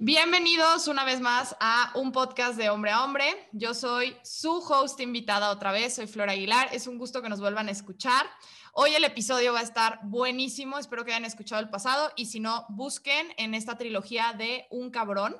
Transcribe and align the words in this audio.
Bienvenidos 0.00 0.86
una 0.86 1.02
vez 1.02 1.20
más 1.20 1.56
a 1.58 1.90
un 1.96 2.12
podcast 2.12 2.56
de 2.56 2.70
hombre 2.70 2.92
a 2.92 3.02
hombre. 3.02 3.48
Yo 3.50 3.74
soy 3.74 4.16
su 4.22 4.58
host 4.58 5.00
invitada 5.00 5.50
otra 5.50 5.72
vez, 5.72 5.96
soy 5.96 6.06
Flora 6.06 6.34
Aguilar. 6.34 6.68
Es 6.70 6.86
un 6.86 6.98
gusto 6.98 7.20
que 7.20 7.28
nos 7.28 7.40
vuelvan 7.40 7.66
a 7.66 7.72
escuchar. 7.72 8.24
Hoy 8.72 8.94
el 8.94 9.02
episodio 9.02 9.52
va 9.52 9.58
a 9.58 9.64
estar 9.64 9.98
buenísimo, 10.04 10.78
espero 10.78 11.04
que 11.04 11.10
hayan 11.10 11.24
escuchado 11.24 11.60
el 11.60 11.68
pasado 11.68 12.12
y 12.14 12.26
si 12.26 12.38
no, 12.38 12.64
busquen 12.68 13.26
en 13.38 13.54
esta 13.54 13.76
trilogía 13.76 14.34
de 14.38 14.68
Un 14.70 14.92
cabrón 14.92 15.34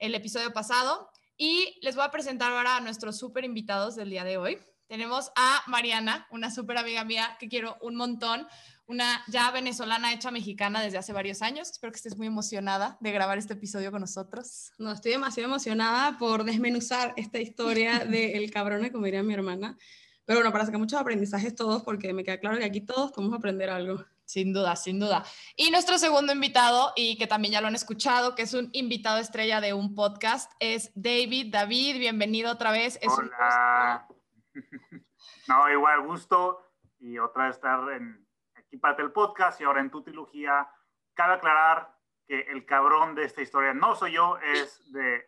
el 0.00 0.16
episodio 0.16 0.52
pasado. 0.52 1.08
Y 1.36 1.78
les 1.80 1.94
voy 1.94 2.04
a 2.04 2.10
presentar 2.10 2.50
ahora 2.50 2.78
a 2.78 2.80
nuestros 2.80 3.16
súper 3.16 3.44
invitados 3.44 3.94
del 3.94 4.10
día 4.10 4.24
de 4.24 4.38
hoy. 4.38 4.58
Tenemos 4.88 5.30
a 5.36 5.62
Mariana, 5.68 6.26
una 6.32 6.50
súper 6.50 6.78
amiga 6.78 7.04
mía 7.04 7.36
que 7.38 7.48
quiero 7.48 7.78
un 7.80 7.94
montón, 7.94 8.48
una 8.90 9.22
ya 9.28 9.50
venezolana 9.52 10.12
hecha 10.12 10.32
mexicana 10.32 10.82
desde 10.82 10.98
hace 10.98 11.12
varios 11.12 11.42
años. 11.42 11.70
Espero 11.70 11.92
que 11.92 11.98
estés 11.98 12.16
muy 12.16 12.26
emocionada 12.26 12.98
de 13.00 13.12
grabar 13.12 13.38
este 13.38 13.52
episodio 13.52 13.92
con 13.92 14.00
nosotros. 14.00 14.72
No, 14.78 14.90
estoy 14.90 15.12
demasiado 15.12 15.48
emocionada 15.48 16.18
por 16.18 16.42
desmenuzar 16.42 17.14
esta 17.16 17.38
historia 17.38 18.00
del 18.04 18.50
cabrón, 18.50 18.88
como 18.90 19.04
diría 19.04 19.22
mi 19.22 19.32
hermana. 19.32 19.78
Pero 20.24 20.40
bueno, 20.40 20.52
para 20.52 20.64
sacar 20.66 20.80
muchos 20.80 21.00
aprendizajes 21.00 21.54
todos, 21.54 21.82
porque 21.84 22.12
me 22.12 22.24
queda 22.24 22.38
claro 22.38 22.58
que 22.58 22.64
aquí 22.64 22.80
todos 22.80 23.12
podemos 23.12 23.38
aprender 23.38 23.70
algo. 23.70 24.04
Sin 24.24 24.52
duda, 24.52 24.76
sin 24.76 24.98
duda. 24.98 25.24
Y 25.56 25.70
nuestro 25.70 25.96
segundo 25.98 26.32
invitado, 26.32 26.92
y 26.96 27.16
que 27.16 27.26
también 27.26 27.52
ya 27.52 27.60
lo 27.60 27.68
han 27.68 27.74
escuchado, 27.74 28.34
que 28.34 28.42
es 28.42 28.54
un 28.54 28.70
invitado 28.72 29.18
estrella 29.18 29.60
de 29.60 29.72
un 29.72 29.94
podcast, 29.94 30.52
es 30.60 30.90
David. 30.94 31.52
David, 31.52 31.98
bienvenido 31.98 32.52
otra 32.52 32.70
vez. 32.70 32.98
Es 33.02 33.12
Hola. 33.12 34.06
no, 35.48 35.72
igual 35.72 36.06
gusto 36.06 36.58
y 37.00 37.18
otra 37.18 37.46
vez 37.46 37.56
estar 37.56 37.80
en, 37.92 38.24
aquí 38.70 38.76
para 38.78 39.02
el 39.02 39.10
podcast 39.10 39.60
y 39.60 39.64
ahora 39.64 39.80
en 39.80 39.90
tu 39.90 40.02
trilogía. 40.02 40.68
Cabe 41.14 41.34
aclarar 41.34 41.92
que 42.26 42.40
el 42.42 42.64
cabrón 42.64 43.16
de 43.16 43.24
esta 43.24 43.42
historia 43.42 43.74
no 43.74 43.96
soy 43.96 44.12
yo, 44.12 44.38
es 44.38 44.92
de 44.92 45.24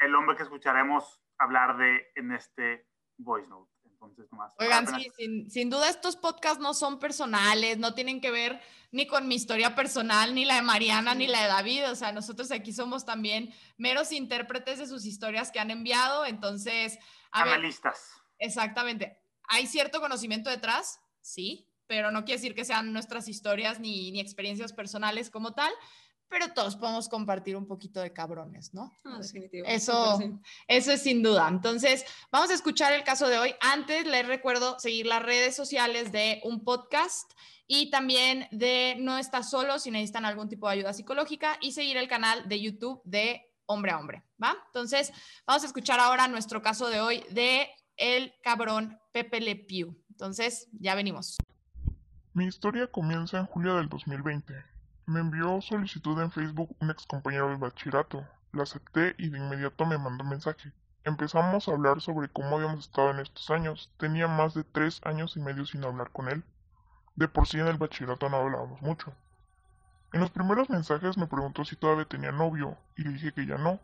el 0.00 0.14
hombre 0.14 0.36
que 0.36 0.42
escucharemos 0.42 1.22
hablar 1.38 1.76
de 1.76 2.08
en 2.16 2.32
este 2.32 2.88
voice 3.16 3.48
note. 3.48 3.70
Oigan, 4.58 4.86
sí, 4.86 5.48
sin, 5.48 5.70
duda 5.70 5.88
estos 5.88 6.16
podcasts 6.16 6.60
no 6.60 6.74
son 6.74 7.00
personales, 7.00 7.78
no 7.78 7.94
tienen 7.94 8.20
que 8.20 8.30
ver 8.30 8.60
ni 8.92 9.06
con 9.08 9.26
mi 9.26 9.34
historia 9.34 9.74
personal, 9.74 10.34
ni 10.34 10.44
la 10.44 10.56
de 10.56 10.62
Mariana, 10.62 11.14
ni 11.14 11.26
la 11.26 11.42
de 11.42 11.48
David. 11.48 11.90
O 11.90 11.96
sea, 11.96 12.12
nosotros 12.12 12.52
aquí 12.52 12.72
somos 12.72 13.04
también 13.04 13.52
meros 13.78 14.12
intérpretes 14.12 14.78
de 14.78 14.86
sus 14.86 15.06
historias 15.06 15.50
que 15.50 15.58
han 15.58 15.72
enviado. 15.72 16.24
Entonces, 16.24 16.98
a 17.32 17.42
analistas. 17.42 18.12
exactamente. 18.38 19.18
¿Hay 19.48 19.66
cierto 19.66 20.00
conocimiento 20.00 20.50
detrás? 20.50 21.00
Sí, 21.20 21.68
pero 21.86 22.10
no 22.10 22.24
quiere 22.24 22.40
decir 22.40 22.54
que 22.54 22.64
sean 22.64 22.92
nuestras 22.92 23.28
historias 23.28 23.80
ni, 23.80 24.10
ni 24.12 24.20
experiencias 24.20 24.72
personales 24.72 25.30
como 25.30 25.52
tal 25.52 25.72
pero 26.28 26.52
todos 26.52 26.76
podemos 26.76 27.08
compartir 27.08 27.56
un 27.56 27.66
poquito 27.66 28.00
de 28.00 28.12
cabrones, 28.12 28.74
¿no? 28.74 28.92
Ah. 29.04 29.20
Eso, 29.66 30.18
eso 30.66 30.92
es 30.92 31.02
sin 31.02 31.22
duda. 31.22 31.48
Entonces, 31.48 32.04
vamos 32.30 32.50
a 32.50 32.54
escuchar 32.54 32.92
el 32.92 33.04
caso 33.04 33.28
de 33.28 33.38
hoy. 33.38 33.54
Antes, 33.60 34.06
les 34.06 34.26
recuerdo 34.26 34.78
seguir 34.78 35.06
las 35.06 35.22
redes 35.22 35.54
sociales 35.54 36.12
de 36.12 36.40
un 36.44 36.64
podcast 36.64 37.32
y 37.68 37.90
también 37.90 38.48
de 38.50 38.96
No 38.98 39.18
estás 39.18 39.50
solo 39.50 39.78
si 39.78 39.90
necesitan 39.90 40.24
algún 40.24 40.48
tipo 40.48 40.66
de 40.66 40.74
ayuda 40.74 40.92
psicológica 40.92 41.58
y 41.60 41.72
seguir 41.72 41.96
el 41.96 42.08
canal 42.08 42.48
de 42.48 42.60
YouTube 42.60 43.00
de 43.04 43.42
Hombre 43.66 43.92
a 43.92 43.98
Hombre, 43.98 44.22
¿va? 44.42 44.56
Entonces, 44.66 45.12
vamos 45.46 45.62
a 45.64 45.66
escuchar 45.66 46.00
ahora 46.00 46.28
nuestro 46.28 46.62
caso 46.62 46.88
de 46.88 47.00
hoy 47.00 47.24
de 47.30 47.68
el 47.96 48.34
cabrón 48.42 48.98
Pepe 49.12 49.40
Le 49.40 49.56
Pew. 49.56 49.96
Entonces, 50.10 50.68
ya 50.72 50.94
venimos. 50.94 51.36
Mi 52.36 52.44
historia 52.44 52.86
comienza 52.86 53.38
en 53.38 53.46
julio 53.46 53.76
del 53.76 53.88
2020 53.88 54.52
me 55.06 55.20
envió 55.20 55.58
solicitud 55.62 56.20
en 56.20 56.30
Facebook 56.30 56.76
un 56.80 56.90
ex 56.90 57.06
compañero 57.06 57.48
del 57.48 57.56
bachillerato. 57.56 58.28
La 58.52 58.64
acepté 58.64 59.14
y 59.16 59.30
de 59.30 59.38
inmediato 59.38 59.86
me 59.86 59.96
mandó 59.96 60.22
un 60.22 60.28
mensaje. 60.28 60.70
Empezamos 61.04 61.66
a 61.66 61.72
hablar 61.72 62.02
sobre 62.02 62.28
cómo 62.28 62.56
habíamos 62.56 62.80
estado 62.80 63.12
en 63.12 63.20
estos 63.20 63.48
años. 63.48 63.90
Tenía 63.96 64.28
más 64.28 64.52
de 64.52 64.64
tres 64.64 65.00
años 65.04 65.34
y 65.38 65.40
medio 65.40 65.64
sin 65.64 65.82
hablar 65.82 66.10
con 66.10 66.28
él. 66.28 66.44
De 67.14 67.26
por 67.26 67.48
sí 67.48 67.58
en 67.58 67.68
el 67.68 67.78
bachillerato 67.78 68.28
no 68.28 68.36
hablábamos 68.36 68.82
mucho. 68.82 69.14
En 70.12 70.20
los 70.20 70.30
primeros 70.30 70.68
mensajes 70.68 71.16
me 71.16 71.28
preguntó 71.28 71.64
si 71.64 71.74
todavía 71.74 72.04
tenía 72.04 72.32
novio 72.32 72.76
y 72.98 73.04
le 73.04 73.14
dije 73.14 73.32
que 73.32 73.46
ya 73.46 73.56
no. 73.56 73.80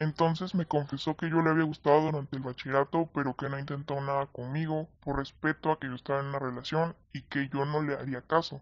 Entonces 0.00 0.54
me 0.56 0.66
confesó 0.66 1.16
que 1.16 1.30
yo 1.30 1.40
le 1.40 1.50
había 1.50 1.64
gustado 1.64 2.02
durante 2.02 2.36
el 2.36 2.42
bachillerato, 2.42 3.08
pero 3.14 3.34
que 3.36 3.48
no 3.48 3.58
intentó 3.58 4.00
nada 4.00 4.26
conmigo 4.26 4.88
por 5.00 5.18
respeto 5.18 5.70
a 5.70 5.78
que 5.78 5.86
yo 5.86 5.94
estaba 5.94 6.20
en 6.20 6.26
una 6.26 6.40
relación 6.40 6.96
y 7.12 7.22
que 7.22 7.48
yo 7.48 7.64
no 7.64 7.80
le 7.80 7.94
haría 7.94 8.20
caso. 8.22 8.60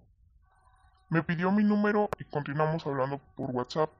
Me 1.09 1.22
pidió 1.22 1.50
mi 1.50 1.65
número 1.65 2.10
y 2.19 2.25
continuamos 2.25 2.87
hablando 2.87 3.19
por 3.34 3.50
WhatsApp. 3.50 3.91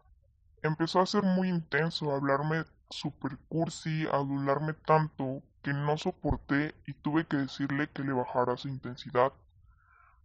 Empezó 0.62 1.00
a 1.00 1.06
ser 1.06 1.22
muy 1.22 1.48
intenso, 1.48 2.12
a 2.12 2.16
hablarme 2.16 2.65
super 2.91 3.38
cursi, 3.48 4.06
a 4.09 4.16
adularme 4.16 4.75
tanto 4.75 5.42
que 5.62 5.72
no 5.72 5.97
soporté 5.97 6.75
y 6.87 6.92
tuve 6.92 7.26
que 7.26 7.38
decirle 7.38 7.88
que 7.91 8.04
le 8.04 8.12
bajara 8.12 8.56
su 8.56 8.69
intensidad. 8.69 9.32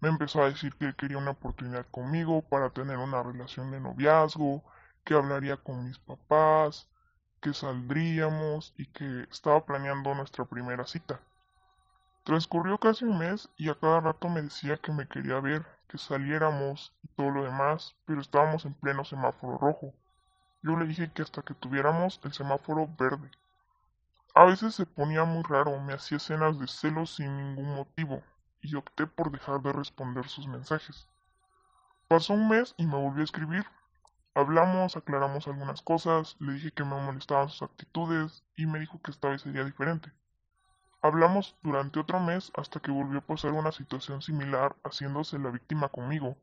Me 0.01 0.09
empezó 0.09 0.43
a 0.43 0.49
decir 0.49 0.75
que 0.75 0.93
quería 0.93 1.17
una 1.17 1.31
oportunidad 1.31 1.85
conmigo 1.89 2.41
para 2.41 2.69
tener 2.69 2.97
una 2.97 3.23
relación 3.23 3.71
de 3.71 3.79
noviazgo, 3.79 4.63
que 5.03 5.13
hablaría 5.13 5.57
con 5.57 5.85
mis 5.85 5.97
papás, 5.99 6.87
que 7.41 7.53
saldríamos 7.53 8.73
y 8.77 8.85
que 8.87 9.27
estaba 9.31 9.65
planeando 9.65 10.13
nuestra 10.15 10.45
primera 10.45 10.85
cita. 10.85 11.19
Transcurrió 12.23 12.77
casi 12.77 13.05
un 13.05 13.17
mes 13.19 13.49
y 13.55 13.69
a 13.69 13.75
cada 13.75 14.01
rato 14.01 14.27
me 14.29 14.41
decía 14.41 14.77
que 14.77 14.91
me 14.91 15.07
quería 15.07 15.39
ver, 15.39 15.65
que 15.87 15.97
saliéramos 15.97 16.93
y 17.03 17.07
todo 17.15 17.31
lo 17.31 17.43
demás, 17.43 17.95
pero 18.05 18.19
estábamos 18.19 18.65
en 18.65 18.73
pleno 18.73 19.05
semáforo 19.05 19.57
rojo. 19.57 19.93
Yo 20.61 20.75
le 20.75 20.85
dije 20.85 21.11
que 21.13 21.21
hasta 21.21 21.41
que 21.41 21.53
tuviéramos 21.53 22.19
el 22.23 22.33
semáforo 22.33 22.89
verde. 22.99 23.31
A 24.35 24.45
veces 24.45 24.75
se 24.75 24.85
ponía 24.85 25.23
muy 25.23 25.43
raro, 25.43 25.79
me 25.79 25.93
hacía 25.93 26.17
escenas 26.17 26.59
de 26.59 26.67
celos 26.67 27.15
sin 27.15 27.37
ningún 27.37 27.75
motivo, 27.75 28.21
y 28.61 28.75
opté 28.75 29.07
por 29.07 29.31
dejar 29.31 29.61
de 29.61 29.71
responder 29.71 30.27
sus 30.27 30.47
mensajes. 30.47 31.07
Pasó 32.07 32.33
un 32.33 32.49
mes 32.49 32.75
y 32.77 32.85
me 32.85 32.95
volvió 32.95 33.21
a 33.21 33.25
escribir. 33.25 33.65
Hablamos, 34.37 34.95
aclaramos 34.95 35.47
algunas 35.47 35.81
cosas, 35.81 36.35
le 36.39 36.53
dije 36.53 36.71
que 36.71 36.83
me 36.83 36.93
molestaban 37.01 37.49
sus 37.49 37.63
actitudes 37.63 38.43
y 38.55 38.67
me 38.67 38.77
dijo 38.77 39.01
que 39.01 39.09
esta 39.09 39.29
vez 39.29 39.41
sería 39.41 39.63
diferente. 39.63 40.11
Hablamos 41.01 41.57
durante 41.63 41.99
otro 41.99 42.19
mes 42.19 42.51
hasta 42.55 42.79
que 42.79 42.91
volvió 42.91 43.17
a 43.17 43.25
pasar 43.25 43.53
una 43.53 43.71
situación 43.71 44.21
similar 44.21 44.75
haciéndose 44.83 45.39
la 45.39 45.49
víctima 45.49 45.89
conmigo, 45.89 46.37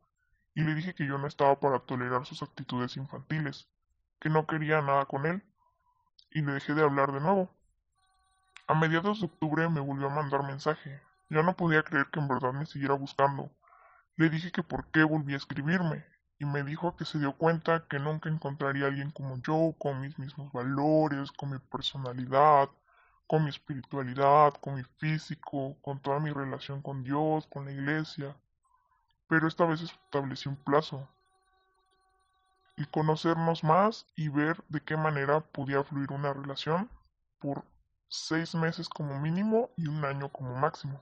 y 0.57 0.63
le 0.63 0.75
dije 0.75 0.97
que 0.97 1.07
yo 1.07 1.19
no 1.19 1.29
estaba 1.29 1.61
para 1.61 1.79
tolerar 1.79 2.27
sus 2.27 2.43
actitudes 2.43 2.97
infantiles, 2.97 3.69
que 4.19 4.29
no 4.29 4.45
quería 4.49 4.83
nada 4.83 5.05
con 5.07 5.25
él, 5.25 5.45
y 6.33 6.43
le 6.43 6.51
dejé 6.51 6.75
de 6.75 6.83
hablar 6.83 7.13
de 7.13 7.21
nuevo. 7.21 7.49
A 8.67 8.75
mediados 8.75 9.21
de 9.21 9.27
octubre 9.27 9.69
me 9.69 9.79
volvió 9.79 10.09
a 10.09 10.17
mandar 10.17 10.43
mensaje. 10.43 11.01
Ya 11.31 11.45
no 11.45 11.55
podía 11.55 11.85
creer 11.85 12.09
que 12.11 12.19
en 12.19 12.27
verdad 12.27 12.55
me 12.55 12.67
siguiera 12.67 12.95
buscando. 12.95 13.53
Le 14.17 14.31
dije 14.31 14.51
que 14.51 14.65
por 14.65 14.85
qué 14.91 15.05
volvía 15.05 15.37
a 15.37 15.39
escribirme, 15.39 16.05
y 16.39 16.45
me 16.45 16.63
dijo 16.63 16.97
que 16.97 17.05
se 17.05 17.19
dio 17.19 17.37
cuenta 17.37 17.87
que 17.89 17.99
nunca 17.99 18.29
encontraría 18.29 18.85
a 18.85 18.89
alguien 18.89 19.11
como 19.11 19.39
yo, 19.39 19.75
con 19.79 20.01
mis 20.01 20.19
mismos 20.19 20.53
valores, 20.53 21.31
con 21.33 21.51
mi 21.51 21.59
personalidad, 21.59 22.69
con 23.27 23.45
mi 23.45 23.51
espiritualidad, 23.51 24.55
con 24.55 24.75
mi 24.75 24.83
físico, 24.99 25.77
con 25.81 26.01
toda 26.01 26.21
mi 26.21 26.31
relación 26.31 26.83
con 26.83 27.05
Dios, 27.05 27.47
con 27.47 27.65
la 27.65 27.73
iglesia. 27.73 28.37
Pero 29.29 29.49
esta 29.49 29.65
vez 29.65 29.81
establecí 29.81 30.49
un 30.49 30.57
plazo. 30.57 31.09
Y 32.77 32.85
conocernos 32.87 33.63
más 33.63 34.07
y 34.17 34.29
ver 34.29 34.63
de 34.69 34.81
qué 34.81 34.97
manera 34.97 35.41
podía 35.41 35.85
fluir 35.85 36.11
una 36.13 36.33
relación 36.33 36.91
por 37.39 37.65
seis 38.09 38.55
meses 38.55 38.89
como 38.89 39.19
mínimo 39.21 39.71
y 39.77 39.87
un 39.87 40.05
año 40.05 40.29
como 40.29 40.55
máximo. 40.57 41.01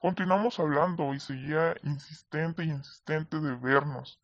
Continuamos 0.00 0.58
hablando 0.58 1.14
y 1.14 1.20
seguía 1.20 1.74
insistente 1.82 2.64
y 2.64 2.70
insistente 2.70 3.40
de 3.40 3.54
vernos. 3.54 4.21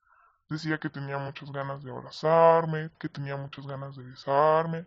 Decía 0.48 0.78
que 0.78 0.90
tenía 0.90 1.18
muchas 1.18 1.52
ganas 1.52 1.82
de 1.84 1.90
abrazarme, 1.90 2.90
que 2.98 3.08
tenía 3.08 3.36
muchas 3.36 3.66
ganas 3.66 3.96
de 3.96 4.04
besarme, 4.04 4.86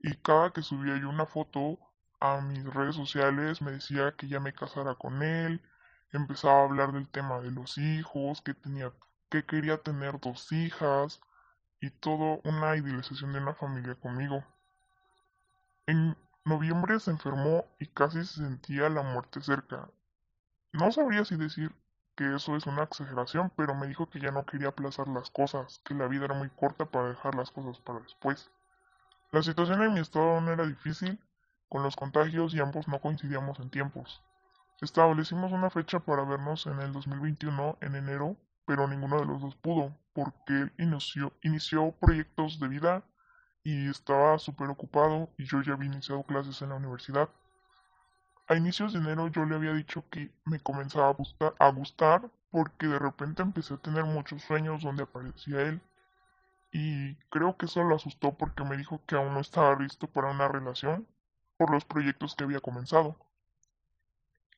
y 0.00 0.14
cada 0.16 0.52
que 0.52 0.62
subía 0.62 0.96
yo 0.96 1.08
una 1.08 1.26
foto 1.26 1.78
a 2.20 2.40
mis 2.40 2.64
redes 2.64 2.96
sociales 2.96 3.60
me 3.60 3.72
decía 3.72 4.14
que 4.16 4.28
ya 4.28 4.40
me 4.40 4.54
casara 4.54 4.94
con 4.94 5.22
él, 5.22 5.60
empezaba 6.12 6.60
a 6.60 6.64
hablar 6.64 6.92
del 6.92 7.08
tema 7.08 7.40
de 7.40 7.50
los 7.50 7.78
hijos, 7.78 8.40
que 8.42 8.54
tenía 8.54 8.92
que 9.28 9.44
quería 9.44 9.78
tener 9.78 10.20
dos 10.20 10.52
hijas 10.52 11.20
y 11.80 11.90
todo 11.90 12.40
una 12.44 12.76
idealización 12.76 13.32
de 13.32 13.40
una 13.40 13.54
familia 13.54 13.94
conmigo. 13.96 14.44
En 15.86 16.16
noviembre 16.44 17.00
se 17.00 17.10
enfermó 17.10 17.64
y 17.80 17.86
casi 17.88 18.24
se 18.24 18.40
sentía 18.40 18.88
la 18.88 19.02
muerte 19.02 19.40
cerca. 19.40 19.88
No 20.72 20.92
sabría 20.92 21.24
si 21.24 21.36
decir 21.36 21.74
que 22.16 22.34
eso 22.34 22.56
es 22.56 22.66
una 22.66 22.84
exageración, 22.84 23.52
pero 23.56 23.74
me 23.74 23.86
dijo 23.86 24.08
que 24.08 24.20
ya 24.20 24.30
no 24.30 24.46
quería 24.46 24.68
aplazar 24.68 25.08
las 25.08 25.30
cosas, 25.30 25.80
que 25.84 25.94
la 25.94 26.08
vida 26.08 26.24
era 26.24 26.34
muy 26.34 26.48
corta 26.50 26.86
para 26.86 27.10
dejar 27.10 27.34
las 27.34 27.50
cosas 27.50 27.78
para 27.80 28.00
después. 28.00 28.50
La 29.32 29.42
situación 29.42 29.82
en 29.82 29.94
mi 29.94 30.00
estado 30.00 30.38
era 30.50 30.66
difícil, 30.66 31.20
con 31.68 31.82
los 31.82 31.96
contagios 31.96 32.54
y 32.54 32.60
ambos 32.60 32.88
no 32.88 33.00
coincidíamos 33.00 33.60
en 33.60 33.70
tiempos. 33.70 34.22
Establecimos 34.80 35.52
una 35.52 35.70
fecha 35.70 36.00
para 36.00 36.24
vernos 36.24 36.66
en 36.66 36.80
el 36.80 36.92
2021 36.92 37.78
en 37.80 37.94
enero, 37.94 38.36
pero 38.66 38.86
ninguno 38.86 39.20
de 39.20 39.26
los 39.26 39.40
dos 39.40 39.56
pudo, 39.56 39.96
porque 40.12 40.52
él 40.52 40.72
inició, 40.78 41.32
inició 41.42 41.92
proyectos 41.92 42.60
de 42.60 42.68
vida 42.68 43.04
y 43.62 43.88
estaba 43.88 44.38
súper 44.38 44.70
ocupado 44.70 45.28
y 45.38 45.44
yo 45.44 45.62
ya 45.62 45.72
había 45.72 45.90
iniciado 45.90 46.22
clases 46.22 46.62
en 46.62 46.70
la 46.70 46.76
universidad. 46.76 47.28
A 48.48 48.54
inicios 48.54 48.92
de 48.92 49.00
enero 49.00 49.26
yo 49.28 49.44
le 49.44 49.56
había 49.56 49.72
dicho 49.72 50.04
que 50.08 50.30
me 50.44 50.60
comenzaba 50.60 51.08
a 51.08 51.14
gustar, 51.14 51.54
a 51.58 51.68
gustar 51.70 52.30
porque 52.52 52.86
de 52.86 52.98
repente 52.98 53.42
empecé 53.42 53.74
a 53.74 53.78
tener 53.78 54.04
muchos 54.04 54.42
sueños 54.42 54.82
donde 54.82 55.02
aparecía 55.02 55.62
él. 55.62 55.80
Y 56.70 57.16
creo 57.30 57.56
que 57.56 57.66
eso 57.66 57.82
lo 57.82 57.96
asustó 57.96 58.32
porque 58.34 58.62
me 58.62 58.76
dijo 58.76 59.00
que 59.06 59.16
aún 59.16 59.34
no 59.34 59.40
estaba 59.40 59.74
listo 59.76 60.06
para 60.06 60.30
una 60.30 60.46
relación 60.46 61.08
por 61.56 61.70
los 61.70 61.84
proyectos 61.84 62.36
que 62.36 62.44
había 62.44 62.60
comenzado. 62.60 63.16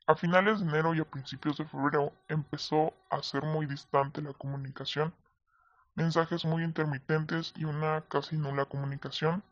A 0.06 0.14
finales 0.14 0.60
de 0.60 0.68
enero 0.68 0.94
y 0.94 1.00
a 1.00 1.04
principios 1.04 1.56
de 1.56 1.64
febrero 1.64 2.12
empezó 2.28 2.92
a 3.10 3.22
ser 3.22 3.42
muy 3.42 3.66
distante 3.66 4.20
la 4.20 4.32
comunicación, 4.32 5.14
mensajes 5.94 6.44
muy 6.44 6.62
intermitentes 6.62 7.52
y 7.56 7.64
una 7.64 8.02
casi 8.02 8.36
nula 8.36 8.64
comunicación, 8.66 9.42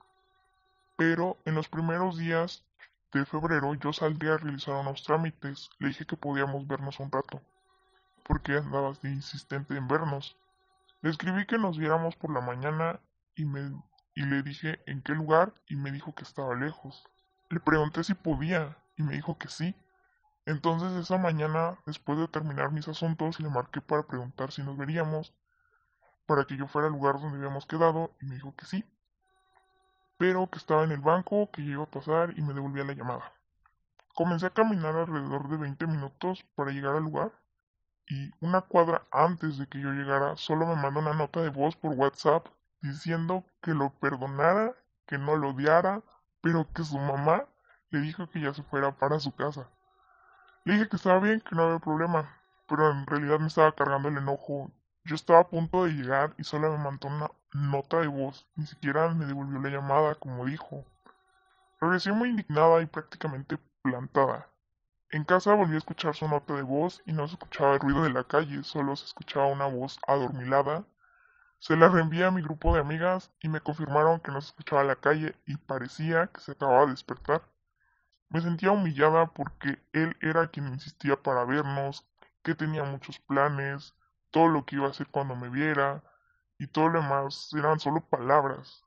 pero 0.96 1.36
en 1.44 1.54
los 1.54 1.68
primeros 1.68 2.16
días 2.16 2.64
de 3.16 3.26
febrero 3.26 3.74
yo 3.74 3.92
saldría 3.92 4.34
a 4.34 4.38
realizar 4.38 4.74
unos 4.74 5.02
trámites, 5.02 5.70
le 5.78 5.88
dije 5.88 6.06
que 6.06 6.16
podíamos 6.16 6.66
vernos 6.66 7.00
un 7.00 7.10
rato, 7.10 7.40
porque 8.24 8.56
andabas 8.56 9.00
de 9.02 9.10
insistente 9.10 9.76
en 9.76 9.88
vernos. 9.88 10.36
Le 11.02 11.10
escribí 11.10 11.46
que 11.46 11.58
nos 11.58 11.78
viéramos 11.78 12.16
por 12.16 12.32
la 12.32 12.40
mañana 12.40 13.00
y, 13.34 13.44
me, 13.44 13.72
y 14.14 14.24
le 14.24 14.42
dije 14.42 14.80
en 14.86 15.02
qué 15.02 15.12
lugar 15.12 15.54
y 15.68 15.76
me 15.76 15.92
dijo 15.92 16.14
que 16.14 16.24
estaba 16.24 16.54
lejos. 16.54 17.04
Le 17.48 17.60
pregunté 17.60 18.04
si 18.04 18.14
podía 18.14 18.76
y 18.96 19.02
me 19.02 19.14
dijo 19.14 19.38
que 19.38 19.48
sí. 19.48 19.74
Entonces 20.46 20.92
esa 20.92 21.18
mañana, 21.18 21.78
después 21.86 22.18
de 22.18 22.28
terminar 22.28 22.70
mis 22.72 22.88
asuntos, 22.88 23.40
le 23.40 23.48
marqué 23.48 23.80
para 23.80 24.06
preguntar 24.06 24.52
si 24.52 24.62
nos 24.62 24.76
veríamos, 24.76 25.34
para 26.26 26.44
que 26.44 26.56
yo 26.56 26.66
fuera 26.66 26.88
al 26.88 26.94
lugar 26.94 27.20
donde 27.20 27.38
habíamos 27.38 27.66
quedado, 27.66 28.12
y 28.20 28.26
me 28.26 28.36
dijo 28.36 28.54
que 28.54 28.66
sí, 28.66 28.84
pero 30.18 30.48
que 30.48 30.58
estaba 30.58 30.84
en 30.84 30.92
el 30.92 31.00
banco, 31.00 31.50
que 31.50 31.62
iba 31.62 31.84
a 31.84 31.90
pasar 31.90 32.32
y 32.36 32.42
me 32.42 32.54
devolvía 32.54 32.84
la 32.84 32.94
llamada. 32.94 33.32
Comencé 34.14 34.46
a 34.46 34.50
caminar 34.50 34.94
alrededor 34.96 35.48
de 35.48 35.56
20 35.58 35.86
minutos 35.86 36.44
para 36.54 36.70
llegar 36.70 36.96
al 36.96 37.02
lugar, 37.02 37.32
y 38.08 38.30
una 38.40 38.62
cuadra 38.62 39.02
antes 39.10 39.58
de 39.58 39.66
que 39.66 39.80
yo 39.80 39.90
llegara, 39.90 40.36
solo 40.36 40.66
me 40.66 40.76
mandó 40.76 41.00
una 41.00 41.12
nota 41.12 41.42
de 41.42 41.50
voz 41.50 41.76
por 41.76 41.92
WhatsApp 41.92 42.46
diciendo 42.80 43.44
que 43.60 43.74
lo 43.74 43.90
perdonara, 43.90 44.74
que 45.06 45.18
no 45.18 45.36
lo 45.36 45.50
odiara, 45.50 46.02
pero 46.40 46.72
que 46.72 46.84
su 46.84 46.98
mamá 46.98 47.46
le 47.90 48.00
dijo 48.00 48.28
que 48.30 48.40
ya 48.40 48.54
se 48.54 48.62
fuera 48.62 48.96
para 48.96 49.18
su 49.18 49.34
casa. 49.34 49.68
Le 50.64 50.74
dije 50.74 50.88
que 50.88 50.96
estaba 50.96 51.18
bien, 51.20 51.40
que 51.40 51.54
no 51.54 51.64
había 51.64 51.78
problema, 51.78 52.40
pero 52.68 52.90
en 52.90 53.06
realidad 53.06 53.38
me 53.38 53.48
estaba 53.48 53.72
cargando 53.72 54.08
el 54.08 54.18
enojo. 54.18 54.70
Yo 55.04 55.14
estaba 55.14 55.40
a 55.40 55.48
punto 55.48 55.84
de 55.84 55.92
llegar 55.92 56.34
y 56.38 56.44
solo 56.44 56.70
me 56.70 56.78
mandó 56.78 57.08
una 57.08 57.30
nota 57.52 58.00
de 58.00 58.06
voz, 58.06 58.46
ni 58.54 58.66
siquiera 58.66 59.08
me 59.14 59.26
devolvió 59.26 59.60
la 59.60 59.70
llamada 59.70 60.14
como 60.16 60.44
dijo. 60.44 60.84
Regresé 61.80 62.12
muy 62.12 62.30
indignada 62.30 62.80
y 62.82 62.86
prácticamente 62.86 63.58
plantada. 63.82 64.48
En 65.10 65.24
casa 65.24 65.54
volví 65.54 65.74
a 65.74 65.78
escuchar 65.78 66.14
su 66.14 66.26
nota 66.28 66.54
de 66.54 66.62
voz 66.62 67.02
y 67.06 67.12
no 67.12 67.28
se 67.28 67.34
escuchaba 67.34 67.74
el 67.74 67.80
ruido 67.80 68.02
de 68.02 68.10
la 68.10 68.24
calle, 68.24 68.64
solo 68.64 68.96
se 68.96 69.04
escuchaba 69.04 69.46
una 69.46 69.66
voz 69.66 69.98
adormilada. 70.06 70.84
Se 71.58 71.76
la 71.76 71.88
reenvié 71.88 72.24
a 72.24 72.30
mi 72.30 72.42
grupo 72.42 72.74
de 72.74 72.80
amigas 72.80 73.30
y 73.40 73.48
me 73.48 73.60
confirmaron 73.60 74.20
que 74.20 74.32
no 74.32 74.40
se 74.40 74.48
escuchaba 74.48 74.84
la 74.84 74.96
calle 74.96 75.34
y 75.46 75.56
parecía 75.56 76.26
que 76.28 76.40
se 76.40 76.52
acababa 76.52 76.86
de 76.86 76.90
despertar. 76.90 77.42
Me 78.28 78.40
sentía 78.40 78.72
humillada 78.72 79.26
porque 79.28 79.80
él 79.92 80.16
era 80.20 80.48
quien 80.48 80.68
insistía 80.68 81.22
para 81.22 81.44
vernos, 81.44 82.04
que 82.42 82.54
tenía 82.54 82.82
muchos 82.84 83.18
planes, 83.20 83.94
todo 84.30 84.48
lo 84.48 84.64
que 84.66 84.76
iba 84.76 84.86
a 84.86 84.90
hacer 84.90 85.06
cuando 85.06 85.36
me 85.36 85.48
viera, 85.48 86.02
y 86.58 86.66
todo 86.66 86.88
lo 86.88 87.02
demás 87.02 87.50
eran 87.54 87.80
solo 87.80 88.00
palabras. 88.00 88.84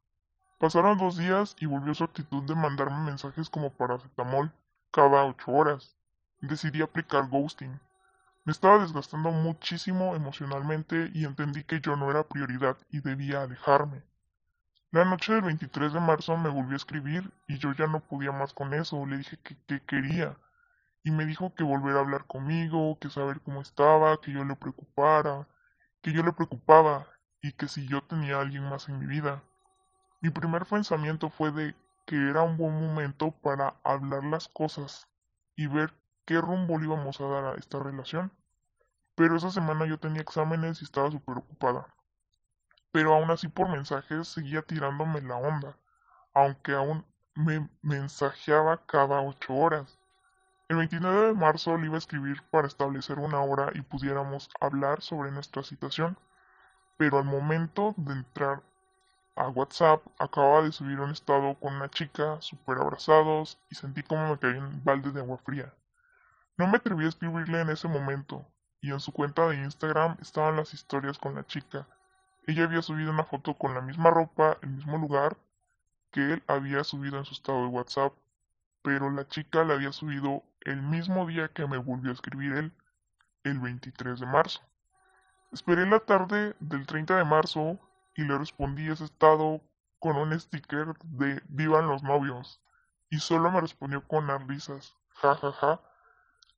Pasaron 0.59 0.97
dos 0.97 1.17
días 1.17 1.55
y 1.59 1.65
volvió 1.65 1.93
su 1.93 2.03
actitud 2.03 2.43
de 2.43 2.55
mandarme 2.55 3.05
mensajes 3.05 3.49
como 3.49 3.71
paracetamol 3.71 4.51
cada 4.91 5.23
ocho 5.25 5.51
horas. 5.51 5.95
Decidí 6.41 6.81
aplicar 6.81 7.29
ghosting. 7.29 7.79
Me 8.43 8.51
estaba 8.51 8.79
desgastando 8.79 9.31
muchísimo 9.31 10.15
emocionalmente 10.15 11.11
y 11.13 11.25
entendí 11.25 11.63
que 11.63 11.81
yo 11.81 11.95
no 11.95 12.09
era 12.09 12.23
prioridad 12.23 12.77
y 12.89 13.01
debía 13.01 13.43
alejarme. 13.43 14.03
La 14.91 15.05
noche 15.05 15.33
del 15.33 15.43
23 15.43 15.93
de 15.93 15.99
marzo 15.99 16.35
me 16.35 16.49
volvió 16.49 16.73
a 16.73 16.77
escribir 16.77 17.31
y 17.47 17.59
yo 17.59 17.73
ya 17.73 17.85
no 17.85 17.99
podía 17.99 18.31
más 18.31 18.53
con 18.53 18.73
eso. 18.73 19.05
Le 19.05 19.17
dije 19.17 19.37
que, 19.37 19.81
quería 19.81 20.35
y 21.03 21.11
me 21.11 21.25
dijo 21.25 21.53
que 21.53 21.63
volviera 21.63 21.99
a 21.99 22.01
hablar 22.01 22.25
conmigo, 22.25 22.97
que 22.99 23.09
saber 23.09 23.39
cómo 23.41 23.61
estaba, 23.61 24.19
que 24.19 24.31
yo 24.31 24.43
le 24.43 24.55
preocupara, 24.55 25.47
que 26.01 26.11
yo 26.11 26.23
le 26.23 26.33
preocupaba 26.33 27.07
y 27.41 27.53
que 27.53 27.67
si 27.67 27.87
yo 27.87 28.03
tenía 28.03 28.37
a 28.37 28.41
alguien 28.41 28.63
más 28.69 28.89
en 28.89 28.99
mi 28.99 29.05
vida. 29.05 29.41
Mi 30.21 30.29
primer 30.29 30.65
pensamiento 30.65 31.29
fue 31.29 31.51
de 31.51 31.75
que 32.05 32.29
era 32.29 32.41
un 32.41 32.57
buen 32.57 32.73
momento 32.73 33.31
para 33.31 33.75
hablar 33.83 34.23
las 34.23 34.47
cosas 34.47 35.07
y 35.55 35.67
ver 35.67 35.93
qué 36.25 36.41
rumbo 36.41 36.77
le 36.77 36.85
íbamos 36.85 37.21
a 37.21 37.27
dar 37.27 37.45
a 37.45 37.55
esta 37.55 37.79
relación. 37.79 38.31
Pero 39.15 39.37
esa 39.37 39.51
semana 39.51 39.85
yo 39.85 39.99
tenía 39.99 40.21
exámenes 40.21 40.81
y 40.81 40.85
estaba 40.85 41.11
súper 41.11 41.37
ocupada 41.37 41.87
pero 42.91 43.13
aún 43.13 43.29
así 43.31 43.47
por 43.47 43.69
mensajes 43.69 44.27
seguía 44.27 44.61
tirándome 44.61 45.21
la 45.21 45.35
onda, 45.35 45.77
aunque 46.33 46.73
aún 46.73 47.05
me 47.35 47.69
mensajeaba 47.81 48.85
cada 48.85 49.21
ocho 49.21 49.53
horas. 49.53 49.99
El 50.67 50.77
29 50.77 51.27
de 51.27 51.33
marzo 51.33 51.77
le 51.77 51.85
iba 51.85 51.95
a 51.95 51.99
escribir 51.99 52.43
para 52.51 52.67
establecer 52.67 53.19
una 53.19 53.41
hora 53.41 53.71
y 53.73 53.81
pudiéramos 53.81 54.49
hablar 54.59 55.01
sobre 55.01 55.31
nuestra 55.31 55.63
situación, 55.63 56.17
pero 56.99 57.17
al 57.17 57.23
momento 57.23 57.93
de 57.95 58.11
entrar 58.11 58.61
a 59.37 59.47
WhatsApp 59.47 60.05
acababa 60.19 60.63
de 60.63 60.73
subir 60.73 60.99
un 60.99 61.11
estado 61.11 61.55
con 61.55 61.73
una 61.73 61.89
chica, 61.89 62.41
súper 62.41 62.77
abrazados, 62.77 63.57
y 63.69 63.75
sentí 63.75 64.03
como 64.03 64.29
me 64.29 64.37
caía 64.37 64.59
un 64.59 64.83
balde 64.83 65.13
de 65.13 65.21
agua 65.21 65.37
fría. 65.37 65.73
No 66.57 66.67
me 66.67 66.75
atreví 66.75 67.05
a 67.05 67.07
escribirle 67.07 67.61
en 67.61 67.69
ese 67.69 67.87
momento, 67.87 68.45
y 68.81 68.91
en 68.91 68.99
su 68.99 69.13
cuenta 69.13 69.47
de 69.47 69.55
Instagram 69.63 70.17
estaban 70.19 70.57
las 70.57 70.73
historias 70.73 71.17
con 71.17 71.35
la 71.35 71.47
chica, 71.47 71.87
ella 72.47 72.65
había 72.65 72.81
subido 72.81 73.11
una 73.11 73.23
foto 73.23 73.53
con 73.53 73.73
la 73.73 73.81
misma 73.81 74.09
ropa, 74.09 74.57
el 74.61 74.71
mismo 74.71 74.97
lugar 74.97 75.37
que 76.11 76.33
él 76.33 76.43
había 76.47 76.83
subido 76.83 77.17
en 77.17 77.23
su 77.23 77.33
estado 77.33 77.61
de 77.61 77.67
WhatsApp, 77.67 78.11
pero 78.81 79.09
la 79.09 79.25
chica 79.25 79.63
la 79.63 79.75
había 79.75 79.93
subido 79.93 80.43
el 80.61 80.81
mismo 80.81 81.25
día 81.27 81.47
que 81.47 81.65
me 81.65 81.77
volvió 81.77 82.11
a 82.11 82.13
escribir 82.15 82.51
él, 82.53 82.73
el 83.45 83.59
23 83.59 84.19
de 84.19 84.25
marzo. 84.25 84.61
Esperé 85.51 85.85
la 85.87 85.99
tarde 85.99 86.55
del 86.59 86.85
30 86.85 87.17
de 87.17 87.25
marzo 87.25 87.79
y 88.15 88.23
le 88.23 88.37
respondí 88.37 88.87
ese 88.87 89.05
estado 89.05 89.61
con 89.97 90.15
un 90.15 90.39
sticker 90.39 90.93
de 91.03 91.41
Vivan 91.49 91.87
los 91.87 92.03
novios 92.03 92.61
y 93.09 93.19
solo 93.19 93.49
me 93.49 93.59
respondió 93.59 94.07
con 94.07 94.27
las 94.27 94.45
risas, 94.45 94.95
ja 95.15 95.35
ja 95.35 95.51
ja. 95.51 95.81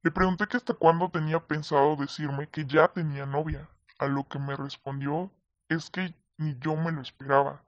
Le 0.03 0.12
pregunté 0.12 0.48
que 0.48 0.57
hasta 0.57 0.74
cuándo 0.74 1.10
tenía 1.10 1.39
pensado 1.39 1.95
decirme 1.95 2.50
que 2.50 2.65
ya 2.65 2.89
tenía 2.89 3.25
novia, 3.25 3.69
a 4.00 4.07
lo 4.07 4.27
que 4.27 4.39
me 4.39 4.55
respondió 4.55 5.31
es 5.69 5.89
que 5.89 6.13
ni 6.38 6.57
yo 6.60 6.75
me 6.75 6.91
lo 6.91 7.01
esperaba. 7.01 7.63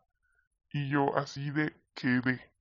Y 0.71 0.89
yo 0.89 1.15
así 1.15 1.51
de 1.51 1.73
quedé. 1.93 2.51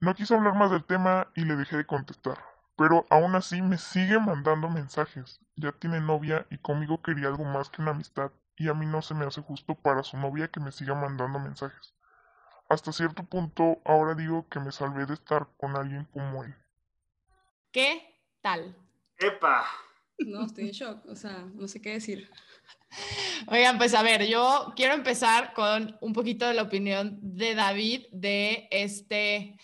No 0.00 0.14
quiso 0.14 0.34
hablar 0.34 0.54
más 0.54 0.70
del 0.70 0.84
tema 0.84 1.28
y 1.36 1.44
le 1.44 1.54
dejé 1.54 1.76
de 1.76 1.86
contestar. 1.86 2.51
Pero 2.76 3.06
aún 3.10 3.34
así 3.34 3.62
me 3.62 3.78
sigue 3.78 4.18
mandando 4.18 4.68
mensajes. 4.68 5.40
Ya 5.56 5.72
tiene 5.72 6.00
novia 6.00 6.46
y 6.50 6.58
conmigo 6.58 7.02
quería 7.02 7.28
algo 7.28 7.44
más 7.44 7.70
que 7.70 7.82
una 7.82 7.90
amistad. 7.92 8.32
Y 8.56 8.68
a 8.68 8.74
mí 8.74 8.86
no 8.86 9.02
se 9.02 9.14
me 9.14 9.26
hace 9.26 9.40
justo 9.42 9.74
para 9.74 10.02
su 10.02 10.16
novia 10.16 10.48
que 10.48 10.60
me 10.60 10.72
siga 10.72 10.94
mandando 10.94 11.38
mensajes. 11.38 11.94
Hasta 12.68 12.92
cierto 12.92 13.24
punto, 13.24 13.82
ahora 13.84 14.14
digo 14.14 14.48
que 14.48 14.60
me 14.60 14.72
salvé 14.72 15.04
de 15.04 15.14
estar 15.14 15.48
con 15.58 15.76
alguien 15.76 16.06
como 16.06 16.44
él. 16.44 16.54
¿Qué 17.70 18.18
tal? 18.40 18.76
¡Epa! 19.18 19.66
No, 20.18 20.44
estoy 20.44 20.68
en 20.68 20.70
shock, 20.72 21.06
o 21.06 21.16
sea, 21.16 21.44
no 21.54 21.68
sé 21.68 21.80
qué 21.80 21.90
decir. 21.90 22.30
Oigan, 23.48 23.78
pues 23.78 23.94
a 23.94 24.02
ver, 24.02 24.26
yo 24.26 24.72
quiero 24.76 24.94
empezar 24.94 25.52
con 25.54 25.96
un 26.00 26.12
poquito 26.12 26.46
de 26.46 26.54
la 26.54 26.62
opinión 26.62 27.18
de 27.22 27.54
David 27.54 28.06
de 28.12 28.68
este, 28.70 29.58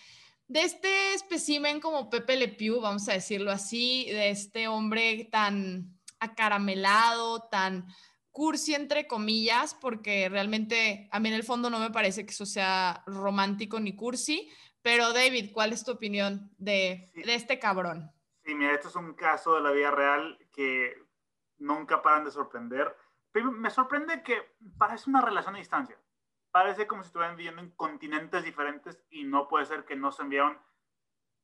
de 0.49 0.63
este 0.63 1.13
espécimen 1.13 1.79
como 1.79 2.09
Pepe 2.09 2.35
Le 2.35 2.47
Pew, 2.47 2.81
vamos 2.81 3.07
a 3.07 3.13
decirlo 3.13 3.51
así, 3.51 4.09
de 4.09 4.31
este 4.31 4.67
hombre 4.67 5.29
tan 5.31 5.95
acaramelado, 6.19 7.47
tan 7.49 7.85
cursi 8.31 8.73
entre 8.73 9.07
comillas, 9.07 9.75
porque 9.75 10.27
realmente 10.27 11.07
a 11.11 11.19
mí 11.19 11.29
en 11.29 11.35
el 11.35 11.43
fondo 11.43 11.69
no 11.69 11.79
me 11.79 11.91
parece 11.91 12.25
que 12.25 12.31
eso 12.31 12.47
sea 12.47 13.03
romántico 13.05 13.79
ni 13.79 13.95
cursi, 13.95 14.51
pero 14.81 15.13
David, 15.13 15.51
¿cuál 15.53 15.71
es 15.71 15.85
tu 15.85 15.91
opinión 15.91 16.51
de, 16.57 17.11
de 17.13 17.35
este 17.35 17.59
cabrón? 17.59 18.11
Sí, 18.43 18.55
mira, 18.55 18.73
esto 18.73 18.87
es 18.87 18.95
un 18.95 19.13
caso 19.13 19.53
de 19.53 19.61
la 19.61 19.71
vida 19.71 19.91
real 19.91 20.39
que 20.51 20.95
nunca 21.59 22.01
paran 22.01 22.23
de 22.23 22.31
sorprender. 22.31 22.95
Me 23.33 23.69
sorprende 23.69 24.23
que 24.23 24.55
parece 24.79 25.11
una 25.11 25.21
relación 25.21 25.55
a 25.55 25.59
distancia. 25.59 25.97
Parece 26.51 26.87
como 26.87 27.03
si 27.03 27.07
estuvieran 27.07 27.35
viviendo 27.35 27.61
en 27.61 27.71
continentes 27.71 28.43
diferentes 28.43 29.03
y 29.09 29.23
no 29.23 29.47
puede 29.47 29.65
ser 29.65 29.85
que 29.85 29.95
no 29.95 30.11
se 30.11 30.23
enviaron 30.23 30.57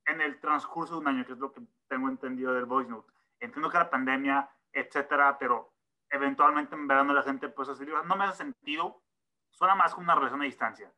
en 0.05 0.21
el 0.21 0.39
transcurso 0.39 0.95
de 0.95 0.99
un 0.99 1.07
año, 1.07 1.25
que 1.25 1.33
es 1.33 1.39
lo 1.39 1.51
que 1.51 1.61
tengo 1.87 2.09
entendido 2.09 2.53
del 2.53 2.65
Voice 2.65 2.89
Note. 2.89 3.11
Entiendo 3.39 3.69
que 3.69 3.77
la 3.77 3.89
pandemia, 3.89 4.49
etcétera, 4.71 5.37
pero 5.37 5.73
eventualmente 6.09 6.75
en 6.75 6.87
verano 6.87 7.13
la 7.13 7.23
gente 7.23 7.49
pues 7.49 7.69
así, 7.69 7.85
no 7.85 8.15
me 8.15 8.25
hace 8.25 8.37
sentido, 8.37 9.03
suena 9.51 9.75
más 9.75 9.93
como 9.93 10.05
una 10.05 10.15
relación 10.15 10.41
a 10.41 10.45
distancia. 10.45 10.91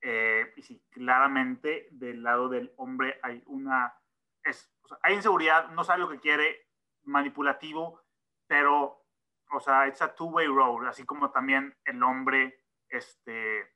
Eh, 0.00 0.52
y 0.56 0.62
sí, 0.62 0.82
claramente 0.90 1.88
del 1.92 2.22
lado 2.22 2.48
del 2.48 2.72
hombre 2.76 3.20
hay 3.22 3.42
una, 3.46 3.94
es, 4.42 4.72
hay 5.02 5.14
inseguridad, 5.14 5.68
no 5.70 5.84
sabe 5.84 6.00
lo 6.00 6.08
que 6.08 6.18
quiere, 6.18 6.68
manipulativo, 7.04 8.02
pero, 8.46 9.04
o 9.52 9.60
sea, 9.60 9.86
it's 9.86 10.02
a 10.02 10.14
two-way 10.14 10.46
road, 10.46 10.86
así 10.86 11.04
como 11.04 11.30
también 11.30 11.76
el 11.84 12.02
hombre, 12.02 12.61
este, 12.92 13.74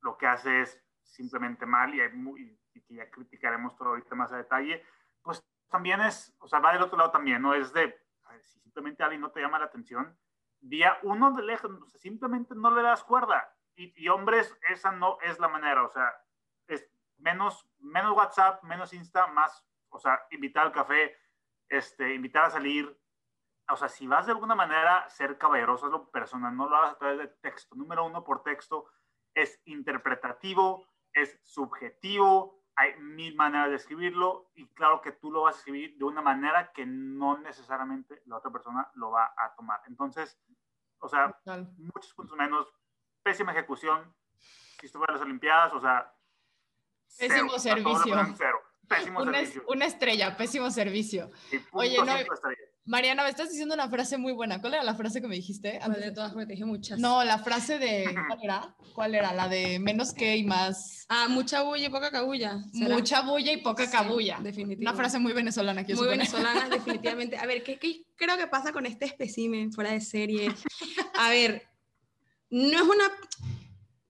lo 0.00 0.16
que 0.16 0.26
hace 0.26 0.62
es 0.62 0.82
simplemente 1.02 1.66
mal 1.66 1.94
y, 1.94 2.00
hay 2.00 2.12
muy, 2.12 2.58
y 2.74 2.80
que 2.82 2.94
ya 2.94 3.10
criticaremos 3.10 3.76
todo 3.76 3.90
ahorita 3.90 4.14
más 4.14 4.32
a 4.32 4.38
detalle, 4.38 4.84
pues 5.22 5.44
también 5.68 6.00
es, 6.00 6.34
o 6.40 6.48
sea, 6.48 6.58
va 6.58 6.72
del 6.72 6.82
otro 6.82 6.98
lado 6.98 7.10
también, 7.10 7.42
¿no? 7.42 7.54
Es 7.54 7.72
de, 7.72 7.94
si 8.40 8.60
simplemente 8.60 9.02
alguien 9.02 9.20
no 9.20 9.30
te 9.30 9.40
llama 9.40 9.58
la 9.58 9.66
atención, 9.66 10.16
día 10.60 10.98
uno 11.02 11.32
de 11.32 11.42
lejos, 11.42 11.70
o 11.70 11.88
sea, 11.88 12.00
simplemente 12.00 12.54
no 12.54 12.70
le 12.74 12.82
das 12.82 13.04
cuerda. 13.04 13.52
Y, 13.76 13.92
y, 14.02 14.08
hombres, 14.08 14.56
esa 14.70 14.90
no 14.90 15.18
es 15.20 15.38
la 15.38 15.48
manera, 15.48 15.84
o 15.84 15.88
sea, 15.90 16.10
es 16.66 16.88
menos, 17.18 17.68
menos 17.78 18.16
WhatsApp, 18.16 18.62
menos 18.64 18.92
Insta, 18.92 19.26
más, 19.28 19.64
o 19.90 19.98
sea, 19.98 20.26
invitar 20.30 20.66
al 20.66 20.72
café, 20.72 21.16
este, 21.68 22.14
invitar 22.14 22.44
a 22.44 22.50
salir. 22.50 22.98
O 23.68 23.76
sea, 23.76 23.88
si 23.88 24.06
vas 24.06 24.26
de 24.26 24.32
alguna 24.32 24.54
manera 24.54 25.08
ser 25.08 25.38
caballeroso, 25.38 25.86
es 25.86 25.92
lo 25.92 26.10
personal, 26.10 26.56
no 26.56 26.68
lo 26.68 26.76
hagas 26.76 26.92
a 26.92 26.98
través 26.98 27.18
de 27.18 27.28
texto. 27.28 27.74
Número 27.74 28.04
uno, 28.04 28.22
por 28.22 28.42
texto, 28.42 28.86
es 29.34 29.60
interpretativo, 29.64 30.86
es 31.12 31.38
subjetivo, 31.42 32.62
hay 32.76 32.94
mil 33.00 33.34
maneras 33.34 33.70
de 33.70 33.76
escribirlo 33.76 34.50
y 34.54 34.66
claro 34.68 35.00
que 35.00 35.12
tú 35.12 35.30
lo 35.30 35.42
vas 35.42 35.56
a 35.56 35.58
escribir 35.58 35.96
de 35.96 36.04
una 36.04 36.20
manera 36.20 36.72
que 36.72 36.84
no 36.86 37.38
necesariamente 37.38 38.22
la 38.26 38.36
otra 38.36 38.50
persona 38.50 38.90
lo 38.94 39.10
va 39.10 39.34
a 39.36 39.54
tomar. 39.56 39.80
Entonces, 39.86 40.38
o 40.98 41.08
sea, 41.08 41.32
Total. 41.32 41.68
muchos 41.78 42.12
puntos 42.14 42.36
menos, 42.36 42.72
pésima 43.22 43.52
ejecución, 43.52 44.14
si 44.38 44.86
estuvo 44.86 45.04
en 45.08 45.14
las 45.14 45.22
Olimpiadas, 45.22 45.72
o 45.72 45.80
sea, 45.80 46.12
Pésimo 47.18 47.30
cero, 47.30 47.46
o 47.54 47.58
sea, 47.58 47.74
servicio. 47.74 48.34
cero. 48.36 48.62
Pésimo 48.88 49.20
Una, 49.22 49.32
servicio. 49.32 49.64
una 49.68 49.84
estrella, 49.86 50.36
pésimo 50.36 50.70
servicio. 50.70 51.30
Y 51.50 51.56
Oye, 51.72 51.96
no, 52.04 52.14
estrellas. 52.14 52.75
Mariana, 52.86 53.24
me 53.24 53.30
estás 53.30 53.50
diciendo 53.50 53.74
una 53.74 53.88
frase 53.88 54.16
muy 54.16 54.32
buena. 54.32 54.60
¿Cuál 54.60 54.74
era 54.74 54.84
la 54.84 54.94
frase 54.94 55.20
que 55.20 55.26
me 55.26 55.34
dijiste? 55.34 55.80
¿Cuál 55.84 56.00
de 56.00 56.12
todas? 56.12 56.32
Porque 56.32 56.46
te 56.46 56.52
dije 56.52 56.64
muchas. 56.64 56.98
No, 57.00 57.24
la 57.24 57.38
frase 57.38 57.78
de. 57.78 58.04
¿Cuál 58.28 58.38
era? 58.44 58.76
¿Cuál 58.94 59.14
era? 59.16 59.32
La 59.34 59.48
de 59.48 59.78
menos 59.80 60.12
que 60.14 60.36
y 60.36 60.44
más. 60.44 61.04
Ah, 61.08 61.26
mucha 61.28 61.62
bulla 61.62 61.86
y 61.86 61.88
poca 61.90 62.10
cabulla. 62.12 62.58
¿será? 62.72 62.94
Mucha 62.94 63.22
bulla 63.22 63.52
y 63.52 63.56
poca 63.56 63.86
Sí, 63.86 63.90
cabulla. 63.92 64.38
definitivo. 64.40 64.88
Una 64.88 64.96
frase 64.96 65.18
muy 65.18 65.32
venezolana, 65.32 65.84
quiero 65.84 66.00
Muy 66.00 66.08
suponer. 66.12 66.28
venezolana, 66.30 66.68
definitivamente. 66.70 67.36
A 67.36 67.46
ver, 67.46 67.64
¿qué, 67.64 67.76
qué 67.78 68.04
creo 68.14 68.36
que 68.36 68.46
pasa 68.46 68.72
con 68.72 68.86
este 68.86 69.04
espécimen 69.06 69.72
fuera 69.72 69.90
de 69.90 70.00
serie? 70.00 70.54
A 71.18 71.30
ver, 71.30 71.62
no 72.50 72.76
es 72.76 72.82
una... 72.82 73.04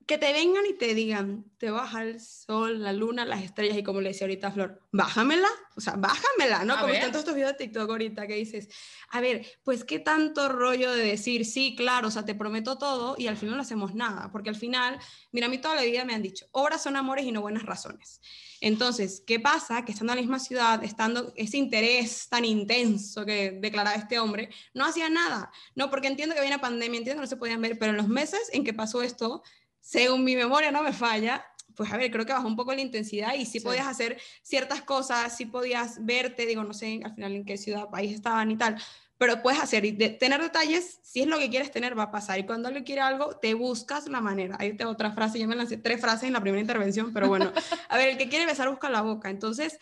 Que 0.07 0.19
te 0.19 0.33
vengan 0.33 0.65
y 0.67 0.73
te 0.73 0.95
digan, 0.95 1.45
te 1.59 1.71
baja 1.71 2.03
el 2.03 2.21
sol, 2.21 2.81
la 2.81 2.93
luna, 2.93 3.25
las 3.25 3.43
estrellas, 3.43 3.77
y 3.77 3.83
como 3.83 4.01
le 4.01 4.11
decía 4.11 4.27
ahorita 4.27 4.47
a 4.47 4.53
Flor, 4.53 4.81
bájamela, 4.93 5.49
o 5.75 5.81
sea, 5.81 5.95
bájamela, 5.97 6.65
¿no? 6.65 6.75
A 6.75 6.77
como 6.77 6.93
ver. 6.93 6.97
están 6.97 7.11
todos 7.11 7.25
estos 7.25 7.35
videos 7.35 7.53
de 7.53 7.59
TikTok 7.59 7.91
ahorita 7.91 8.29
que 8.29 8.35
dices, 8.35 8.69
a 9.11 9.21
ver, 9.21 9.45
pues 9.65 9.83
qué 9.83 9.99
tanto 9.99 10.49
rollo 10.49 10.93
de 10.93 11.03
decir, 11.03 11.45
sí, 11.45 11.75
claro, 11.77 12.07
o 12.07 12.11
sea, 12.13 12.25
te 12.25 12.37
prometo 12.37 12.79
todo, 12.79 13.17
y 13.19 13.27
al 13.27 13.37
final 13.37 13.57
no 13.57 13.63
hacemos 13.63 13.97
nada, 13.97 14.31
porque 14.31 14.49
al 14.49 14.57
final, 14.57 14.97
mira, 15.33 15.49
a 15.49 15.51
mí 15.51 15.59
toda 15.59 15.75
la 15.75 15.83
vida 15.83 16.05
me 16.05 16.15
han 16.15 16.23
dicho, 16.23 16.47
obras 16.53 16.85
son 16.85 16.95
amores 16.95 17.25
y 17.25 17.33
no 17.33 17.41
buenas 17.41 17.65
razones. 17.65 18.21
Entonces, 18.61 19.23
¿qué 19.27 19.41
pasa? 19.41 19.85
Que 19.85 19.93
estando 19.93 20.13
en 20.13 20.19
la 20.19 20.23
misma 20.23 20.39
ciudad, 20.39 20.83
estando 20.83 21.33
ese 21.37 21.59
interés 21.59 22.29
tan 22.29 22.45
intenso 22.45 23.25
que 23.27 23.51
declaraba 23.51 23.97
este 23.97 24.19
hombre, 24.19 24.51
no 24.73 24.87
hacía 24.87 25.11
nada. 25.11 25.51
No, 25.75 25.91
porque 25.91 26.09
entiendo 26.09 26.35
que 26.35 26.41
había 26.41 26.55
una 26.55 26.61
pandemia, 26.61 26.99
entiendo 26.99 27.21
que 27.21 27.25
no 27.25 27.29
se 27.29 27.37
podían 27.37 27.61
ver, 27.61 27.79
pero 27.79 27.91
en 27.91 27.99
los 27.99 28.09
meses 28.09 28.49
en 28.53 28.65
que 28.65 28.73
pasó 28.73 29.03
esto, 29.03 29.43
según 29.87 30.25
mi 30.25 30.35
memoria 30.35 30.73
no 30.73 30.83
me 30.83 30.93
falla, 30.93 31.45
pues 31.77 31.93
a 31.93 31.97
ver, 31.97 32.11
creo 32.11 32.27
que 32.27 32.33
bajó 32.33 32.49
un 32.49 32.57
poco 32.57 32.75
la 32.75 32.81
intensidad 32.81 33.35
y 33.35 33.47
sí, 33.47 33.61
Sí. 33.61 33.65
podías 33.65 33.87
hacer 33.87 34.19
ciertas 34.43 34.83
cosas, 34.83 35.37
sí 35.37 35.47
podías 35.47 36.05
verte, 36.05 36.45
digo, 36.45 36.65
no 36.65 36.75
sé 36.75 37.01
al 37.05 37.15
final 37.15 37.37
en 37.37 37.45
qué 37.45 37.57
ciudad, 37.57 37.89
país 37.89 38.13
estaban 38.13 38.51
y 38.51 38.57
tal, 38.57 38.77
pero 39.17 39.43
puedes 39.43 39.61
hacer 39.61 39.85
y 39.85 39.93
de- 39.93 40.09
tener 40.09 40.43
detalles, 40.43 40.99
si 41.03 41.21
es 41.21 41.27
lo 41.29 41.39
que 41.39 41.49
quieres 41.51 41.71
tener, 41.71 41.97
va 41.97 42.05
a 42.05 42.11
pasar. 42.11 42.37
Y 42.41 42.45
cuando 42.47 42.67
alguien 42.67 42.83
quiere 42.85 43.01
algo, 43.01 43.37
te 43.37 43.55
buscas 43.55 44.09
la 44.09 44.21
manera. 44.21 44.57
Ahí 44.59 44.73
tengo 44.77 44.91
otra 44.91 45.13
frase, 45.13 45.39
ya 45.39 45.47
me 45.47 45.55
lancé 45.55 45.77
tres 45.77 46.01
frases 46.01 46.25
en 46.25 46.33
la 46.33 46.41
primera 46.41 46.61
intervención, 46.61 47.13
pero 47.13 47.29
bueno, 47.29 47.53
a 47.89 47.97
ver, 47.97 48.09
el 48.09 48.19
que 48.19 48.29
quiere 48.29 48.45
besar 48.45 48.69
busca 48.69 48.91
la 48.91 49.03
boca. 49.03 49.31
Entonces, 49.31 49.79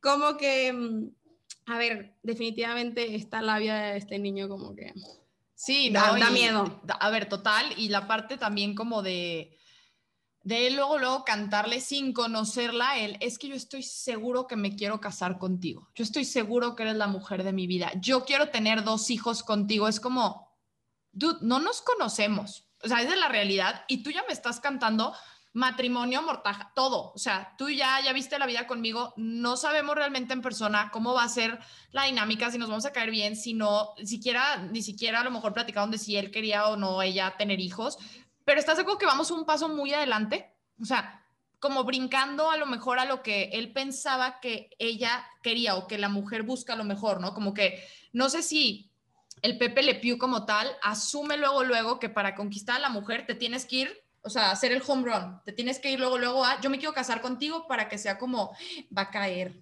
como 0.00 0.36
que, 0.36 0.72
mm, 0.72 1.08
a 1.66 1.78
ver, 1.78 2.14
definitivamente 2.22 3.14
esta 3.14 3.40
labia 3.40 3.74
de 3.76 3.96
este 3.96 4.18
niño 4.18 4.48
como 4.48 4.74
que... 4.74 4.92
Sí, 5.62 5.90
Da- 5.90 6.12
¿no? 6.12 6.18
da 6.18 6.30
Y- 6.30 6.32
miedo. 6.32 6.80
a 6.88 7.10
ver, 7.10 7.28
total. 7.28 7.74
Y 7.76 7.90
la 7.90 8.06
parte 8.06 8.38
también 8.38 8.74
como 8.74 9.02
de, 9.02 9.58
de 10.42 10.66
él 10.66 10.76
luego, 10.76 10.98
luego 10.98 11.22
cantarle 11.22 11.82
sin 11.82 12.14
conocerla, 12.14 12.98
él, 12.98 13.18
es 13.20 13.38
que 13.38 13.48
yo 13.48 13.54
estoy 13.54 13.82
seguro 13.82 14.46
que 14.46 14.56
me 14.56 14.74
quiero 14.74 15.00
casar 15.02 15.36
contigo. 15.38 15.90
Yo 15.94 16.02
estoy 16.02 16.24
seguro 16.24 16.74
que 16.74 16.84
eres 16.84 16.96
la 16.96 17.08
mujer 17.08 17.44
de 17.44 17.52
mi 17.52 17.66
vida. 17.66 17.92
Yo 18.00 18.24
quiero 18.24 18.48
tener 18.48 18.84
dos 18.84 19.10
hijos 19.10 19.42
contigo. 19.42 19.86
Es 19.86 20.00
como, 20.00 20.48
dude, 21.12 21.40
no 21.42 21.58
nos 21.58 21.82
conocemos. 21.82 22.66
O 22.82 22.88
sea, 22.88 23.02
es 23.02 23.10
de 23.10 23.16
la 23.16 23.28
realidad. 23.28 23.84
Y 23.86 24.02
tú 24.02 24.10
ya 24.10 24.24
me 24.26 24.32
estás 24.32 24.60
cantando 24.60 25.14
matrimonio, 25.52 26.22
mortaja, 26.22 26.72
todo. 26.74 27.12
O 27.12 27.18
sea, 27.18 27.54
tú 27.58 27.68
ya, 27.70 28.00
ya 28.04 28.12
viste 28.12 28.38
la 28.38 28.46
vida 28.46 28.66
conmigo, 28.66 29.12
no 29.16 29.56
sabemos 29.56 29.96
realmente 29.96 30.32
en 30.32 30.42
persona 30.42 30.90
cómo 30.92 31.14
va 31.14 31.24
a 31.24 31.28
ser 31.28 31.58
la 31.90 32.04
dinámica, 32.04 32.50
si 32.50 32.58
nos 32.58 32.68
vamos 32.68 32.86
a 32.86 32.92
caer 32.92 33.10
bien, 33.10 33.36
si 33.36 33.54
no, 33.54 33.94
siquiera, 34.04 34.58
ni 34.58 34.82
siquiera 34.82 35.20
a 35.20 35.24
lo 35.24 35.30
mejor 35.30 35.52
platicaron 35.52 35.90
de 35.90 35.98
si 35.98 36.16
él 36.16 36.30
quería 36.30 36.68
o 36.68 36.76
no 36.76 37.02
ella 37.02 37.34
tener 37.36 37.60
hijos, 37.60 37.98
pero 38.44 38.60
estás 38.60 38.76
seguro 38.76 38.98
que 38.98 39.06
vamos 39.06 39.30
un 39.30 39.44
paso 39.44 39.68
muy 39.68 39.92
adelante, 39.92 40.54
o 40.80 40.84
sea, 40.84 41.24
como 41.58 41.84
brincando 41.84 42.50
a 42.50 42.56
lo 42.56 42.66
mejor 42.66 42.98
a 42.98 43.04
lo 43.04 43.22
que 43.22 43.50
él 43.52 43.72
pensaba 43.72 44.40
que 44.40 44.70
ella 44.78 45.26
quería 45.42 45.76
o 45.76 45.86
que 45.86 45.98
la 45.98 46.08
mujer 46.08 46.42
busca 46.42 46.72
a 46.72 46.76
lo 46.76 46.84
mejor, 46.84 47.20
¿no? 47.20 47.34
Como 47.34 47.52
que 47.52 47.86
no 48.12 48.30
sé 48.30 48.42
si 48.42 48.90
el 49.42 49.58
Pepe 49.58 49.82
Le 49.82 49.94
Pew 49.96 50.16
como 50.18 50.46
tal 50.46 50.68
asume 50.82 51.36
luego, 51.36 51.62
luego 51.64 51.98
que 51.98 52.08
para 52.08 52.34
conquistar 52.34 52.76
a 52.76 52.80
la 52.80 52.88
mujer 52.88 53.26
te 53.26 53.34
tienes 53.34 53.66
que 53.66 53.76
ir, 53.76 53.99
o 54.22 54.30
sea, 54.30 54.50
hacer 54.50 54.72
el 54.72 54.82
home 54.86 55.10
run, 55.10 55.40
te 55.44 55.52
tienes 55.52 55.78
que 55.78 55.90
ir 55.90 55.98
luego, 55.98 56.18
luego 56.18 56.44
a, 56.44 56.60
yo 56.60 56.70
me 56.70 56.78
quiero 56.78 56.92
casar 56.92 57.20
contigo 57.20 57.66
para 57.66 57.88
que 57.88 57.98
sea 57.98 58.18
como, 58.18 58.54
va 58.96 59.02
a 59.02 59.10
caer. 59.10 59.60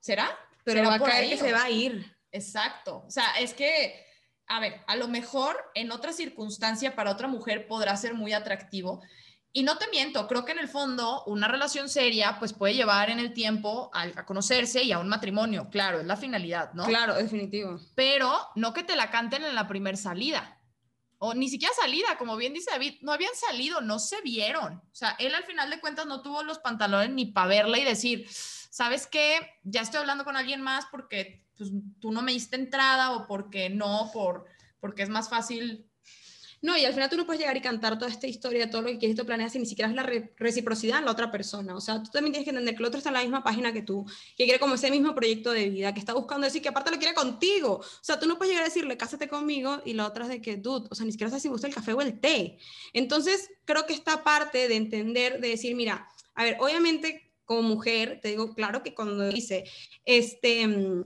¿Será? 0.00 0.28
Pero 0.64 0.80
¿Será 0.80 0.88
va 0.88 0.94
a 0.96 1.08
caer 1.08 1.24
ahí, 1.24 1.28
que 1.30 1.34
o? 1.36 1.38
se 1.46 1.52
va 1.52 1.62
a 1.64 1.70
ir. 1.70 2.16
Exacto. 2.32 3.04
O 3.06 3.10
sea, 3.10 3.32
es 3.38 3.54
que, 3.54 4.04
a 4.46 4.60
ver, 4.60 4.80
a 4.86 4.96
lo 4.96 5.08
mejor 5.08 5.56
en 5.74 5.92
otra 5.92 6.12
circunstancia 6.12 6.94
para 6.94 7.10
otra 7.10 7.28
mujer 7.28 7.66
podrá 7.66 7.96
ser 7.96 8.14
muy 8.14 8.32
atractivo. 8.32 9.02
Y 9.52 9.64
no 9.64 9.78
te 9.78 9.88
miento, 9.88 10.28
creo 10.28 10.44
que 10.44 10.52
en 10.52 10.60
el 10.60 10.68
fondo 10.68 11.24
una 11.24 11.48
relación 11.48 11.88
seria 11.88 12.38
pues 12.38 12.52
puede 12.52 12.74
llevar 12.74 13.10
en 13.10 13.18
el 13.18 13.32
tiempo 13.32 13.90
a, 13.92 14.02
a 14.02 14.24
conocerse 14.24 14.84
y 14.84 14.92
a 14.92 15.00
un 15.00 15.08
matrimonio, 15.08 15.68
claro, 15.70 15.98
es 15.98 16.06
la 16.06 16.16
finalidad, 16.16 16.72
¿no? 16.72 16.84
Claro, 16.84 17.14
definitivo. 17.16 17.80
Pero 17.96 18.32
no 18.54 18.72
que 18.72 18.84
te 18.84 18.94
la 18.94 19.10
canten 19.10 19.42
en 19.42 19.56
la 19.56 19.66
primer 19.66 19.96
salida. 19.96 20.59
O 21.22 21.34
ni 21.34 21.50
siquiera 21.50 21.74
salida, 21.74 22.16
como 22.16 22.34
bien 22.38 22.54
dice 22.54 22.70
David, 22.70 22.94
no 23.02 23.12
habían 23.12 23.34
salido, 23.34 23.82
no 23.82 23.98
se 23.98 24.22
vieron. 24.22 24.76
O 24.76 24.94
sea, 24.94 25.16
él 25.18 25.34
al 25.34 25.44
final 25.44 25.68
de 25.68 25.78
cuentas 25.78 26.06
no 26.06 26.22
tuvo 26.22 26.42
los 26.42 26.60
pantalones 26.60 27.10
ni 27.10 27.26
para 27.26 27.46
verla 27.46 27.78
y 27.78 27.84
decir, 27.84 28.26
¿sabes 28.30 29.06
qué? 29.06 29.38
Ya 29.62 29.82
estoy 29.82 30.00
hablando 30.00 30.24
con 30.24 30.38
alguien 30.38 30.62
más 30.62 30.86
porque 30.90 31.46
pues, 31.58 31.72
tú 32.00 32.10
no 32.10 32.22
me 32.22 32.32
diste 32.32 32.56
entrada 32.56 33.12
o 33.12 33.26
porque 33.26 33.68
no, 33.68 34.10
por, 34.14 34.46
porque 34.80 35.02
es 35.02 35.10
más 35.10 35.28
fácil. 35.28 35.89
No, 36.62 36.76
y 36.76 36.84
al 36.84 36.92
final 36.92 37.08
tú 37.08 37.16
no 37.16 37.24
puedes 37.24 37.40
llegar 37.40 37.56
y 37.56 37.62
cantar 37.62 37.98
toda 37.98 38.10
esta 38.10 38.26
historia, 38.26 38.68
todo 38.68 38.82
lo 38.82 38.88
que 38.88 38.98
quieres 38.98 39.16
tú 39.16 39.24
planeas, 39.24 39.54
y 39.54 39.58
ni 39.58 39.66
siquiera 39.66 39.88
es 39.88 39.96
la 39.96 40.02
reciprocidad 40.36 40.98
en 40.98 41.06
la 41.06 41.12
otra 41.12 41.30
persona. 41.30 41.74
O 41.74 41.80
sea, 41.80 42.02
tú 42.02 42.10
también 42.10 42.32
tienes 42.32 42.44
que 42.44 42.50
entender 42.50 42.74
que 42.74 42.82
el 42.82 42.86
otro 42.86 42.98
está 42.98 43.08
en 43.08 43.14
la 43.14 43.22
misma 43.22 43.42
página 43.42 43.72
que 43.72 43.80
tú, 43.80 44.04
que 44.36 44.44
quiere 44.44 44.60
como 44.60 44.74
ese 44.74 44.90
mismo 44.90 45.14
proyecto 45.14 45.52
de 45.52 45.70
vida, 45.70 45.94
que 45.94 46.00
está 46.00 46.12
buscando 46.12 46.44
decir 46.44 46.60
que 46.60 46.68
aparte 46.68 46.90
lo 46.90 46.98
quiere 46.98 47.14
contigo. 47.14 47.78
O 47.78 47.84
sea, 48.02 48.18
tú 48.20 48.26
no 48.26 48.36
puedes 48.36 48.50
llegar 48.50 48.64
a 48.64 48.68
decirle, 48.68 48.98
cásate 48.98 49.26
conmigo, 49.26 49.80
y 49.86 49.94
la 49.94 50.06
otra 50.06 50.24
es 50.24 50.30
de 50.30 50.42
que, 50.42 50.56
dude, 50.58 50.86
o 50.90 50.94
sea, 50.94 51.06
ni 51.06 51.12
siquiera 51.12 51.30
sabes 51.30 51.42
si 51.42 51.48
gusta 51.48 51.66
el 51.66 51.74
café 51.74 51.94
o 51.94 52.02
el 52.02 52.20
té. 52.20 52.58
Entonces, 52.92 53.50
creo 53.64 53.86
que 53.86 53.94
esta 53.94 54.22
parte 54.22 54.68
de 54.68 54.76
entender, 54.76 55.40
de 55.40 55.48
decir, 55.48 55.74
mira, 55.74 56.08
a 56.34 56.44
ver, 56.44 56.58
obviamente 56.60 57.32
como 57.46 57.62
mujer, 57.62 58.20
te 58.22 58.28
digo, 58.28 58.54
claro 58.54 58.82
que 58.82 58.94
cuando 58.94 59.28
dice, 59.28 59.64
este 60.04 60.66
mm, 60.68 61.04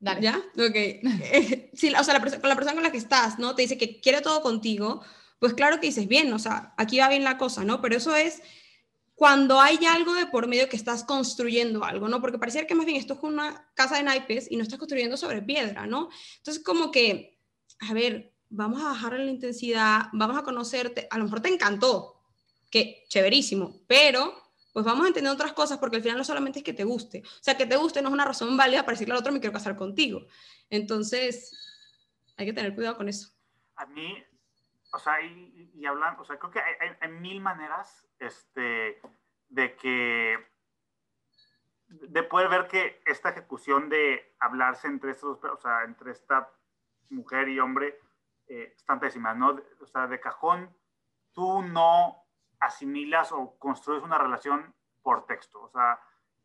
Dale. 0.00 0.22
¿Ya? 0.22 0.38
Ok. 0.38 0.76
sí, 1.74 1.92
o 1.94 2.04
sea, 2.04 2.18
la, 2.18 2.20
con 2.20 2.48
la 2.48 2.56
persona 2.56 2.74
con 2.74 2.82
la 2.82 2.90
que 2.90 2.98
estás, 2.98 3.38
¿no? 3.38 3.54
Te 3.54 3.62
dice 3.62 3.78
que 3.78 4.00
quiere 4.00 4.22
todo 4.22 4.40
contigo, 4.40 5.02
pues 5.38 5.54
claro 5.54 5.78
que 5.78 5.88
dices, 5.88 6.08
bien, 6.08 6.32
o 6.32 6.38
sea, 6.38 6.74
aquí 6.76 6.98
va 6.98 7.08
bien 7.08 7.22
la 7.22 7.38
cosa, 7.38 7.64
¿no? 7.64 7.80
Pero 7.80 7.96
eso 7.96 8.14
es 8.16 8.42
cuando 9.14 9.60
hay 9.60 9.78
algo 9.84 10.14
de 10.14 10.26
por 10.26 10.48
medio 10.48 10.70
que 10.70 10.76
estás 10.76 11.04
construyendo 11.04 11.84
algo, 11.84 12.08
¿no? 12.08 12.22
Porque 12.22 12.38
pareciera 12.38 12.66
que 12.66 12.74
más 12.74 12.86
bien 12.86 12.96
esto 12.96 13.12
es 13.12 13.22
una 13.22 13.70
casa 13.74 13.96
de 13.96 14.02
naipes 14.02 14.50
y 14.50 14.56
no 14.56 14.62
estás 14.62 14.78
construyendo 14.78 15.18
sobre 15.18 15.42
piedra, 15.42 15.86
¿no? 15.86 16.08
Entonces, 16.38 16.64
como 16.64 16.90
que, 16.90 17.38
a 17.80 17.92
ver, 17.92 18.32
vamos 18.48 18.80
a 18.80 18.86
bajar 18.86 19.12
la 19.18 19.30
intensidad, 19.30 20.04
vamos 20.14 20.38
a 20.38 20.42
conocerte, 20.42 21.06
a 21.10 21.18
lo 21.18 21.24
mejor 21.24 21.40
te 21.40 21.50
encantó, 21.50 22.22
que 22.70 23.04
chéverísimo, 23.08 23.82
pero 23.86 24.39
pues 24.72 24.84
vamos 24.84 25.04
a 25.04 25.08
entender 25.08 25.32
otras 25.32 25.52
cosas 25.52 25.78
porque 25.78 25.96
al 25.96 26.02
final 26.02 26.18
no 26.18 26.24
solamente 26.24 26.60
es 26.60 26.64
que 26.64 26.72
te 26.72 26.84
guste. 26.84 27.22
O 27.24 27.42
sea, 27.42 27.56
que 27.56 27.66
te 27.66 27.76
guste 27.76 28.02
no 28.02 28.08
es 28.08 28.14
una 28.14 28.24
razón 28.24 28.56
válida 28.56 28.82
para 28.82 28.92
decirle 28.92 29.14
al 29.14 29.20
otro 29.20 29.32
me 29.32 29.40
quiero 29.40 29.52
casar 29.52 29.76
contigo. 29.76 30.26
Entonces, 30.68 31.56
hay 32.36 32.46
que 32.46 32.52
tener 32.52 32.74
cuidado 32.74 32.96
con 32.96 33.08
eso. 33.08 33.32
A 33.76 33.86
mí, 33.86 34.22
o 34.92 34.98
sea, 34.98 35.20
y, 35.22 35.70
y 35.74 35.86
hablando, 35.86 36.22
o 36.22 36.24
sea, 36.24 36.38
creo 36.38 36.50
que 36.50 36.60
hay, 36.60 37.10
mil 37.10 37.40
maneras 37.40 38.06
este, 38.18 39.00
de 39.48 39.76
que, 39.76 40.38
de 41.88 42.22
poder 42.22 42.48
ver 42.48 42.68
que 42.68 43.02
esta 43.06 43.30
ejecución 43.30 43.88
de 43.88 44.34
hablarse 44.38 44.86
entre 44.86 45.10
estos, 45.10 45.42
o 45.42 45.60
sea, 45.60 45.82
entre 45.84 46.12
esta 46.12 46.50
mujer 47.08 47.48
y 47.48 47.58
hombre, 47.58 47.98
eh, 48.46 48.72
están 48.76 49.00
pésimas, 49.00 49.36
¿no? 49.36 49.60
O 49.80 49.86
sea, 49.86 50.06
de 50.06 50.20
cajón, 50.20 50.74
tú 51.32 51.62
no 51.62 52.24
asimilas 52.60 53.32
o 53.32 53.58
construyes 53.58 54.04
una 54.04 54.18
relación 54.18 54.74
por 55.02 55.26
texto. 55.26 55.60
O 55.62 55.68
sea, 55.68 55.98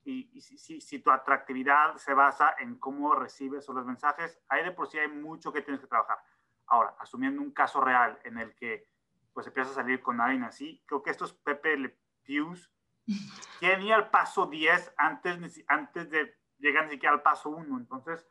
y, 0.04 0.40
si, 0.40 0.80
si, 0.82 1.00
tu 1.00 1.12
atractividad 1.12 1.96
se 1.98 2.14
basa 2.14 2.56
en 2.60 2.78
cómo 2.78 3.16
recibes 3.16 3.68
los 3.70 3.86
mensajes, 3.86 4.40
ahí 4.50 4.64
de 4.64 4.72
por 4.72 4.88
sí 4.88 5.00
hay 5.00 5.08
mucho 5.08 5.52
que 5.52 5.62
tienes 5.62 5.82
que 5.82 5.88
trabajar. 5.88 6.20
Ahora, 6.68 6.96
asumiendo 7.00 7.42
un 7.42 7.52
caso 7.52 7.82
real 7.82 8.20
en 8.24 8.38
el 8.38 8.56
que 8.56 8.88
pues 9.34 9.48
empiezas 9.48 9.74
a 9.74 9.82
salir 9.82 10.02
con 10.02 10.22
alguien 10.22 10.44
así, 10.44 10.82
creo 10.86 11.04
que 11.04 11.10
estos 11.10 11.34
Pepe 11.34 11.76
Le 11.78 11.98
Pews 12.24 12.72
quieren 13.60 13.82
ir 13.82 13.94
al 13.94 14.10
paso 14.10 14.46
10 14.46 14.94
antes, 14.98 15.64
antes 15.68 16.10
de 16.10 16.36
llegar 16.60 16.86
ni 16.86 16.92
siquiera 16.92 17.16
al 17.16 17.22
paso 17.22 17.50
1. 17.50 17.78
Entonces, 17.78 18.26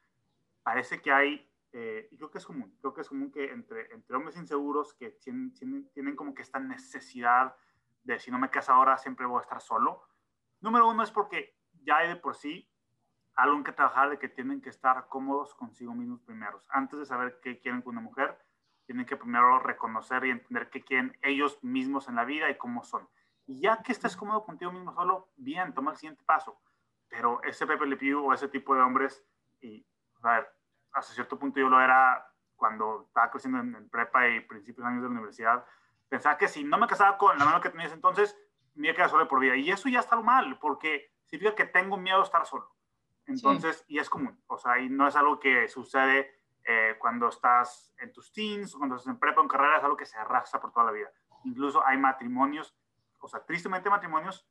parece 0.62 1.02
que 1.02 1.12
hay, 1.12 1.52
eh, 1.72 2.08
y 2.10 2.16
creo 2.16 2.30
que 2.30 2.38
es 2.38 2.46
común, 2.46 2.74
creo 2.80 2.94
que 2.94 3.02
es 3.02 3.08
común 3.08 3.30
que 3.30 3.50
entre, 3.50 3.92
entre 3.92 4.16
hombres 4.16 4.36
inseguros 4.36 4.94
que 4.94 5.10
tienen, 5.10 5.52
tienen, 5.52 5.90
tienen 5.90 6.16
como 6.16 6.34
que 6.34 6.42
esta 6.42 6.58
necesidad 6.58 7.54
de 8.04 8.18
si 8.18 8.30
no 8.30 8.38
me 8.38 8.50
caso 8.50 8.72
ahora 8.72 8.96
siempre 8.98 9.26
voy 9.26 9.38
a 9.38 9.42
estar 9.42 9.60
solo. 9.60 10.08
Número 10.60 10.88
uno 10.88 11.02
es 11.02 11.10
porque 11.10 11.56
ya 11.82 11.98
hay 11.98 12.08
de 12.08 12.16
por 12.16 12.36
sí 12.36 12.70
algo 13.34 13.56
en 13.56 13.64
que 13.64 13.72
trabajar 13.72 14.10
de 14.10 14.18
que 14.18 14.28
tienen 14.28 14.60
que 14.60 14.68
estar 14.68 15.08
cómodos 15.08 15.54
consigo 15.54 15.94
mismos 15.94 16.20
primeros. 16.20 16.64
Antes 16.70 17.00
de 17.00 17.06
saber 17.06 17.40
qué 17.42 17.58
quieren 17.58 17.82
con 17.82 17.94
una 17.96 18.00
mujer, 18.00 18.38
tienen 18.86 19.06
que 19.06 19.16
primero 19.16 19.58
reconocer 19.58 20.24
y 20.24 20.30
entender 20.30 20.70
qué 20.70 20.84
quieren 20.84 21.16
ellos 21.22 21.58
mismos 21.62 22.08
en 22.08 22.16
la 22.16 22.24
vida 22.24 22.48
y 22.50 22.56
cómo 22.56 22.84
son. 22.84 23.08
Y 23.46 23.60
ya 23.60 23.82
que 23.82 23.92
estés 23.92 24.16
cómodo 24.16 24.44
contigo 24.44 24.70
mismo 24.70 24.94
solo, 24.94 25.30
bien, 25.36 25.74
toma 25.74 25.92
el 25.92 25.96
siguiente 25.96 26.22
paso. 26.24 26.60
Pero 27.08 27.42
ese 27.42 27.66
Pepe 27.66 27.86
Le 27.86 27.96
Pew 27.96 28.26
o 28.26 28.32
ese 28.32 28.48
tipo 28.48 28.74
de 28.74 28.82
hombres, 28.82 29.24
y 29.60 29.84
a 30.22 30.36
ver, 30.36 30.48
hasta 30.92 31.12
cierto 31.12 31.38
punto 31.38 31.60
yo 31.60 31.68
lo 31.68 31.80
era 31.80 32.26
cuando 32.56 33.02
estaba 33.02 33.30
creciendo 33.30 33.58
en, 33.58 33.74
en 33.74 33.88
prepa 33.88 34.28
y 34.28 34.40
principios 34.40 34.84
de 34.84 34.92
años 34.92 35.02
de 35.02 35.08
la 35.08 35.14
universidad, 35.14 35.64
pensaba 36.08 36.38
que 36.38 36.48
si 36.48 36.64
no 36.64 36.78
me 36.78 36.86
casaba 36.86 37.18
con 37.18 37.38
la 37.38 37.44
mano 37.44 37.60
que 37.60 37.70
tenías 37.70 37.92
entonces, 37.92 38.36
me 38.74 38.88
iba 38.88 38.92
a 38.92 38.96
quedar 38.96 39.10
solo 39.10 39.28
por 39.28 39.40
vida. 39.40 39.56
Y 39.56 39.70
eso 39.70 39.88
ya 39.88 40.00
está 40.00 40.20
mal, 40.20 40.58
porque 40.58 41.12
significa 41.26 41.54
que 41.54 41.66
tengo 41.66 41.96
miedo 41.96 42.20
a 42.20 42.24
estar 42.24 42.46
solo. 42.46 42.74
Entonces, 43.26 43.84
y 43.88 43.98
es 43.98 44.10
común. 44.10 44.42
O 44.46 44.58
sea, 44.58 44.78
y 44.78 44.88
no 44.88 45.06
es 45.08 45.16
algo 45.16 45.40
que 45.40 45.68
sucede 45.68 46.30
eh, 46.64 46.96
cuando 46.98 47.28
estás 47.28 47.94
en 47.98 48.12
tus 48.12 48.32
teens, 48.32 48.74
cuando 48.74 48.96
estás 48.96 49.12
en 49.12 49.18
prepa 49.18 49.40
o 49.40 49.44
en 49.44 49.48
carrera, 49.48 49.78
es 49.78 49.84
algo 49.84 49.96
que 49.96 50.06
se 50.06 50.18
arrastra 50.18 50.60
por 50.60 50.72
toda 50.72 50.86
la 50.86 50.92
vida. 50.92 51.10
Incluso 51.44 51.84
hay 51.84 51.98
matrimonios, 51.98 52.76
o 53.18 53.28
sea, 53.28 53.44
tristemente 53.44 53.90
matrimonios, 53.90 54.46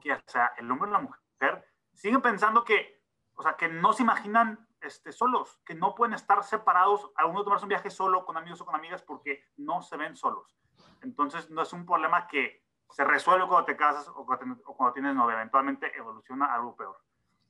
que 0.00 0.12
o 0.12 0.20
sea, 0.26 0.52
el 0.58 0.70
hombre 0.70 0.88
y 0.88 0.92
la 0.92 1.00
mujer 1.00 1.66
siguen 1.94 2.20
pensando 2.20 2.64
que, 2.64 3.02
o 3.34 3.42
sea, 3.42 3.56
que 3.56 3.68
no 3.68 3.92
se 3.92 4.02
imaginan 4.02 4.68
este, 4.80 5.12
solos, 5.12 5.60
que 5.64 5.74
no 5.74 5.94
pueden 5.94 6.14
estar 6.14 6.42
separados, 6.44 7.10
algunos 7.16 7.44
tomarse 7.44 7.64
un 7.64 7.70
viaje 7.70 7.90
solo 7.90 8.24
con 8.24 8.36
amigos 8.36 8.60
o 8.60 8.66
con 8.66 8.74
amigas 8.74 9.02
porque 9.02 9.44
no 9.56 9.80
se 9.82 9.96
ven 9.96 10.16
solos. 10.16 10.56
Entonces, 11.04 11.50
no 11.50 11.62
es 11.62 11.72
un 11.72 11.86
problema 11.86 12.26
que 12.26 12.64
se 12.90 13.04
resuelve 13.04 13.46
cuando 13.46 13.66
te 13.66 13.76
casas 13.76 14.08
o 14.08 14.26
cuando, 14.26 14.92
tienes 14.92 15.14
novia. 15.14 15.36
Eventualmente 15.36 15.92
evoluciona 15.96 16.46
a 16.46 16.54
algo 16.54 16.74
peor. 16.76 16.96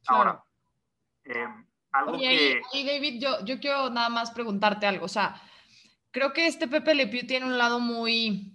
Ahora, 0.06 0.42
eh, 1.24 1.46
algo 1.92 2.18
que... 2.18 2.60
Y 2.72 2.86
David, 2.86 3.22
yo, 3.22 3.44
yo 3.44 3.60
quiero 3.60 3.90
nada 3.90 4.08
más 4.08 4.30
preguntarte 4.30 4.86
algo. 4.86 5.04
O 5.06 5.08
sea, 5.08 5.40
creo 6.10 6.32
que 6.32 6.46
este 6.46 6.68
Pepe 6.68 6.94
Le 6.94 7.06
Pew 7.06 7.26
tiene 7.26 7.46
un 7.46 7.58
lado 7.58 7.80
muy 7.80 8.54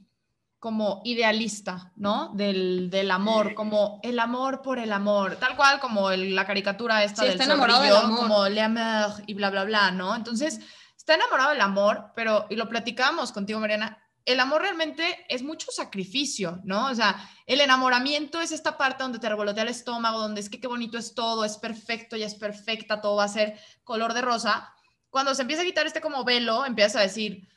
como 0.59 1.01
idealista, 1.05 1.93
¿no? 1.95 2.33
Del, 2.33 2.89
del 2.89 3.11
amor, 3.11 3.53
como 3.53 4.01
el 4.03 4.19
amor 4.19 4.61
por 4.61 4.77
el 4.77 4.91
amor, 4.91 5.37
tal 5.37 5.55
cual 5.55 5.79
como 5.79 6.11
la 6.11 6.45
caricatura 6.45 7.01
esta 7.01 7.23
del 7.23 7.31
está 7.31 7.45
enamorado 7.45 7.81
del 7.81 7.95
amor. 7.95 8.19
como 8.19 8.49
le 8.49 8.61
amour 8.61 9.23
y 9.25 9.33
bla, 9.35 9.49
bla, 9.51 9.63
bla, 9.63 9.91
¿no? 9.91 10.13
Entonces, 10.15 10.59
está 10.97 11.15
enamorado 11.15 11.51
del 11.51 11.61
amor, 11.61 12.11
pero, 12.13 12.45
y 12.49 12.57
lo 12.57 12.67
platicamos 12.67 13.31
contigo, 13.31 13.61
Mariana, 13.61 13.97
el 14.25 14.39
amor 14.39 14.61
realmente 14.61 15.25
es 15.27 15.41
mucho 15.41 15.71
sacrificio, 15.71 16.59
¿no? 16.63 16.87
O 16.87 16.95
sea, 16.95 17.29
el 17.45 17.61
enamoramiento 17.61 18.39
es 18.41 18.51
esta 18.51 18.77
parte 18.77 19.03
donde 19.03 19.19
te 19.19 19.29
revolotea 19.29 19.63
el 19.63 19.69
estómago, 19.69 20.19
donde 20.19 20.41
es 20.41 20.49
que 20.49 20.59
qué 20.59 20.67
bonito 20.67 20.97
es 20.97 21.13
todo, 21.13 21.45
es 21.45 21.57
perfecto, 21.57 22.15
ya 22.15 22.27
es 22.27 22.35
perfecta, 22.35 23.01
todo 23.01 23.15
va 23.15 23.23
a 23.23 23.29
ser 23.29 23.59
color 23.83 24.13
de 24.13 24.21
rosa. 24.21 24.73
Cuando 25.09 25.33
se 25.33 25.41
empieza 25.41 25.63
a 25.63 25.65
quitar 25.65 25.87
este 25.87 26.01
como 26.01 26.23
velo, 26.23 26.65
empiezas 26.65 26.97
a 26.97 27.01
decir, 27.01 27.47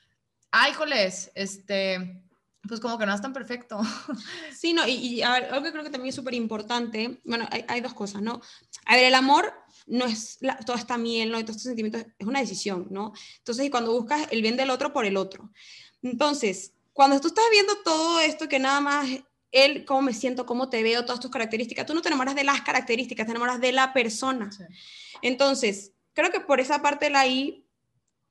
ay, 0.51 0.73
joles, 0.73 1.31
este, 1.35 2.23
pues 2.69 2.81
como 2.81 2.97
que 2.97 3.07
no 3.07 3.15
es 3.15 3.21
tan 3.21 3.33
perfecto. 3.33 3.81
Sí, 4.57 4.73
no, 4.73 4.87
y, 4.87 5.23
a 5.23 5.33
ver, 5.33 5.45
algo 5.47 5.65
que 5.65 5.73
creo 5.73 5.83
que 5.83 5.91
también 5.91 6.11
es 6.11 6.15
súper 6.15 6.35
importante, 6.35 7.21
bueno, 7.25 7.49
hay, 7.69 7.81
dos 7.81 7.95
cosas, 7.95 8.23
¿no? 8.23 8.41
A 8.87 8.95
ver, 8.95 9.07
el 9.07 9.15
amor 9.15 9.53
no 9.87 10.05
es 10.05 10.39
toda 10.65 10.79
esta 10.79 10.97
miel, 10.97 11.33
¿no? 11.33 11.41
Y 11.41 11.43
todos 11.43 11.57
estos 11.57 11.71
sentimientos, 11.71 12.07
es 12.17 12.27
una 12.27 12.41
decisión, 12.41 12.87
¿no? 12.91 13.13
Entonces, 13.39 13.69
cuando 13.71 13.93
buscas 13.93 14.29
el 14.31 14.43
bien 14.43 14.57
del 14.57 14.71
otro 14.71 14.93
por 14.93 15.05
el 15.05 15.17
otro. 15.17 15.51
Entonces, 16.03 16.73
cuando 16.93 17.21
tú 17.21 17.29
estás 17.29 17.45
viendo 17.51 17.77
todo 17.83 18.21
esto, 18.21 18.49
que 18.49 18.59
nada 18.59 18.81
más 18.81 19.09
él, 19.53 19.85
cómo 19.85 20.03
me 20.03 20.15
siento, 20.15 20.47
cómo 20.47 20.69
te 20.69 20.83
veo, 20.83 21.05
todas 21.05 21.21
tus 21.21 21.31
características, 21.31 21.87
tú 21.87 21.95
no 21.95 22.03
te 22.03 22.09
enamoras 22.09 22.35
de 22.35 22.45
las 22.45 22.63
características, 22.63 23.27
te 23.27 23.33
enamoras 23.33 23.61
de 23.61 23.73
la 23.73 23.93
persona. 23.93 24.51
Entonces, 25.21 25.93
creo 26.15 26.31
que 26.31 26.41
por 26.41 26.61
esa 26.61 26.83
parte 26.83 27.11
la 27.11 27.27
I, 27.27 27.65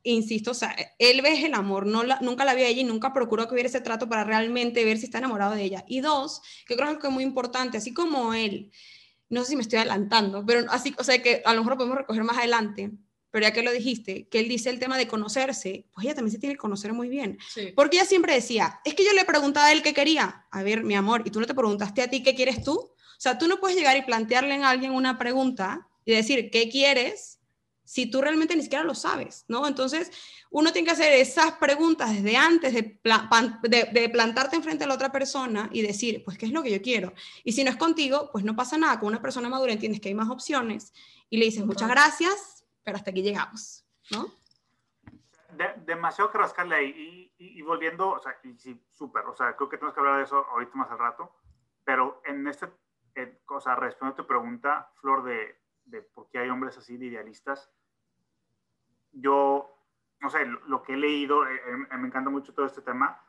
insisto, 0.03 0.51
o 0.51 0.55
sea, 0.55 0.75
él 0.97 1.21
ve 1.21 1.45
el 1.45 1.53
amor, 1.53 1.85
no 1.85 2.03
nunca 2.21 2.43
la 2.43 2.55
vio 2.55 2.65
a 2.65 2.67
ella 2.67 2.81
y 2.81 2.85
nunca 2.85 3.13
procuró 3.13 3.47
que 3.47 3.53
hubiera 3.53 3.69
ese 3.69 3.81
trato 3.81 4.09
para 4.09 4.23
realmente 4.23 4.83
ver 4.83 4.97
si 4.97 5.05
está 5.05 5.19
enamorado 5.19 5.53
de 5.53 5.63
ella. 5.63 5.85
Y 5.87 6.01
dos, 6.01 6.41
que 6.65 6.75
creo 6.75 6.99
que 6.99 7.07
es 7.07 7.13
muy 7.13 7.23
importante, 7.23 7.77
así 7.77 7.93
como 7.93 8.33
él, 8.33 8.71
no 9.29 9.43
sé 9.43 9.51
si 9.51 9.55
me 9.55 9.61
estoy 9.61 9.77
adelantando, 9.77 10.43
pero 10.45 10.69
así, 10.71 10.93
o 10.97 11.03
sea, 11.03 11.21
que 11.21 11.41
a 11.45 11.53
lo 11.53 11.59
mejor 11.59 11.73
lo 11.73 11.77
podemos 11.77 11.97
recoger 11.99 12.23
más 12.23 12.37
adelante 12.37 12.91
pero 13.31 13.47
ya 13.47 13.53
que 13.53 13.63
lo 13.63 13.71
dijiste, 13.71 14.27
que 14.27 14.39
él 14.39 14.49
dice 14.49 14.69
el 14.69 14.77
tema 14.77 14.97
de 14.97 15.07
conocerse, 15.07 15.85
pues 15.93 16.05
ella 16.05 16.15
también 16.15 16.33
se 16.33 16.39
tiene 16.39 16.55
que 16.55 16.59
conocer 16.59 16.93
muy 16.93 17.07
bien. 17.07 17.39
Porque 17.75 17.97
ella 17.97 18.05
siempre 18.05 18.33
decía, 18.33 18.81
es 18.83 18.93
que 18.93 19.05
yo 19.05 19.13
le 19.13 19.23
preguntaba 19.23 19.67
a 19.67 19.71
él 19.71 19.81
qué 19.81 19.93
quería. 19.93 20.45
A 20.51 20.63
ver, 20.63 20.83
mi 20.83 20.95
amor, 20.95 21.23
¿y 21.25 21.31
tú 21.31 21.39
no 21.39 21.47
te 21.47 21.55
preguntaste 21.55 22.01
a 22.01 22.09
ti 22.09 22.21
qué 22.23 22.35
quieres 22.35 22.63
tú? 22.63 22.73
O 22.73 22.95
sea, 23.17 23.37
tú 23.37 23.47
no 23.47 23.59
puedes 23.59 23.77
llegar 23.77 23.95
y 23.95 24.01
plantearle 24.01 24.55
a 24.55 24.69
alguien 24.69 24.91
una 24.91 25.17
pregunta 25.17 25.87
y 26.03 26.11
decir, 26.13 26.49
¿qué 26.51 26.69
quieres? 26.69 27.39
Si 27.85 28.05
tú 28.05 28.21
realmente 28.21 28.55
ni 28.55 28.63
siquiera 28.63 28.83
lo 28.83 28.95
sabes, 28.95 29.45
¿no? 29.47 29.67
Entonces, 29.67 30.11
uno 30.49 30.73
tiene 30.73 30.85
que 30.85 30.91
hacer 30.91 31.13
esas 31.13 31.53
preguntas 31.53 32.11
desde 32.13 32.35
antes 32.35 32.73
de, 32.73 32.99
de, 33.63 34.09
plantarte 34.09 34.55
enfrente 34.55 34.83
a 34.83 34.87
la 34.87 34.95
otra 34.95 35.11
persona 35.11 35.69
y 35.71 35.81
decir, 35.81 36.23
pues, 36.25 36.37
¿qué 36.37 36.45
es 36.45 36.51
lo 36.51 36.63
que 36.63 36.71
yo 36.71 36.81
quiero? 36.81 37.13
Y 37.43 37.53
si 37.53 37.63
no 37.63 37.69
es 37.69 37.77
contigo, 37.77 38.29
pues 38.31 38.43
no 38.43 38.55
pasa 38.55 38.77
nada. 38.77 38.99
Con 38.99 39.09
una 39.09 39.21
persona 39.21 39.49
madura 39.49 39.71
entiendes 39.71 40.01
que 40.01 40.09
hay 40.09 40.15
más 40.15 40.29
opciones 40.29 40.93
y 41.29 41.37
le 41.37 41.45
dices, 41.45 41.65
muchas 41.65 41.89
gracias, 41.89 42.60
pero 42.83 42.97
hasta 42.97 43.11
aquí 43.11 43.21
llegamos, 43.21 43.85
¿no? 44.11 44.27
demasiado 45.85 46.31
que 46.31 46.37
rascarle 46.37 46.75
ahí. 46.75 47.33
Y, 47.37 47.61
volviendo, 47.61 48.09
o 48.09 48.19
sea, 48.19 48.35
y 48.43 48.57
sí, 48.57 48.81
súper, 48.89 49.25
o 49.25 49.35
sea, 49.35 49.55
creo 49.55 49.69
que 49.69 49.77
tenemos 49.77 49.93
que 49.93 49.99
hablar 49.99 50.17
de 50.17 50.23
eso 50.23 50.45
ahorita 50.49 50.75
más 50.75 50.89
al 50.89 50.99
rato, 50.99 51.35
pero 51.83 52.21
en 52.25 52.47
este, 52.47 52.71
cosa, 53.45 53.75
respondiendo 53.75 54.13
a 54.21 54.23
tu 54.23 54.27
pregunta, 54.27 54.91
Flor, 54.95 55.23
de, 55.23 55.59
de 55.85 56.01
por 56.01 56.29
qué 56.29 56.39
hay 56.39 56.49
hombres 56.49 56.77
así 56.77 56.97
de 56.97 57.07
idealistas, 57.07 57.69
yo 59.11 59.81
no 60.21 60.29
sé, 60.29 60.45
lo, 60.45 60.83
que 60.83 60.93
he 60.93 60.97
leído, 60.97 61.47
eh, 61.47 61.61
eh, 61.91 61.97
me 61.97 62.07
encanta 62.07 62.29
mucho 62.29 62.53
todo 62.53 62.65
este 62.65 62.81
tema, 62.81 63.19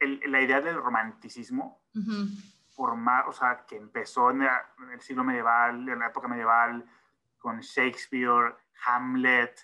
la 0.00 0.40
idea 0.40 0.60
del 0.60 0.76
romanticismo, 0.76 1.84
por 2.74 2.96
más, 2.96 3.24
o 3.28 3.32
sea, 3.32 3.64
que 3.66 3.76
empezó 3.76 4.30
en, 4.30 4.42
el 4.42 5.00
siglo 5.00 5.22
medieval, 5.22 5.88
en 5.88 5.98
la 6.00 6.08
época 6.08 6.26
medieval, 6.26 6.84
con 7.44 7.60
Shakespeare, 7.60 8.56
Hamlet, 8.86 9.54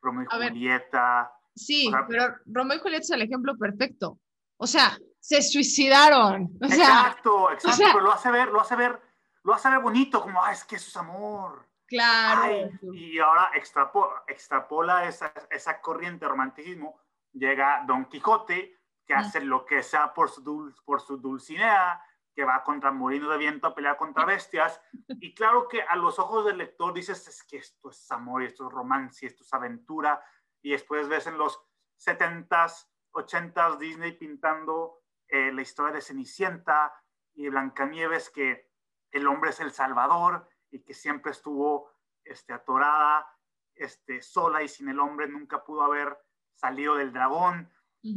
Romeo 0.00 0.22
y 0.22 0.48
Julieta. 0.48 1.30
sí, 1.54 1.92
pero 2.08 2.36
Romeo 2.46 2.78
y 2.78 2.80
Julieta 2.80 3.02
es 3.02 3.10
el 3.10 3.20
ejemplo 3.20 3.54
perfecto. 3.58 4.18
O 4.56 4.66
sea, 4.66 4.96
se 5.20 5.42
suicidaron. 5.42 6.48
exacto, 6.62 7.52
exacto, 7.52 7.84
pero 7.92 8.00
lo 8.00 8.12
hace 8.12 8.30
ver, 8.30 8.48
lo 8.48 8.62
hace 8.62 8.76
ver, 8.76 8.98
lo 9.44 9.52
hace 9.52 9.68
ver 9.68 9.80
bonito, 9.80 10.22
como, 10.22 10.42
ah, 10.42 10.50
es 10.50 10.64
que 10.64 10.76
eso 10.76 10.88
es 10.88 10.96
amor. 10.96 11.68
Claro. 11.86 12.70
y 12.94 13.18
ahora 13.18 13.50
extrapola, 13.54 14.22
extrapola 14.26 15.06
esa, 15.06 15.32
esa, 15.50 15.82
corriente 15.82 16.24
de 16.24 16.30
romanticismo, 16.30 16.98
llega 17.34 17.84
Don 17.86 18.06
Quijote, 18.06 18.74
que 19.06 19.12
hace 19.12 19.42
lo 19.42 19.66
que 19.66 19.82
sea 19.82 20.14
por 20.14 20.30
su, 20.30 20.74
por 20.84 21.02
su 21.02 21.18
dulcinea, 21.18 22.02
que 22.38 22.44
va 22.44 22.62
contra 22.62 22.92
molino 22.92 23.28
de 23.30 23.36
viento 23.36 23.66
a 23.66 23.74
pelear 23.74 23.96
contra 23.96 24.24
bestias. 24.24 24.80
Y 25.08 25.34
claro 25.34 25.66
que 25.66 25.82
a 25.82 25.96
los 25.96 26.20
ojos 26.20 26.46
del 26.46 26.58
lector 26.58 26.94
dices, 26.94 27.26
es 27.26 27.42
que 27.42 27.56
esto 27.56 27.90
es 27.90 28.08
amor, 28.12 28.44
esto 28.44 28.68
es 28.68 28.72
romance, 28.72 29.26
esto 29.26 29.42
es 29.42 29.52
aventura. 29.52 30.22
Y 30.62 30.70
después 30.70 31.08
ves 31.08 31.26
en 31.26 31.36
los 31.36 31.60
70s, 31.98 32.86
80s 33.10 33.78
Disney 33.78 34.12
pintando 34.12 35.00
eh, 35.26 35.50
la 35.52 35.62
historia 35.62 35.92
de 35.92 36.00
Cenicienta 36.00 36.94
y 37.34 37.48
Blancanieves, 37.48 38.30
que 38.30 38.70
el 39.10 39.26
hombre 39.26 39.50
es 39.50 39.58
el 39.58 39.72
salvador 39.72 40.48
y 40.70 40.84
que 40.84 40.94
siempre 40.94 41.32
estuvo 41.32 41.90
este, 42.22 42.52
atorada, 42.52 43.26
este, 43.74 44.22
sola 44.22 44.62
y 44.62 44.68
sin 44.68 44.88
el 44.88 45.00
hombre 45.00 45.26
nunca 45.26 45.64
pudo 45.64 45.82
haber 45.82 46.16
salido 46.54 46.94
del 46.94 47.12
dragón. 47.12 47.68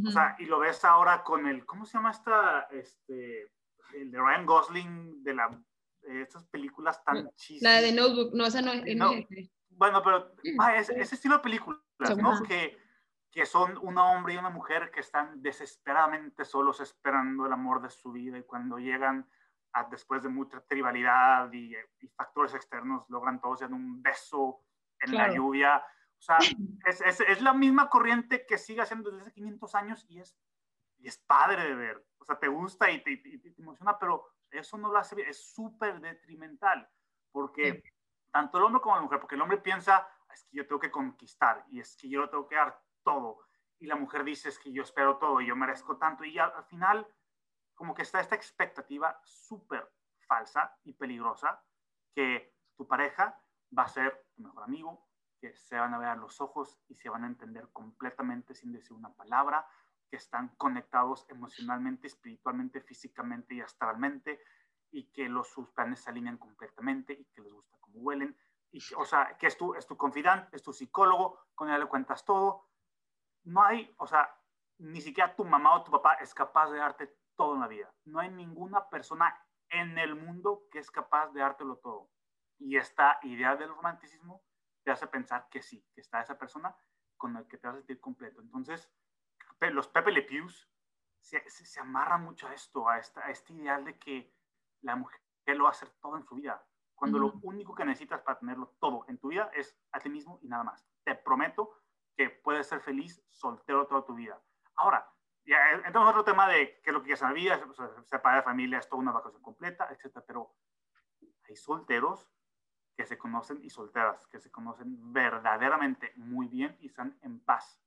O 0.06 0.12
sea, 0.12 0.36
y 0.38 0.46
lo 0.46 0.60
ves 0.60 0.86
ahora 0.86 1.24
con 1.24 1.48
el, 1.48 1.66
¿cómo 1.66 1.86
se 1.86 1.94
llama 1.94 2.12
esta? 2.12 2.68
Este, 2.70 3.52
el 3.94 4.12
de 4.12 4.18
Ryan 4.18 4.46
Gosling, 4.46 5.24
de 5.24 5.34
la, 5.34 5.62
estas 6.04 6.46
películas 6.46 7.04
tan 7.04 7.30
chistes. 7.36 7.62
La 7.62 7.82
de 7.82 7.92
Notebook, 7.92 8.34
no, 8.34 8.46
esa 8.46 8.62
no 8.62 8.72
es. 8.72 8.96
No, 8.96 9.12
bueno, 9.70 10.02
pero 10.04 10.34
ah, 10.60 10.76
ese, 10.76 11.02
estilo 11.02 11.38
de 11.38 11.44
películas, 11.44 11.82
¿no? 12.18 12.44
Que, 12.44 12.78
que 13.32 13.46
son 13.46 13.78
un 13.82 13.98
hombre 13.98 14.34
y 14.34 14.38
una 14.38 14.50
mujer 14.50 14.92
que 14.92 15.00
están 15.00 15.42
desesperadamente 15.42 16.46
solos 16.46 16.82
esperando 16.82 17.46
el 17.46 17.54
amor 17.54 17.82
de 17.82 17.90
su 17.90 18.12
vida 18.12 18.38
y 18.38 18.44
cuando 18.44 18.78
llegan 18.78 19.28
después 19.90 20.22
de 20.22 20.30
mucha 20.30 20.62
tribalidad 20.62 21.52
y, 21.54 21.74
factores 22.16 22.54
externos, 22.54 23.10
logran 23.10 23.40
todos 23.40 23.62
en 23.62 23.74
un 23.74 24.02
beso 24.02 24.62
en 25.00 25.16
la 25.16 25.34
lluvia. 25.34 25.78
O 25.78 26.22
sea, 26.22 26.38
es, 26.86 27.02
es, 27.02 27.22
es, 27.22 27.42
la 27.42 27.54
misma 27.54 27.90
corriente 27.90 28.46
que 28.46 28.58
sigue 28.58 28.82
haciendo 28.82 29.10
desde 29.10 29.24
hace 29.24 29.34
500 29.34 29.76
años 29.76 30.06
y 30.10 30.20
es, 30.20 30.38
y 31.00 31.08
es 31.08 31.18
padre 31.18 31.64
de 31.64 31.76
ver. 31.76 32.06
O 32.22 32.26
sea, 32.26 32.38
te 32.38 32.48
gusta 32.48 32.90
y 32.92 33.04
te, 33.04 33.18
te, 33.18 33.54
emociona, 33.58 33.98
pero 33.98 34.30
eso 34.52 34.78
no 34.78 34.92
lo 34.92 35.00
hace 35.00 35.16
bien. 35.16 35.28
Es 35.28 35.54
súper 35.54 36.00
detrimental 36.00 36.88
porque 37.32 37.84
tanto 38.32 38.60
el 38.60 38.66
hombre 38.66 38.82
como 38.82 38.96
la 38.96 39.02
mujer, 39.02 39.20
porque 39.20 39.36
el 39.36 39.42
hombre 39.42 39.58
piensa, 39.58 40.08
es 40.32 40.46
que 40.46 40.58
yo 40.58 40.68
tengo 40.68 40.80
que 40.80 40.92
conquistar 40.92 41.66
y 41.70 41.80
es 41.80 41.98
que 41.98 42.08
yo 42.08 42.30
tengo 42.30 42.48
que 42.48 42.56
dar 42.56 42.80
todo. 43.04 43.40
Y 43.80 43.88
la 43.88 43.96
mujer 43.96 44.24
dice, 44.24 44.50
es 44.50 44.60
que 44.60 44.72
yo 44.72 44.84
espero 44.84 45.18
todo 45.18 45.42
y 45.42 45.48
yo 45.48 45.56
merezco 45.56 45.98
tanto. 45.98 46.24
Y 46.24 46.38
al 46.38 46.64
final 46.66 47.08
como 47.74 47.96
que 47.96 48.04
está 48.04 48.20
esta 48.20 48.36
expectativa 48.36 49.20
súper 49.24 49.92
falsa 50.28 50.78
y 50.84 50.94
peligrosa 50.94 51.64
que 52.14 52.56
tu 52.78 52.88
pareja 52.88 53.36
va 53.76 53.84
a 53.84 53.88
ser 53.88 54.28
tu 54.36 54.44
mejor 54.44 54.64
amigo, 54.64 55.08
que 55.40 55.56
se 55.56 55.76
van 55.76 55.94
a 55.96 55.98
ver 55.98 56.10
a 56.10 56.16
los 56.16 56.40
ojos 56.42 56.80
y 56.88 56.96
se 56.96 57.10
van 57.10 57.24
a 57.24 57.28
entender 57.28 57.70
completamente 57.72 58.54
sin 58.54 58.72
decir 58.72 58.94
una 58.94 59.12
palabra, 59.14 59.68
que 60.12 60.18
están 60.18 60.50
conectados 60.58 61.26
emocionalmente, 61.30 62.08
espiritualmente, 62.08 62.82
físicamente 62.82 63.56
y 63.56 63.62
astralmente, 63.62 64.42
y 64.92 65.06
que 65.06 65.30
los, 65.30 65.48
sus 65.48 65.70
se 65.96 66.10
alinean 66.10 66.38
completamente 66.38 67.14
y 67.14 67.24
que 67.34 67.42
les 67.42 67.54
gusta 67.54 67.78
cómo 67.80 68.02
huelen. 68.02 68.38
Y, 68.74 68.82
o 68.98 69.06
sea, 69.06 69.38
que 69.38 69.48
es 69.48 69.58
tu, 69.58 69.74
es 69.74 69.88
tu 69.88 69.96
confidante, 69.96 70.54
es 70.54 70.62
tu 70.62 70.74
psicólogo, 70.74 71.40
con 71.56 71.70
él 71.70 71.80
le 71.80 71.86
cuentas 71.86 72.26
todo. 72.26 72.68
No 73.44 73.64
hay, 73.64 73.96
o 73.98 74.06
sea, 74.06 74.36
ni 74.80 75.00
siquiera 75.00 75.34
tu 75.34 75.46
mamá 75.46 75.76
o 75.76 75.84
tu 75.84 75.92
papá 75.92 76.16
es 76.16 76.34
capaz 76.34 76.70
de 76.72 76.80
darte 76.80 77.18
todo 77.38 77.56
en 77.56 77.62
la 77.62 77.70
vida. 77.70 77.90
No 78.04 78.20
hay 78.20 78.30
ninguna 78.30 78.90
persona 78.90 79.34
en 79.70 79.98
el 79.98 80.16
mundo 80.16 80.68
que 80.70 80.80
es 80.80 80.92
capaz 80.92 81.30
de 81.30 81.40
dártelo 81.40 81.78
todo. 81.78 82.10
Y 82.60 82.76
esta 82.76 83.18
idea 83.24 83.56
del 83.56 83.70
romanticismo 83.70 84.44
te 84.84 84.92
hace 84.92 85.08
pensar 85.08 85.48
que 85.50 85.62
sí, 85.62 85.88
que 85.94 86.02
está 86.02 86.20
esa 86.20 86.38
persona 86.38 86.76
con 87.16 87.34
la 87.34 87.48
que 87.48 87.58
te 87.58 87.68
vas 87.68 87.76
a 87.76 87.80
sentir 87.80 88.02
completo. 88.02 88.42
Entonces, 88.42 88.92
los 89.70 89.88
Pepe 89.88 90.12
Le 90.12 90.24
Pews 90.24 90.68
se, 91.20 91.48
se, 91.50 91.80
amarran 91.80 92.24
mucho 92.24 92.48
a 92.48 92.54
esto, 92.54 92.90
a, 92.90 92.98
esta, 92.98 93.26
a 93.26 93.30
este 93.30 93.54
ideal 93.54 93.86
de 93.86 94.00
que 94.00 94.34
la 94.82 94.96
mujer 94.96 95.22
lo 95.46 95.66
va 95.66 95.70
a 95.70 95.72
hacer 95.72 95.90
todo 96.02 96.18
en 96.18 96.24
su 96.24 96.36
vida, 96.36 96.66
cuando 96.96 97.20
lo 97.20 97.34
único 97.44 97.76
que 97.76 97.86
necesitas 97.86 98.22
para 98.22 98.40
tenerlo 98.40 98.76
todo 98.80 99.06
en 99.08 99.18
tu 99.18 99.30
vida 99.30 99.52
es 99.54 99.78
a 99.92 100.00
ti 100.00 100.10
mismo 100.10 100.40
y 100.42 100.48
nada 100.48 100.64
más. 100.64 100.86
Te 101.04 101.16
prometo 101.16 101.72
que 102.16 102.30
puedes 102.30 102.68
ser 102.68 102.82
feliz 102.82 103.24
soltero 103.30 103.88
toda 103.88 104.06
tu 104.06 104.14
vida. 104.14 104.42
Ahora, 104.76 105.12
ya, 105.46 105.58
entonces 105.86 106.10
otro 106.10 106.24
tema 106.24 106.48
de 106.48 106.80
qué 106.82 106.92
es 106.92 106.94
lo 106.94 107.02
que 107.02 107.06
quieres 107.08 107.22
en 107.22 107.28
la 107.30 107.34
vida, 107.34 107.66
o 107.68 107.74
sea, 107.74 107.90
separar 108.04 108.40
de 108.40 108.44
familia 108.44 108.80
es 108.80 108.88
toda 108.88 109.02
una 109.02 109.12
vacación 109.12 109.42
completa, 109.42 109.88
etcétera, 109.92 110.24
pero 110.26 110.56
hay 111.48 111.56
solteros 111.56 112.30
que 112.96 113.06
se 113.06 113.18
conocen 113.18 113.64
y 113.64 113.70
solteras 113.70 114.28
que 114.28 114.40
se 114.40 114.52
conocen 114.52 115.12
verdaderamente 115.12 116.14
muy 116.18 116.48
bien 116.48 116.78
y 116.80 116.88
están 116.88 117.18
en 117.24 117.40
paz, 117.40 117.82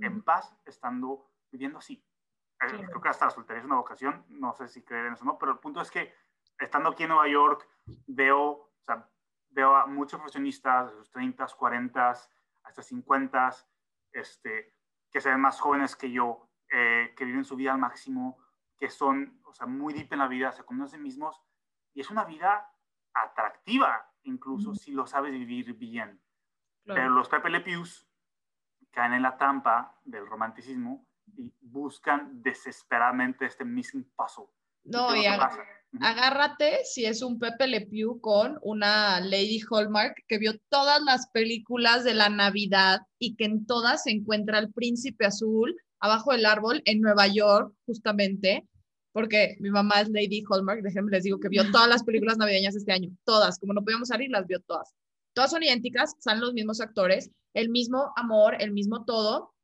en 0.00 0.22
paz 0.22 0.54
estando 0.64 1.30
viviendo 1.50 1.78
así. 1.78 2.04
Eh, 2.62 2.86
creo 2.86 3.00
que 3.00 3.08
hasta 3.08 3.26
la 3.26 3.30
soltería 3.30 3.60
es 3.60 3.66
una 3.66 3.76
vocación, 3.76 4.24
no 4.28 4.52
sé 4.52 4.68
si 4.68 4.82
creen 4.82 5.14
eso 5.14 5.24
o 5.24 5.26
no, 5.26 5.38
pero 5.38 5.52
el 5.52 5.58
punto 5.58 5.80
es 5.80 5.90
que 5.90 6.12
estando 6.58 6.90
aquí 6.90 7.04
en 7.04 7.10
Nueva 7.10 7.28
York 7.28 7.66
veo, 8.06 8.42
o 8.42 8.82
sea, 8.84 9.08
veo 9.48 9.74
a 9.74 9.86
muchos 9.86 10.20
profesionistas 10.20 10.90
de 10.90 10.96
sus 10.98 11.10
30, 11.10 11.46
40, 11.46 12.10
hasta 12.62 12.82
50, 12.82 13.50
este, 14.12 14.74
que 15.10 15.20
se 15.20 15.30
ven 15.30 15.40
más 15.40 15.58
jóvenes 15.58 15.96
que 15.96 16.10
yo, 16.10 16.50
eh, 16.70 17.14
que 17.16 17.24
viven 17.24 17.44
su 17.44 17.56
vida 17.56 17.72
al 17.72 17.78
máximo, 17.78 18.38
que 18.76 18.90
son, 18.90 19.40
o 19.44 19.54
sea, 19.54 19.66
muy 19.66 19.94
deep 19.94 20.12
en 20.12 20.18
la 20.18 20.28
vida, 20.28 20.52
se 20.52 20.64
conocen 20.64 21.02
mismos, 21.02 21.42
y 21.94 22.00
es 22.00 22.10
una 22.10 22.24
vida 22.24 22.70
atractiva, 23.14 24.12
incluso 24.22 24.74
si 24.74 24.92
lo 24.92 25.06
sabes 25.06 25.32
vivir 25.32 25.74
bien. 25.74 26.22
Pero 26.84 27.10
los 27.10 27.28
Pepe 27.28 27.50
Le 27.50 27.60
Pews 27.60 28.09
caen 28.90 29.14
en 29.14 29.22
la 29.22 29.36
trampa 29.36 29.98
del 30.04 30.26
romanticismo 30.26 31.06
y 31.36 31.52
buscan 31.60 32.42
desesperadamente 32.42 33.46
este 33.46 33.64
missing 33.64 34.04
puzzle. 34.16 34.46
No, 34.84 35.14
y 35.14 35.26
agárrate 36.00 36.84
si 36.84 37.04
es 37.04 37.22
un 37.22 37.38
Pepe 37.38 37.66
Le 37.66 37.86
Pew 37.86 38.20
con 38.20 38.58
una 38.62 39.20
Lady 39.20 39.60
Hallmark 39.68 40.24
que 40.28 40.38
vio 40.38 40.58
todas 40.68 41.02
las 41.02 41.28
películas 41.30 42.04
de 42.04 42.14
la 42.14 42.28
Navidad 42.28 43.00
y 43.18 43.36
que 43.36 43.44
en 43.44 43.66
todas 43.66 44.04
se 44.04 44.10
encuentra 44.10 44.58
el 44.58 44.72
príncipe 44.72 45.26
azul 45.26 45.76
abajo 45.98 46.32
del 46.32 46.46
árbol 46.46 46.80
en 46.86 47.00
Nueva 47.00 47.26
York, 47.26 47.74
justamente, 47.86 48.66
porque 49.12 49.56
mi 49.60 49.70
mamá 49.70 50.00
es 50.00 50.08
Lady 50.08 50.42
Hallmark, 50.48 50.82
déjenme 50.82 51.10
les 51.10 51.24
digo 51.24 51.38
que 51.40 51.48
vio 51.48 51.70
todas 51.70 51.88
las 51.88 52.04
películas 52.04 52.38
navideñas 52.38 52.76
este 52.76 52.92
año, 52.92 53.10
todas, 53.24 53.58
como 53.58 53.74
no 53.74 53.82
podíamos 53.82 54.08
salir, 54.08 54.30
las 54.30 54.46
vio 54.46 54.60
todas. 54.60 54.94
Todas 55.34 55.50
son 55.50 55.62
idénticas, 55.62 56.14
salen 56.18 56.40
los 56.40 56.52
mismos 56.52 56.80
actores, 56.80 57.30
el 57.54 57.68
mismo 57.68 58.12
amor, 58.16 58.56
el 58.60 58.72
mismo 58.72 59.04
todo. 59.04 59.54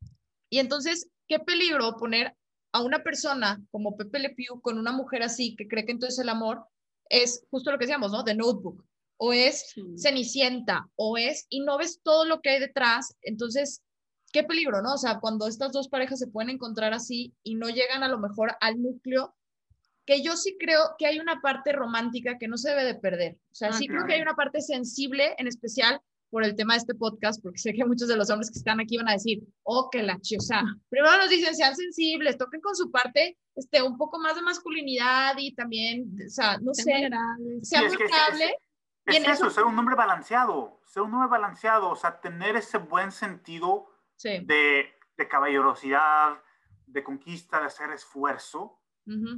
Y 0.50 0.58
entonces, 0.58 1.08
qué 1.28 1.38
peligro 1.38 1.96
poner 1.96 2.36
a 2.72 2.82
una 2.82 3.02
persona 3.02 3.62
como 3.70 3.96
Pepe 3.96 4.18
Le 4.18 4.30
Pew 4.30 4.60
con 4.60 4.78
una 4.78 4.92
mujer 4.92 5.22
así 5.22 5.56
que 5.56 5.66
cree 5.66 5.86
que 5.86 5.92
entonces 5.92 6.18
el 6.18 6.28
amor 6.28 6.66
es 7.08 7.46
justo 7.50 7.70
lo 7.70 7.78
que 7.78 7.86
decíamos, 7.86 8.12
¿no? 8.12 8.24
The 8.24 8.34
Notebook, 8.34 8.84
o 9.18 9.32
es 9.32 9.74
Cenicienta, 9.96 10.88
o 10.96 11.16
es, 11.16 11.46
y 11.48 11.60
no 11.60 11.78
ves 11.78 12.00
todo 12.02 12.24
lo 12.24 12.40
que 12.40 12.50
hay 12.50 12.60
detrás, 12.60 13.16
entonces 13.22 13.82
qué 14.32 14.42
peligro, 14.44 14.82
¿no? 14.82 14.94
O 14.94 14.98
sea, 14.98 15.20
cuando 15.20 15.46
estas 15.46 15.72
dos 15.72 15.88
parejas 15.88 16.18
se 16.18 16.26
pueden 16.26 16.50
encontrar 16.50 16.92
así 16.92 17.34
y 17.42 17.54
no 17.54 17.68
llegan 17.68 18.02
a 18.02 18.08
lo 18.08 18.18
mejor 18.18 18.56
al 18.60 18.82
núcleo, 18.82 19.34
que 20.06 20.22
yo 20.22 20.36
sí 20.36 20.56
creo 20.58 20.94
que 20.98 21.06
hay 21.06 21.18
una 21.18 21.40
parte 21.40 21.72
romántica 21.72 22.38
que 22.38 22.48
no 22.48 22.56
se 22.56 22.70
debe 22.70 22.84
de 22.84 22.94
perder. 22.94 23.34
O 23.50 23.54
sea, 23.54 23.68
ah, 23.68 23.72
sí 23.72 23.88
creo 23.88 24.06
que 24.06 24.14
hay 24.14 24.22
una 24.22 24.34
parte 24.34 24.60
sensible, 24.60 25.34
en 25.36 25.48
especial 25.48 26.00
por 26.30 26.44
el 26.44 26.54
tema 26.54 26.74
de 26.74 26.78
este 26.78 26.94
podcast, 26.94 27.42
porque 27.42 27.58
sé 27.58 27.72
que 27.72 27.84
muchos 27.84 28.08
de 28.08 28.16
los 28.16 28.30
hombres 28.30 28.50
que 28.50 28.58
están 28.58 28.80
aquí 28.80 28.96
van 28.96 29.08
a 29.08 29.12
decir, 29.12 29.42
oh, 29.64 29.88
que 29.90 30.02
la 30.02 30.16
o 30.16 30.40
sea, 30.40 30.62
primero 30.88 31.16
nos 31.16 31.28
dicen, 31.28 31.54
sean 31.54 31.74
sensibles, 31.74 32.38
toquen 32.38 32.60
con 32.60 32.76
su 32.76 32.90
parte 32.90 33.36
este, 33.56 33.82
un 33.82 33.96
poco 33.96 34.18
más 34.18 34.36
de 34.36 34.42
masculinidad 34.42 35.34
y 35.38 35.54
también, 35.54 36.14
o 36.24 36.30
sea, 36.30 36.58
no 36.58 36.72
sé, 36.72 37.08
sea 37.62 37.82
vulnerable. 37.82 38.56
Es, 39.06 39.28
eso, 39.28 39.50
ser 39.50 39.64
un 39.64 39.78
hombre 39.78 39.94
balanceado, 39.94 40.80
ser 40.84 41.02
un 41.02 41.14
hombre 41.14 41.28
balanceado, 41.28 41.90
o 41.90 41.96
sea, 41.96 42.20
tener 42.20 42.56
ese 42.56 42.78
buen 42.78 43.12
sentido 43.12 43.86
de, 44.22 44.92
de, 45.16 45.28
caballerosidad, 45.28 46.42
de 46.86 47.04
conquista, 47.04 47.60
de 47.60 47.66
hacer 47.66 47.90
esfuerzo, 47.92 48.80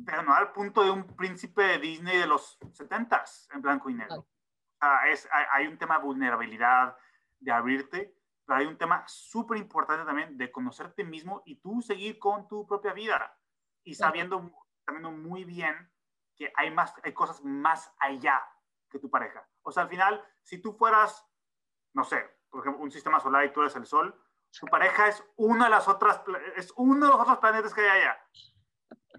pero 0.06 0.22
no 0.22 0.34
al 0.34 0.52
punto 0.52 0.82
de 0.82 0.90
un 0.90 1.04
príncipe 1.04 1.62
de 1.62 1.78
Disney 1.78 2.16
de 2.16 2.26
los 2.26 2.58
70s 2.60 3.54
en 3.54 3.60
blanco 3.60 3.90
y 3.90 3.94
negro. 3.94 4.26
es, 5.06 5.28
hay, 5.30 5.66
un 5.66 5.76
tema 5.76 5.98
de 5.98 6.04
vulnerabilidad, 6.04 6.96
de 7.38 7.52
abrirte, 7.52 8.14
pero 8.46 8.60
hay 8.60 8.66
un 8.66 8.78
tema 8.78 9.04
súper 9.06 9.58
importante 9.58 10.06
también 10.06 10.38
de 10.38 10.50
conocerte 10.50 11.04
mismo 11.04 11.42
y 11.44 11.56
tú 11.56 11.82
seguir 11.82 12.18
con 12.18 12.48
tu 12.48 12.66
propia 12.66 12.94
vida 12.94 13.36
y 13.84 13.94
sabiendo, 13.94 14.50
sabiendo 14.86 15.10
muy 15.10 15.44
bien 15.44 15.92
que 16.34 16.50
hay, 16.56 16.70
más, 16.70 16.94
hay 17.02 17.12
cosas 17.12 17.44
más 17.44 17.92
allá 17.98 18.42
que 18.88 18.98
tu 18.98 19.10
pareja. 19.10 19.46
O 19.62 19.70
sea, 19.70 19.82
al 19.82 19.90
final, 19.90 20.24
si 20.42 20.62
tú 20.62 20.72
fueras, 20.72 21.26
no 21.92 22.04
sé, 22.04 22.24
por 22.48 22.60
ejemplo, 22.60 22.82
un 22.82 22.90
sistema 22.90 23.20
solar 23.20 23.44
y 23.44 23.52
tú 23.52 23.60
eres 23.60 23.76
el 23.76 23.84
sol, 23.84 24.18
tu 24.58 24.66
pareja 24.66 25.08
es 25.08 25.22
una 25.36 25.64
de 25.64 25.70
las 25.70 25.88
otras, 25.88 26.22
es 26.56 26.72
uno 26.76 27.04
de 27.04 27.12
los 27.12 27.20
otros 27.20 27.38
planetas 27.38 27.74
que 27.74 27.82
hay 27.82 28.00
allá. 28.00 28.18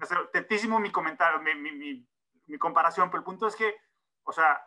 Es 0.01 0.09
tetísimo 0.31 0.79
mi 0.79 0.91
comentario, 0.91 1.39
mi, 1.41 1.53
mi, 1.55 2.07
mi, 2.47 2.57
comparación, 2.57 3.09
pero 3.09 3.19
el 3.19 3.25
punto 3.25 3.47
es 3.47 3.55
que, 3.55 3.75
o 4.23 4.31
sea, 4.31 4.65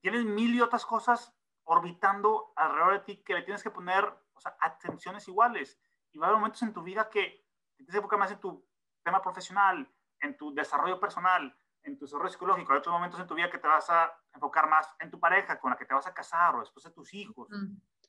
tienes 0.00 0.24
mil 0.24 0.54
y 0.54 0.60
otras 0.60 0.84
cosas 0.84 1.34
orbitando 1.64 2.52
alrededor 2.56 2.92
de 2.92 3.00
ti 3.00 3.22
que 3.22 3.34
le 3.34 3.42
tienes 3.42 3.62
que 3.62 3.70
poner, 3.70 4.04
o 4.34 4.40
sea, 4.40 4.56
atenciones 4.60 5.26
iguales. 5.28 5.80
Y 6.12 6.18
va 6.18 6.26
a 6.26 6.28
haber 6.30 6.40
momentos 6.40 6.62
en 6.62 6.72
tu 6.72 6.82
vida 6.82 7.08
que 7.08 7.46
te 7.76 7.76
tienes 7.76 7.92
que 7.92 7.98
enfocar 7.98 8.18
más 8.18 8.32
en 8.32 8.40
tu 8.40 8.66
tema 9.02 9.22
profesional, 9.22 9.90
en 10.20 10.36
tu 10.36 10.54
desarrollo 10.54 10.98
personal, 11.00 11.56
en 11.82 11.96
tu 11.96 12.04
desarrollo 12.04 12.30
psicológico. 12.30 12.72
Hay 12.72 12.78
otros 12.78 12.92
momentos 12.92 13.20
en 13.20 13.26
tu 13.26 13.34
vida 13.34 13.50
que 13.50 13.58
te 13.58 13.68
vas 13.68 13.88
a 13.90 14.12
enfocar 14.34 14.68
más 14.68 14.88
en 14.98 15.10
tu 15.10 15.18
pareja, 15.18 15.58
con 15.58 15.70
la 15.70 15.76
que 15.76 15.86
te 15.86 15.94
vas 15.94 16.06
a 16.06 16.14
casar 16.14 16.54
o 16.56 16.60
después 16.60 16.84
de 16.84 16.90
tus 16.90 17.14
hijos. 17.14 17.48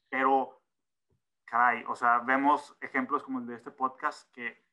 Pero, 0.09 0.61
caray, 1.45 1.83
o 1.87 1.95
sea, 1.95 2.19
vemos 2.19 2.75
ejemplos 2.81 3.23
como 3.23 3.39
el 3.39 3.47
de 3.47 3.55
este 3.55 3.71
podcast 3.71 4.31
que 4.33 4.70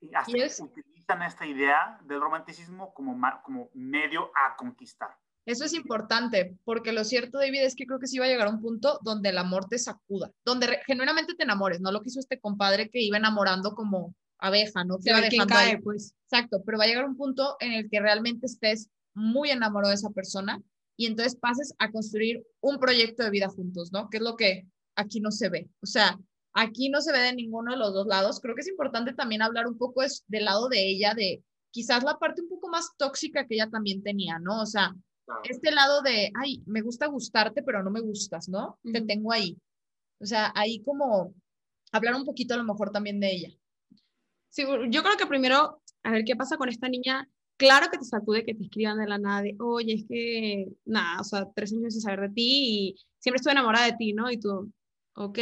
utilizan 0.00 1.22
esta 1.22 1.46
idea 1.46 1.98
del 2.04 2.20
romanticismo 2.20 2.92
como, 2.94 3.18
como 3.42 3.70
medio 3.74 4.30
a 4.34 4.56
conquistar. 4.56 5.16
Eso 5.46 5.64
es 5.64 5.72
importante, 5.72 6.58
porque 6.64 6.92
lo 6.92 7.04
cierto, 7.04 7.38
David, 7.38 7.62
es 7.62 7.74
que 7.74 7.86
creo 7.86 7.98
que 7.98 8.06
sí 8.06 8.18
va 8.18 8.26
a 8.26 8.28
llegar 8.28 8.48
a 8.48 8.50
un 8.50 8.60
punto 8.60 8.98
donde 9.02 9.30
el 9.30 9.38
amor 9.38 9.64
te 9.64 9.78
sacuda, 9.78 10.30
donde 10.44 10.80
genuinamente 10.86 11.34
te 11.34 11.44
enamores, 11.44 11.80
no 11.80 11.90
lo 11.90 12.02
que 12.02 12.10
hizo 12.10 12.20
este 12.20 12.38
compadre 12.38 12.90
que 12.90 13.00
iba 13.00 13.16
enamorando 13.16 13.74
como 13.74 14.14
abeja, 14.38 14.84
¿no? 14.84 14.98
Que 14.98 15.10
iba 15.10 15.46
cae, 15.46 15.80
pues. 15.80 16.14
Exacto, 16.30 16.62
pero 16.66 16.76
va 16.76 16.84
a 16.84 16.86
llegar 16.86 17.06
un 17.06 17.16
punto 17.16 17.56
en 17.60 17.72
el 17.72 17.88
que 17.88 17.98
realmente 17.98 18.44
estés 18.44 18.90
muy 19.14 19.50
enamorado 19.50 19.88
de 19.88 19.94
esa 19.94 20.10
persona 20.10 20.60
y 20.98 21.06
entonces 21.06 21.34
pases 21.34 21.74
a 21.78 21.90
construir 21.90 22.44
un 22.60 22.78
proyecto 22.78 23.24
de 23.24 23.30
vida 23.30 23.48
juntos, 23.48 23.90
¿no? 23.90 24.10
Que 24.10 24.18
es 24.18 24.22
lo 24.22 24.36
que 24.36 24.66
aquí 24.96 25.20
no 25.20 25.30
se 25.30 25.48
ve. 25.48 25.70
O 25.80 25.86
sea, 25.86 26.18
aquí 26.52 26.88
no 26.88 27.00
se 27.00 27.12
ve 27.12 27.20
de 27.20 27.34
ninguno 27.34 27.72
de 27.72 27.78
los 27.78 27.92
dos 27.92 28.06
lados. 28.06 28.40
Creo 28.40 28.54
que 28.54 28.62
es 28.62 28.68
importante 28.68 29.12
también 29.12 29.42
hablar 29.42 29.66
un 29.66 29.78
poco 29.78 30.02
es 30.02 30.24
del 30.26 30.44
lado 30.44 30.68
de 30.68 30.88
ella, 30.88 31.14
de 31.14 31.42
quizás 31.70 32.02
la 32.02 32.18
parte 32.18 32.42
un 32.42 32.48
poco 32.48 32.68
más 32.68 32.90
tóxica 32.96 33.46
que 33.46 33.54
ella 33.54 33.68
también 33.70 34.02
tenía, 34.02 34.38
¿no? 34.38 34.62
O 34.62 34.66
sea, 34.66 34.94
este 35.44 35.70
lado 35.70 36.02
de, 36.02 36.32
ay, 36.34 36.62
me 36.66 36.80
gusta 36.80 37.06
gustarte, 37.06 37.62
pero 37.62 37.82
no 37.82 37.90
me 37.90 38.00
gustas, 38.00 38.48
¿no? 38.48 38.78
Te 38.92 39.00
tengo 39.02 39.32
ahí. 39.32 39.56
O 40.20 40.26
sea, 40.26 40.52
ahí 40.54 40.82
como 40.82 41.34
hablar 41.92 42.14
un 42.14 42.24
poquito 42.24 42.54
a 42.54 42.56
lo 42.56 42.64
mejor 42.64 42.90
también 42.90 43.20
de 43.20 43.32
ella. 43.32 43.48
Sí, 44.48 44.64
yo 44.88 45.02
creo 45.02 45.16
que 45.16 45.26
primero, 45.26 45.82
a 46.02 46.10
ver 46.10 46.24
qué 46.24 46.34
pasa 46.34 46.56
con 46.56 46.68
esta 46.68 46.88
niña. 46.88 47.28
Claro 47.56 47.88
que 47.90 47.98
te 47.98 48.04
sacude 48.04 48.44
que 48.44 48.54
te 48.54 48.64
escriban 48.64 48.98
de 48.98 49.06
la 49.06 49.18
nada 49.18 49.42
de, 49.42 49.56
oye, 49.58 49.94
es 49.94 50.04
que, 50.08 50.68
nada, 50.84 51.20
o 51.20 51.24
sea, 51.24 51.48
tres 51.54 51.72
años 51.72 51.92
sin 51.92 52.02
saber 52.02 52.20
de 52.20 52.28
ti 52.30 52.44
y 52.44 52.96
siempre 53.18 53.38
estuve 53.38 53.52
enamorada 53.52 53.86
de 53.86 53.96
ti, 53.98 54.12
¿no? 54.12 54.30
Y 54.30 54.38
tú, 54.38 54.72
ok, 55.14 55.38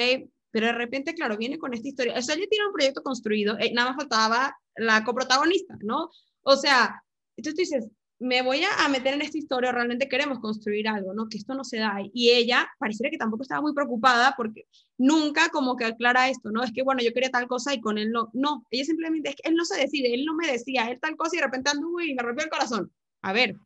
pero 0.51 0.67
de 0.67 0.73
repente, 0.73 1.15
claro, 1.15 1.37
viene 1.37 1.59
con 1.59 1.75
esta 1.75 1.89
historia. 1.89 2.19
O 2.19 2.23
sea, 2.23 2.35
ella 2.35 2.47
tiene 2.49 2.67
un 2.67 2.73
proyecto 2.73 3.03
construido, 3.03 3.59
eh, 3.59 3.73
nada 3.73 3.91
más 3.91 3.97
faltaba 3.97 4.57
la 4.77 5.05
coprotagonista, 5.05 5.77
¿no? 5.83 6.11
O 6.43 6.57
sea, 6.57 7.03
entonces 7.37 7.55
tú 7.55 7.61
dices, 7.61 7.91
me 8.19 8.43
voy 8.43 8.63
a 8.65 8.89
meter 8.89 9.15
en 9.15 9.23
esta 9.23 9.37
historia, 9.37 9.73
realmente 9.73 10.09
queremos 10.09 10.39
construir 10.39 10.89
algo, 10.89 11.13
¿no? 11.13 11.29
Que 11.29 11.37
esto 11.37 11.55
no 11.55 11.65
se 11.65 11.79
da. 11.79 11.99
Y 12.13 12.31
ella 12.31 12.67
pareciera 12.79 13.11
que 13.11 13.19
tampoco 13.19 13.43
estaba 13.43 13.61
muy 13.61 13.75
preocupada 13.75 14.35
porque 14.37 14.67
nunca 14.97 15.51
como 15.51 15.77
que 15.77 15.85
aclara 15.85 16.31
esto, 16.31 16.51
¿no? 16.51 16.63
Es 16.63 16.73
que, 16.73 16.83
bueno, 16.83 17.03
yo 17.03 17.13
quería 17.13 17.31
tal 17.31 17.47
cosa 17.47 17.75
y 17.75 17.81
con 17.81 17.99
él 17.99 18.13
no. 18.13 18.31
No, 18.33 18.65
ella 18.71 18.85
simplemente 18.85 19.31
es 19.31 19.37
que 19.37 19.49
él 19.49 19.55
no 19.55 19.65
se 19.65 19.79
decide, 19.79 20.15
él 20.15 20.25
no 20.25 20.35
me 20.35 20.51
decía, 20.51 20.91
él 20.91 20.99
tal 21.01 21.17
cosa 21.17 21.37
y 21.37 21.41
de 21.41 21.45
repente 21.45 21.71
anduvo 21.71 22.01
y 22.01 22.15
me 22.15 22.23
rompió 22.23 22.45
el 22.45 22.51
corazón. 22.51 22.91
A 23.21 23.33
ver, 23.35 23.57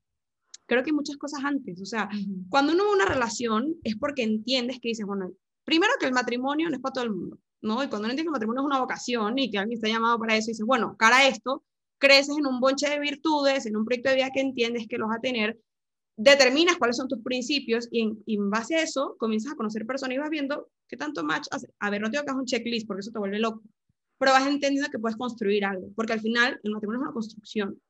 creo 0.67 0.83
que 0.83 0.91
hay 0.91 0.97
muchas 0.97 1.17
cosas 1.17 1.45
antes. 1.45 1.81
O 1.81 1.87
sea, 1.87 2.09
cuando 2.49 2.73
uno 2.73 2.85
ve 2.85 2.91
una 2.91 3.07
relación 3.07 3.77
es 3.85 3.97
porque 3.97 4.23
entiendes 4.25 4.81
que 4.81 4.89
dices, 4.89 5.07
bueno, 5.07 5.33
primero 5.65 5.93
que 5.99 6.07
el 6.07 6.13
matrimonio 6.13 6.69
no 6.69 6.77
es 6.77 6.83
para 6.83 6.93
todo 6.93 7.05
el 7.05 7.11
mundo, 7.11 7.39
¿no? 7.61 7.83
Y 7.83 7.89
cuando 7.89 8.07
uno 8.07 8.11
entiende 8.11 8.23
que 8.25 8.29
el 8.29 8.33
matrimonio 8.33 8.63
es 8.63 8.67
una 8.67 8.81
vocación 8.81 9.39
y 9.39 9.51
que 9.51 9.59
alguien 9.59 9.77
está 9.77 9.89
llamado 9.89 10.19
para 10.19 10.37
eso, 10.37 10.49
dices, 10.49 10.67
bueno, 10.67 10.97
cara 10.97 11.19
a 11.19 11.29
esto, 11.29 11.65
creces 11.99 12.37
en 12.37 12.47
un 12.47 12.61
bonche 12.61 12.89
de 12.89 12.99
virtudes, 12.99 13.67
en 13.67 13.77
un 13.77 13.85
proyecto 13.85 14.11
de 14.11 14.17
vida 14.17 14.31
que 14.33 14.41
entiendes 14.41 14.87
que 14.89 14.99
los 14.99 15.09
vas 15.09 15.19
a 15.19 15.21
tener, 15.21 15.59
determinas 16.17 16.77
cuáles 16.77 16.97
son 16.97 17.09
tus 17.09 17.23
principios 17.23 17.89
y 17.91 18.03
en, 18.27 18.51
base 18.51 18.77
a 18.77 18.83
eso 18.83 19.17
comienzas 19.19 19.53
a 19.53 19.57
conocer 19.57 19.87
personas 19.87 20.17
y 20.17 20.19
vas 20.19 20.29
viendo 20.31 20.69
qué 20.87 20.97
tanto 20.97 21.25
match 21.25 21.47
hace. 21.51 21.69
A 21.79 21.89
ver, 21.89 22.03
no 22.03 22.11
tengo 22.11 22.25
que 22.25 22.31
hacer 22.31 22.41
un 22.41 22.47
checklist 22.47 22.87
porque 22.87 23.01
eso 23.01 23.11
te 23.11 23.19
vuelve 23.19 23.39
loco, 23.39 23.63
pero 24.19 24.33
vas 24.33 24.47
entendiendo 24.47 24.91
que 24.91 24.99
puedes 24.99 25.17
construir 25.17 25.65
algo, 25.65 25.91
porque 25.95 26.13
al 26.13 26.21
final 26.21 26.61
el 26.63 26.73
matrimonio 26.73 27.01
es 27.01 27.05
una 27.05 27.15
construcción. 27.15 27.81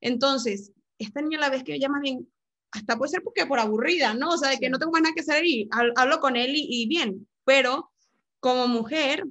Entonces, 0.00 0.72
esta 0.98 1.22
niña 1.22 1.38
la 1.38 1.50
vez 1.50 1.62
que 1.64 1.74
ella 1.74 1.88
más 1.88 2.02
bien, 2.02 2.28
hasta 2.72 2.96
puede 2.96 3.10
ser 3.10 3.22
porque 3.22 3.46
por 3.46 3.58
aburrida, 3.58 4.14
¿no? 4.14 4.30
O 4.30 4.38
sea, 4.38 4.50
de 4.50 4.58
que 4.58 4.70
no 4.70 4.78
tengo 4.78 4.92
más 4.92 5.02
nada 5.02 5.14
que 5.14 5.22
hacer 5.22 5.44
y 5.44 5.68
hablo 5.70 6.20
con 6.20 6.36
él 6.36 6.52
y, 6.54 6.66
y 6.68 6.86
bien, 6.86 7.28
pero 7.44 7.90
como 8.38 8.68
mujer, 8.68 9.24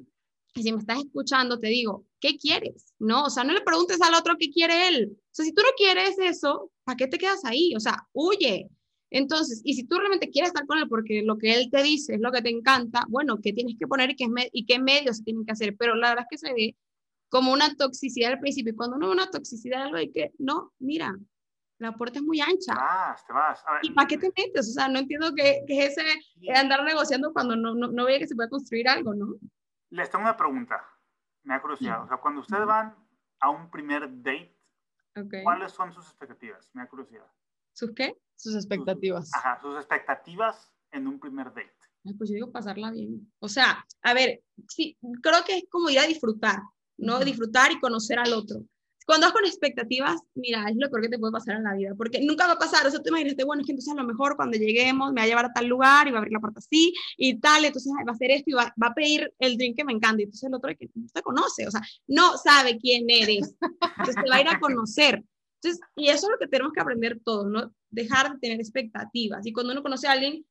si 0.56 0.71
me 0.71 0.80
estás 0.80 0.99
escuchando, 0.99 1.60
te 1.60 1.67
digo, 1.67 2.06
¿qué 2.19 2.38
quieres? 2.38 2.93
¿No? 2.99 3.25
O 3.25 3.30
sea, 3.30 3.43
no 3.43 3.54
le 3.54 3.62
preguntes 3.62 4.02
al 4.02 4.13
otro 4.13 4.36
qué 4.39 4.49
quiere 4.49 4.88
él. 4.88 5.12
O 5.13 5.30
sea, 5.32 5.45
si 5.45 5.54
tú 5.54 5.62
no 5.62 5.69
quieres 5.78 6.17
eso, 6.19 6.71
¿para 6.84 6.97
qué 6.97 7.08
te 7.08 7.17
quedas 7.17 7.45
ahí? 7.45 7.73
O 7.75 7.80
sea, 7.80 8.08
huye. 8.13 8.69
Entonces, 9.12 9.62
y 9.63 9.73
si 9.73 9.86
tú 9.86 9.97
realmente 9.97 10.30
quieres 10.30 10.49
estar 10.49 10.67
con 10.67 10.78
él 10.78 10.88
porque 10.88 11.23
lo 11.23 11.38
que 11.38 11.56
él 11.56 11.69
te 11.71 11.82
dice 11.82 12.15
es 12.15 12.21
lo 12.21 12.32
que 12.32 12.41
te 12.41 12.49
encanta, 12.49 13.06
bueno, 13.10 13.39
¿qué 13.41 13.54
tienes 13.54 13.75
que 13.80 13.88
poner 13.88 14.12
y 14.12 14.15
qué, 14.15 14.28
y 14.52 14.65
qué 14.65 14.80
medios 14.80 15.17
se 15.17 15.23
tienen 15.23 15.45
que 15.45 15.52
hacer? 15.52 15.75
Pero 15.78 15.95
la 15.95 16.10
verdad 16.10 16.25
es 16.30 16.39
que 16.39 16.47
se 16.47 16.54
ve 16.54 16.75
como 17.30 17.52
una 17.52 17.75
toxicidad 17.75 18.34
al 18.34 18.39
principio. 18.39 18.73
Y 18.73 18.75
cuando 18.75 18.97
uno 18.97 19.08
ve 19.08 19.13
una 19.13 19.32
toxicidad, 19.32 19.84
algo 19.84 19.97
hay 19.97 20.12
que, 20.12 20.32
no, 20.38 20.73
mira, 20.80 21.17
la 21.80 21.94
puerta 21.94 22.20
es 22.20 22.26
muy 22.26 22.39
ancha. 22.39 22.76
Vas, 22.76 23.26
te 23.26 23.34
vas. 23.34 23.63
¿Y 23.82 23.92
para 23.92 24.08
qué 24.08 24.18
te 24.18 24.32
metes? 24.38 24.70
O 24.70 24.74
sea, 24.74 24.88
no 24.88 25.00
entiendo 25.00 25.34
qué, 25.36 25.63
es 25.68 25.98
ese 25.98 26.04
andar 26.56 26.84
negociando 26.84 27.34
cuando 27.34 27.56
no, 27.56 27.74
no, 27.74 27.88
no 27.88 28.06
ve 28.06 28.20
que 28.20 28.28
se 28.28 28.36
puede 28.36 28.50
construir 28.50 28.88
algo, 28.88 29.13
¿no? 29.15 29.28
Les 29.89 30.10
tengo 30.10 30.24
una 30.24 30.38
pregunta 30.38 30.86
me 31.44 31.56
ha 31.56 31.62
curiosidad. 31.62 32.04
O 32.04 32.08
sea, 32.08 32.18
cuando 32.18 32.42
ustedes 32.42 32.65
van 32.65 32.96
a 33.39 33.50
un 33.50 33.70
primer 33.70 34.08
date, 34.22 34.56
¿cuáles 35.44 35.72
son 35.72 35.92
sus 35.92 36.06
expectativas? 36.06 36.70
Me 36.74 36.84
ha 36.84 36.88
curiosidad. 36.88 37.26
¿Sus 37.74 37.94
qué? 37.96 38.15
Sus 38.36 38.56
expectativas. 38.56 39.32
ajá, 39.34 39.60
sus 39.62 39.76
expectativas 39.78 40.72
en 40.92 41.08
un 41.08 41.20
primer 41.20 41.48
date. 41.48 41.74
pues 42.18 42.30
yo 42.30 42.36
digo 42.36 42.52
pasarla 42.52 42.92
bien. 42.92 43.32
O 43.39 43.50
sea, 43.50 43.86
a 44.02 44.13
ver, 44.13 44.42
sí, 44.68 44.98
creo 45.22 45.44
que 45.46 45.58
es 45.58 45.63
como 45.70 45.89
ir 45.89 46.00
a 46.00 46.08
disfrutar, 46.08 46.60
¿no? 46.98 47.20
Disfrutar 47.20 47.72
y 47.72 47.80
conocer 47.80 48.20
al 48.20 48.34
otro. 48.34 48.62
Cuando 49.10 49.26
vas 49.26 49.34
con 49.34 49.43
expectativas, 49.43 50.22
mira, 50.36 50.69
es 50.69 50.76
lo 50.76 50.88
peor 50.88 51.02
que 51.02 51.10
te 51.10 51.17
puede 51.17 51.32
pasar 51.32 51.56
en 51.56 51.63
la 51.63 51.74
vida, 51.74 51.95
porque 51.98 52.22
nunca 52.22 52.45
va 52.45 52.54
a 52.54 52.60
pasar, 52.60 52.86
o 52.86 52.91
sea, 52.91 53.02
te 53.02 53.10
imaginas, 53.10 53.34
bueno, 53.43 53.62
es 53.62 53.65
que 53.65 53.72
entonces 53.72 53.91
a 53.91 54.00
lo 54.00 54.04
mejor 54.04 54.36
cuando 54.36 54.56
lleguemos 54.56 55.12
me 55.13 55.22
va 55.22 55.24
a 55.24 55.28
llevar 55.28 55.45
a 55.45 55.52
tal 55.52 55.65
lugar 55.65 56.08
y 56.08 56.12
va 56.12 56.17
a 56.17 56.19
abrir 56.19 56.34
la 56.34 56.39
puerta 56.39 56.60
así 56.60 56.93
y 57.17 57.39
tal, 57.39 57.65
entonces 57.65 57.91
va 57.91 58.12
a 58.12 58.13
hacer 58.13 58.30
esto 58.30 58.52
y 58.52 58.54
va, 58.54 58.72
va 58.80 58.89
a 58.89 58.93
pedir 58.93 59.34
el 59.39 59.58
drink 59.58 59.78
que 59.78 59.84
me 59.84 59.93
encanta, 59.93 60.22
y 60.22 60.26
entonces 60.26 60.48
el 60.48 60.54
otro 60.54 60.69
que 60.78 60.91
no 60.93 61.08
te 61.12 61.24
conoce, 61.24 61.65
o 61.65 61.72
sea, 61.72 61.82
no 62.06 62.38
sabe 62.38 62.78
quién 62.78 63.10
eres, 63.10 63.56
entonces 63.98 64.15
te 64.24 64.30
va 64.30 64.36
a 64.36 64.41
ir 64.41 64.48
a 64.48 64.60
conocer. 64.60 65.24
Entonces, 65.56 65.82
y 65.95 66.10
eso 66.10 66.28
es 66.28 66.32
lo 66.32 66.38
que 66.38 66.48
tenemos 66.48 66.72
que 66.72 66.82
aprender 66.82 67.19
todos, 67.26 67.48
¿no? 67.48 67.74
Dejar 67.89 68.34
de 68.34 68.38
tener 68.38 68.60
expectativas. 68.60 69.43
Y 69.43 69.54
cuando 69.54 69.74
uno 69.74 69.82
conoce 69.82 70.08
a 70.08 70.12
alguien, 70.12 70.45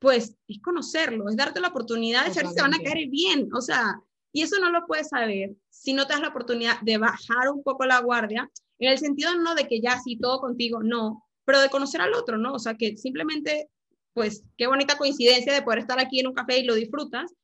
pues 0.00 0.36
es 0.48 0.60
conocerlo, 0.60 1.28
es 1.28 1.36
darte 1.36 1.60
la 1.60 1.68
oportunidad 1.68 2.26
de 2.26 2.34
saber 2.34 2.48
si 2.48 2.54
se 2.56 2.62
van 2.62 2.74
a 2.74 2.82
caer 2.82 3.08
bien, 3.08 3.48
o 3.54 3.60
sea, 3.60 4.02
y 4.32 4.42
eso 4.42 4.58
no 4.60 4.70
lo 4.70 4.86
puedes 4.86 5.08
saber 5.08 5.56
si 5.70 5.92
no 5.92 6.06
te 6.06 6.12
das 6.12 6.22
la 6.22 6.28
oportunidad 6.28 6.80
de 6.82 6.98
bajar 6.98 7.48
un 7.52 7.62
poco 7.62 7.84
la 7.84 8.00
guardia, 8.00 8.50
en 8.78 8.90
el 8.90 8.98
sentido 8.98 9.34
no 9.36 9.54
de 9.54 9.66
que 9.66 9.80
ya 9.80 9.98
sí 9.98 10.16
todo 10.16 10.40
contigo, 10.40 10.82
no, 10.82 11.24
pero 11.44 11.60
de 11.60 11.68
conocer 11.68 12.00
al 12.00 12.14
otro, 12.14 12.38
¿no? 12.38 12.52
O 12.52 12.58
sea, 12.58 12.74
que 12.74 12.96
simplemente, 12.96 13.68
pues, 14.14 14.44
qué 14.56 14.66
bonita 14.66 14.96
coincidencia 14.96 15.52
de 15.52 15.62
poder 15.62 15.80
estar 15.80 15.98
aquí 15.98 16.20
en 16.20 16.28
un 16.28 16.34
café 16.34 16.58
y 16.58 16.64
lo 16.64 16.74
disfrutas. 16.74 17.34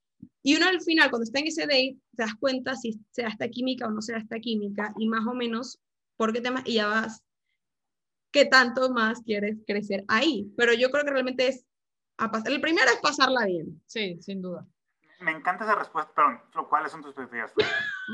Y 0.43 0.57
uno 0.57 0.67
al 0.67 0.81
final, 0.81 1.11
cuando 1.11 1.25
está 1.25 1.41
en 1.41 1.49
ese 1.49 1.63
date, 1.63 1.97
te 2.15 2.23
das 2.23 2.35
cuenta 2.39 2.77
si 2.77 3.01
se 3.11 3.23
da 3.23 3.29
esta 3.29 3.49
química 3.49 3.87
o 3.87 3.91
no 3.91 4.01
se 4.01 4.13
da 4.13 4.19
esta 4.19 4.39
química 4.39 4.95
y 4.97 5.09
más 5.09 5.27
o 5.27 5.35
menos 5.35 5.79
por 6.17 6.33
qué 6.33 6.41
temas, 6.41 6.63
y 6.67 6.75
ya 6.75 6.87
vas, 6.87 7.23
qué 8.31 8.47
tanto 8.47 8.91
más 8.91 9.21
quieres 9.23 9.59
crecer 9.67 10.05
ahí. 10.09 10.51
Pero 10.57 10.73
yo 10.73 10.91
creo 10.91 11.05
que 11.05 11.11
realmente 11.11 11.49
es, 11.49 11.67
pasar, 12.17 12.53
el 12.53 12.61
primero 12.61 12.87
es 12.91 13.01
pasarla 13.01 13.45
bien. 13.45 13.83
Sí, 13.87 14.19
sin 14.21 14.41
duda 14.41 14.67
me 15.21 15.33
encanta 15.33 15.65
esa 15.65 15.75
respuesta, 15.75 16.13
pero 16.53 16.69
¿cuáles 16.69 16.93
son 16.93 17.03
tus 17.03 17.11
expectativas? 17.11 17.53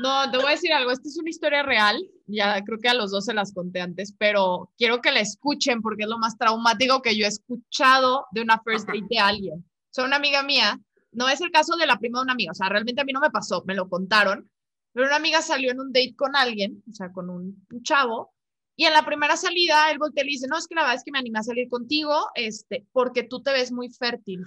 No, 0.01 0.31
te 0.31 0.37
voy 0.37 0.47
a 0.47 0.51
decir 0.51 0.71
algo, 0.73 0.91
esta 0.91 1.07
es 1.07 1.17
una 1.17 1.29
historia 1.29 1.63
real, 1.63 2.03
ya 2.27 2.63
creo 2.63 2.79
que 2.79 2.89
a 2.89 2.93
los 2.93 3.11
dos 3.11 3.25
se 3.25 3.33
las 3.33 3.53
conté 3.53 3.81
antes, 3.81 4.13
pero 4.17 4.71
quiero 4.77 5.01
que 5.01 5.11
la 5.11 5.19
escuchen 5.19 5.81
porque 5.81 6.03
es 6.03 6.09
lo 6.09 6.17
más 6.17 6.37
traumático 6.37 7.01
que 7.01 7.17
yo 7.17 7.25
he 7.25 7.29
escuchado 7.29 8.25
de 8.31 8.41
una 8.41 8.59
first 8.59 8.87
date 8.87 9.05
de 9.09 9.19
alguien. 9.19 9.59
O 9.59 9.93
sea, 9.93 10.05
una 10.05 10.15
amiga 10.15 10.43
mía, 10.43 10.79
no 11.11 11.29
es 11.29 11.41
el 11.41 11.51
caso 11.51 11.75
de 11.75 11.85
la 11.85 11.99
prima 11.99 12.19
de 12.19 12.23
una 12.23 12.33
amiga, 12.33 12.51
o 12.51 12.55
sea, 12.55 12.69
realmente 12.69 13.01
a 13.01 13.05
mí 13.05 13.13
no 13.13 13.19
me 13.19 13.29
pasó, 13.29 13.63
me 13.65 13.75
lo 13.75 13.89
contaron, 13.89 14.49
pero 14.93 15.07
una 15.07 15.17
amiga 15.17 15.41
salió 15.41 15.71
en 15.71 15.79
un 15.79 15.91
date 15.91 16.15
con 16.15 16.35
alguien, 16.35 16.83
o 16.89 16.93
sea, 16.93 17.11
con 17.11 17.29
un, 17.29 17.65
chavo, 17.83 18.33
y 18.75 18.85
en 18.85 18.93
la 18.93 19.05
primera 19.05 19.37
salida 19.37 19.91
él 19.91 19.99
voltea 19.99 20.23
y 20.23 20.27
le 20.27 20.31
dice, 20.31 20.47
no, 20.47 20.57
es 20.57 20.67
que 20.67 20.75
la 20.75 20.81
verdad 20.81 20.95
es 20.95 21.03
que 21.03 21.11
me 21.11 21.19
animé 21.19 21.39
a 21.39 21.43
salir 21.43 21.69
contigo, 21.69 22.29
este, 22.33 22.87
porque 22.91 23.23
tú 23.23 23.43
te 23.43 23.51
ves 23.51 23.71
muy 23.71 23.89
fértil 23.89 24.43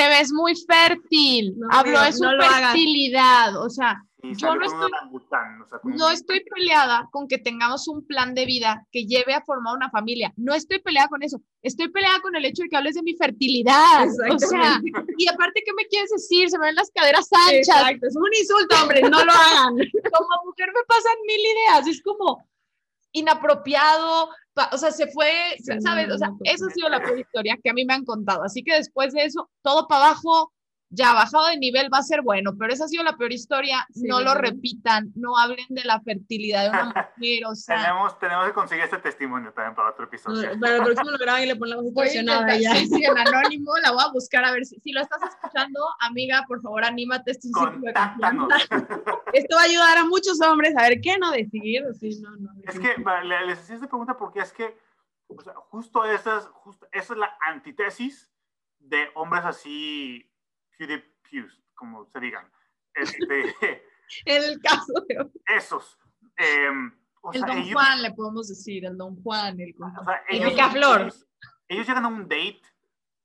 te 0.00 0.08
ves 0.08 0.32
muy 0.32 0.54
fértil. 0.56 1.54
No, 1.58 1.68
Habló 1.70 1.98
amigo, 1.98 2.04
de 2.04 2.12
su 2.12 2.24
no 2.24 2.30
fertilidad. 2.42 3.56
O 3.62 3.68
sea, 3.68 4.02
Yo 4.22 4.54
no 4.54 4.64
estoy- 4.66 4.90
o 5.12 5.20
sea, 5.28 5.80
no 5.84 6.10
estoy 6.10 6.44
peleada 6.44 7.08
con 7.10 7.26
que 7.26 7.38
tengamos 7.38 7.88
un 7.88 8.06
plan 8.06 8.34
de 8.34 8.44
vida 8.44 8.86
que 8.92 9.06
lleve 9.06 9.32
a 9.32 9.40
formar 9.42 9.74
una 9.76 9.88
familia. 9.90 10.32
No 10.36 10.52
estoy 10.54 10.78
peleada 10.80 11.08
con 11.08 11.22
eso. 11.22 11.40
Estoy 11.62 11.88
peleada 11.88 12.20
con 12.20 12.36
el 12.36 12.44
hecho 12.44 12.62
de 12.62 12.68
que 12.68 12.76
hables 12.76 12.94
de 12.96 13.02
mi 13.02 13.14
fertilidad. 13.16 14.06
O 14.30 14.38
sea, 14.38 14.80
y 15.16 15.28
aparte, 15.28 15.62
¿qué 15.64 15.72
me 15.74 15.86
quieres 15.86 16.10
decir? 16.10 16.50
Se 16.50 16.58
me 16.58 16.66
ven 16.66 16.74
las 16.74 16.90
caderas 16.94 17.28
anchas. 17.32 17.68
Exacto, 17.68 18.06
es 18.08 18.16
un 18.16 18.28
insulto, 18.38 18.76
hombre, 18.82 19.02
no 19.02 19.24
lo 19.24 19.32
hagan. 19.32 19.74
Como 19.76 20.28
mujer 20.44 20.68
me 20.74 20.84
pasan 20.86 21.16
mil 21.26 21.40
ideas. 21.40 21.86
Es 21.86 22.02
como 22.02 22.44
inapropiado. 23.12 24.28
O 24.72 24.78
sea, 24.78 24.90
se 24.90 25.06
fue, 25.08 25.30
Sí, 25.58 25.72
¿sabes? 25.80 26.12
O 26.12 26.18
sea, 26.18 26.30
esa 26.44 26.66
ha 26.66 26.70
sido 26.70 26.88
la 26.88 27.00
peor 27.00 27.18
historia 27.18 27.58
que 27.62 27.70
a 27.70 27.72
mí 27.72 27.84
me 27.84 27.94
han 27.94 28.04
contado. 28.04 28.42
Así 28.42 28.62
que 28.62 28.74
después 28.74 29.12
de 29.12 29.24
eso, 29.24 29.48
todo 29.62 29.86
para 29.86 30.06
abajo, 30.06 30.52
ya 30.92 31.14
bajado 31.14 31.46
de 31.46 31.56
nivel 31.56 31.88
va 31.92 31.98
a 31.98 32.02
ser 32.02 32.20
bueno, 32.22 32.56
pero 32.58 32.72
esa 32.72 32.84
ha 32.84 32.88
sido 32.88 33.04
la 33.04 33.16
peor 33.16 33.32
historia. 33.32 33.86
Sí, 33.92 34.08
no 34.08 34.20
lo 34.20 34.34
repitan, 34.34 35.12
no 35.14 35.38
hablen 35.38 35.64
de 35.68 35.84
la 35.84 36.00
fertilidad 36.00 36.64
de 36.64 36.70
una 36.70 36.84
mujer. 37.16 37.46
O 37.46 37.54
sea, 37.54 37.76
Tenemos, 37.76 38.18
tenemos 38.18 38.46
que 38.46 38.52
conseguir 38.52 38.84
este 38.84 38.98
testimonio 38.98 39.52
también 39.52 39.74
para 39.76 39.90
otro 39.90 40.04
episodio. 40.06 40.58
Para 40.60 40.76
el 40.76 40.82
próximo 40.82 41.10
lo 41.10 41.18
graban 41.18 41.42
y 41.42 41.46
le 41.46 41.54
ponen 41.56 41.76
la 41.76 41.82
voz 41.82 41.92
voy 41.94 42.02
a 42.08 42.10
distorsionada 42.10 42.56
intentar, 42.56 42.60
ya. 42.60 42.80
sí, 42.80 42.86
sí, 42.88 43.04
en 43.04 43.18
anónimo, 43.18 43.72
la 43.82 43.92
voy 43.92 44.02
a 44.04 44.12
buscar 44.12 44.44
a 44.44 44.52
ver 44.52 44.64
si, 44.66 44.80
si 44.80 44.92
lo 44.92 45.00
estás 45.00 45.22
escuchando, 45.22 45.80
amiga, 46.00 46.44
por 46.48 46.60
favor, 46.60 46.84
anímate, 46.84 47.30
es 47.30 47.44
un 47.44 47.52
círculo 47.52 47.86
de 47.86 47.92
Contáctanos. 47.92 48.48
confianza. 48.48 48.98
Esto 49.32 49.56
va 49.56 49.62
a 49.62 49.64
ayudar 49.66 49.98
a 49.98 50.04
muchos 50.06 50.40
hombres 50.40 50.74
a 50.76 50.82
ver 50.88 51.00
qué 51.00 51.16
no 51.18 51.30
decidir. 51.30 51.84
Sí, 52.00 52.20
no, 52.20 52.34
no, 52.36 52.50
Es 52.64 52.78
que 52.80 53.00
va, 53.02 53.22
le- 53.22 53.46
les 53.46 53.58
hacía 53.60 53.76
esta 53.76 53.86
pregunta 53.88 54.16
porque 54.16 54.40
es 54.40 54.52
que 54.52 54.76
o 55.28 55.40
sea, 55.40 55.54
justo, 55.70 56.04
esa 56.04 56.38
es, 56.38 56.46
justo 56.46 56.88
esa 56.90 57.12
es 57.12 57.18
la 57.20 57.30
antítesis 57.46 58.28
de 58.80 59.08
hombres 59.14 59.44
así, 59.44 60.28
PewDiePie's, 60.86 61.62
como 61.74 62.06
se 62.06 62.20
digan. 62.20 62.50
Este, 62.94 63.82
el 64.24 64.60
caso 64.60 64.92
de 65.08 65.30
esos. 65.56 65.98
em, 66.36 66.92
o 67.22 67.32
El 67.32 67.38
sea, 67.40 67.48
don 67.48 67.58
ellos- 67.58 67.72
Juan, 67.74 68.02
le 68.02 68.12
podemos 68.12 68.48
decir, 68.48 68.84
el 68.86 68.96
don 68.96 69.22
Juan, 69.22 69.60
el 69.60 69.74
o 69.78 70.04
sea, 70.04 70.22
El 70.28 70.36
ellos- 70.38 70.50
picaflor. 70.52 71.00
ellos- 71.02 71.26
ellos 71.68 71.86
llegan 71.86 72.04
a 72.04 72.08
un 72.08 72.22
date 72.22 72.62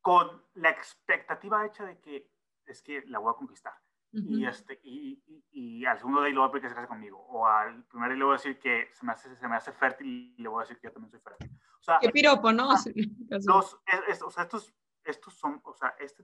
con 0.02 0.44
la 0.56 0.70
expectativa 0.70 1.66
hecha 1.66 1.84
de 1.86 2.00
que 2.00 2.30
es 2.68 2.82
que 2.84 3.04
la 3.08 3.20
voy 3.20 3.32
a 3.32 3.38
conquistar. 3.38 3.74
y, 4.18 4.46
este, 4.46 4.80
y, 4.84 5.22
y, 5.28 5.44
y 5.82 5.86
al 5.86 5.98
segundo 5.98 6.22
día 6.22 6.30
le 6.32 6.40
voy 6.40 6.48
a 6.48 6.52
pedir 6.52 6.62
que 6.64 6.70
se 6.70 6.76
case 6.76 6.88
conmigo. 6.88 7.20
O 7.28 7.46
al 7.46 7.84
primer 7.86 8.10
día 8.12 8.18
le 8.20 8.24
voy 8.24 8.34
a 8.36 8.38
decir 8.38 8.58
que 8.60 8.90
se 8.94 9.06
me 9.06 9.12
hace, 9.12 9.36
se 9.36 9.46
me 9.48 9.56
hace 9.58 9.74
fértil 9.74 10.08
y 10.08 10.42
le 10.42 10.48
voy 10.48 10.60
a 10.60 10.64
decir 10.64 10.78
que 10.80 10.88
yo 10.88 10.94
también 10.94 11.12
soy 11.12 11.20
fértil. 11.20 11.52
O 11.80 11.84
sea, 11.84 11.98
Qué 12.00 12.10
piropo, 12.12 12.54
¿no? 12.54 12.70
Los, 13.30 13.78
es- 13.88 14.04
es- 14.08 14.22
o 14.22 14.30
sea, 14.32 14.44
estos, 14.44 14.74
estos 15.04 15.34
son, 15.34 15.60
o 15.66 15.74
sea, 15.74 15.96
este, 16.00 16.24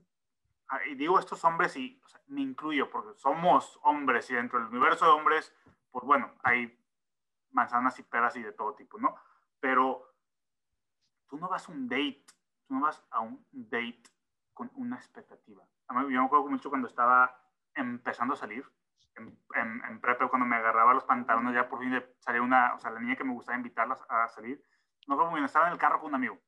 y 0.86 0.94
digo 0.94 1.18
estos 1.18 1.44
hombres 1.44 1.76
y 1.76 2.00
o 2.04 2.08
sea, 2.08 2.20
me 2.28 2.40
incluyo 2.40 2.90
porque 2.90 3.18
somos 3.18 3.78
hombres 3.82 4.30
y 4.30 4.34
dentro 4.34 4.58
del 4.58 4.68
universo 4.68 5.04
de 5.04 5.12
hombres, 5.12 5.54
pues 5.90 6.04
bueno, 6.04 6.32
hay 6.42 6.78
manzanas 7.50 7.98
y 7.98 8.02
peras 8.02 8.36
y 8.36 8.42
de 8.42 8.52
todo 8.52 8.74
tipo, 8.74 8.98
¿no? 8.98 9.14
Pero 9.60 10.14
tú 11.28 11.36
no 11.38 11.48
vas 11.48 11.68
a 11.68 11.72
un 11.72 11.88
date, 11.88 12.24
tú 12.66 12.74
no 12.74 12.80
vas 12.82 13.02
a 13.10 13.20
un 13.20 13.46
date 13.50 14.02
con 14.54 14.70
una 14.74 14.96
expectativa. 14.96 15.64
A 15.88 15.94
mí- 15.94 16.12
Yo 16.12 16.20
me 16.20 16.26
acuerdo 16.26 16.46
mucho 16.48 16.68
cuando 16.68 16.88
estaba 16.88 17.38
empezando 17.74 18.34
a 18.34 18.36
salir, 18.36 18.64
en, 19.16 19.38
en, 19.54 19.84
en 19.84 20.00
cuando 20.00 20.46
me 20.46 20.56
agarraba 20.56 20.94
los 20.94 21.04
pantalones, 21.04 21.54
ya 21.54 21.68
por 21.68 21.80
fin 21.80 22.02
salir 22.20 22.40
una, 22.40 22.74
o 22.74 22.78
sea, 22.78 22.90
la 22.90 23.00
niña 23.00 23.16
que 23.16 23.24
me 23.24 23.32
gustaba 23.34 23.56
invitarlas 23.56 24.02
a 24.08 24.28
salir, 24.28 24.64
no 25.06 25.16
fue 25.16 25.24
muy 25.26 25.34
bien, 25.34 25.44
estaba 25.44 25.66
en 25.66 25.72
el 25.72 25.78
carro 25.78 26.00
con 26.00 26.08
un 26.08 26.14
amigo, 26.14 26.38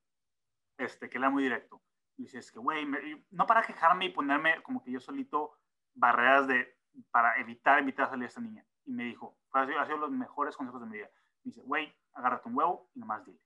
este, 0.78 1.08
que 1.10 1.18
era 1.18 1.30
muy 1.30 1.42
directo. 1.42 1.80
Y 2.16 2.22
dice, 2.22 2.38
es 2.38 2.52
que, 2.52 2.58
güey, 2.58 2.86
no 3.30 3.46
para 3.46 3.62
quejarme 3.62 4.06
y 4.06 4.10
ponerme 4.10 4.62
como 4.62 4.82
que 4.82 4.90
yo 4.92 5.00
solito 5.00 5.58
barreras 5.94 6.46
de, 6.46 6.78
para 7.10 7.36
evitar 7.40 7.78
invitar 7.80 8.06
a 8.06 8.10
salir 8.10 8.24
a 8.24 8.28
esta 8.28 8.40
niña. 8.40 8.64
Y 8.84 8.92
me 8.92 9.04
dijo, 9.04 9.36
ha 9.52 9.66
sido, 9.66 9.80
ha 9.80 9.86
sido 9.86 9.98
los 9.98 10.10
mejores 10.10 10.56
consejos 10.56 10.80
de 10.80 10.86
mi 10.86 10.96
vida. 10.98 11.10
Me 11.42 11.50
dice, 11.50 11.62
güey, 11.62 11.94
agárrate 12.12 12.48
un 12.48 12.56
huevo 12.56 12.90
y 12.94 13.00
nomás 13.00 13.24
dile. 13.24 13.40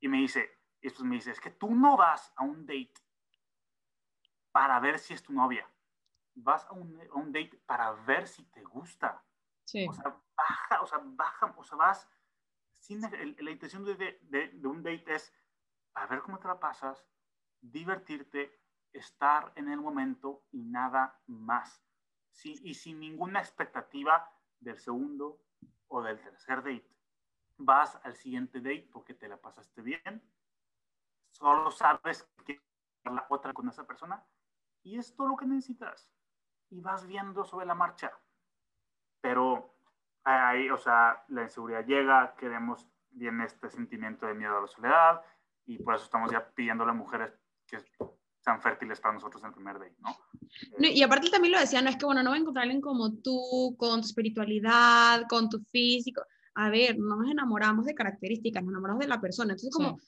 Y 0.00 0.08
me 0.08 0.18
dice, 0.18 0.58
y 0.80 0.88
después 0.88 1.04
me 1.04 1.14
dice, 1.16 1.30
es 1.30 1.40
que 1.40 1.50
tú 1.50 1.74
no 1.74 1.96
vas 1.96 2.32
a 2.36 2.42
un 2.44 2.66
date 2.66 2.92
para 4.52 4.80
ver 4.80 4.98
si 4.98 5.14
es 5.14 5.22
tu 5.22 5.32
novia. 5.32 5.68
Vas 6.34 6.64
a 6.66 6.72
un, 6.72 7.00
a 7.00 7.14
un 7.14 7.32
date 7.32 7.60
para 7.66 7.92
ver 7.92 8.26
si 8.26 8.44
te 8.46 8.62
gusta. 8.62 9.22
Sí. 9.64 9.86
O 9.88 9.92
sea, 9.92 10.16
baja, 10.36 10.82
o 10.82 10.86
sea, 10.86 11.00
baja, 11.02 11.54
o 11.56 11.64
sea, 11.64 11.76
vas 11.78 12.08
sin 12.78 13.02
el- 13.14 13.36
la 13.40 13.50
intención 13.50 13.84
de, 13.84 13.94
de- 14.22 14.48
de 14.48 14.68
un 14.68 14.82
date 14.82 15.14
es 15.14 15.32
a 15.94 16.06
ver 16.06 16.20
cómo 16.20 16.38
te 16.38 16.46
la 16.48 16.60
pasas, 16.60 17.04
divertirte, 17.70 18.60
estar 18.92 19.52
en 19.56 19.68
el 19.70 19.80
momento 19.80 20.44
y 20.52 20.62
nada 20.62 21.20
más. 21.26 21.82
Sí, 22.30 22.58
y 22.62 22.74
sin 22.74 23.00
ninguna 23.00 23.40
expectativa 23.40 24.30
del 24.60 24.78
segundo 24.78 25.40
o 25.88 26.02
del 26.02 26.20
tercer 26.20 26.58
date. 26.58 26.90
Vas 27.58 27.98
al 28.04 28.14
siguiente 28.14 28.60
date 28.60 28.88
porque 28.92 29.14
te 29.14 29.28
la 29.28 29.40
pasaste 29.40 29.80
bien, 29.82 30.22
solo 31.30 31.70
sabes 31.70 32.28
que 32.44 32.60
la 33.04 33.26
otra 33.30 33.52
con 33.52 33.68
esa 33.68 33.86
persona 33.86 34.22
y 34.82 34.98
es 34.98 35.14
todo 35.14 35.28
lo 35.28 35.36
que 35.36 35.46
necesitas. 35.46 36.10
Y 36.70 36.80
vas 36.80 37.06
viendo 37.06 37.44
sobre 37.44 37.66
la 37.66 37.74
marcha 37.74 38.12
pero 39.26 39.74
ahí, 40.22 40.70
o 40.70 40.76
sea, 40.76 41.24
la 41.26 41.42
inseguridad 41.42 41.84
llega, 41.84 42.36
queremos, 42.36 42.88
viene 43.10 43.44
este 43.44 43.68
sentimiento 43.68 44.24
de 44.24 44.34
miedo 44.34 44.56
a 44.56 44.60
la 44.60 44.68
soledad, 44.68 45.24
y 45.64 45.82
por 45.82 45.96
eso 45.96 46.04
estamos 46.04 46.30
ya 46.30 46.48
pidiendo 46.54 46.84
a 46.84 46.86
las 46.86 46.94
mujeres 46.94 47.36
que 47.66 47.78
sean 48.40 48.60
fértiles 48.62 49.00
para 49.00 49.14
nosotros 49.14 49.42
en 49.42 49.48
el 49.48 49.54
primer 49.54 49.78
date, 49.78 49.96
¿no? 49.98 50.16
No, 50.78 50.88
y 50.88 51.02
aparte 51.02 51.26
él 51.26 51.32
también 51.32 51.52
lo 51.52 51.60
decía, 51.60 51.82
no 51.82 51.90
es 51.90 51.96
que, 51.96 52.06
bueno, 52.06 52.22
no 52.22 52.30
va 52.30 52.36
a 52.36 52.38
encontrar 52.38 52.62
a 52.62 52.64
alguien 52.64 52.80
como 52.80 53.12
tú, 53.14 53.74
con 53.76 54.00
tu 54.00 54.06
espiritualidad, 54.06 55.22
con 55.28 55.48
tu 55.48 55.60
físico. 55.60 56.22
A 56.54 56.70
ver, 56.70 56.98
no 56.98 57.16
nos 57.16 57.30
enamoramos 57.30 57.86
de 57.86 57.94
características, 57.94 58.62
nos 58.62 58.72
enamoramos 58.72 59.00
de 59.00 59.08
la 59.08 59.20
persona. 59.20 59.52
Entonces, 59.52 59.74
como 59.74 59.98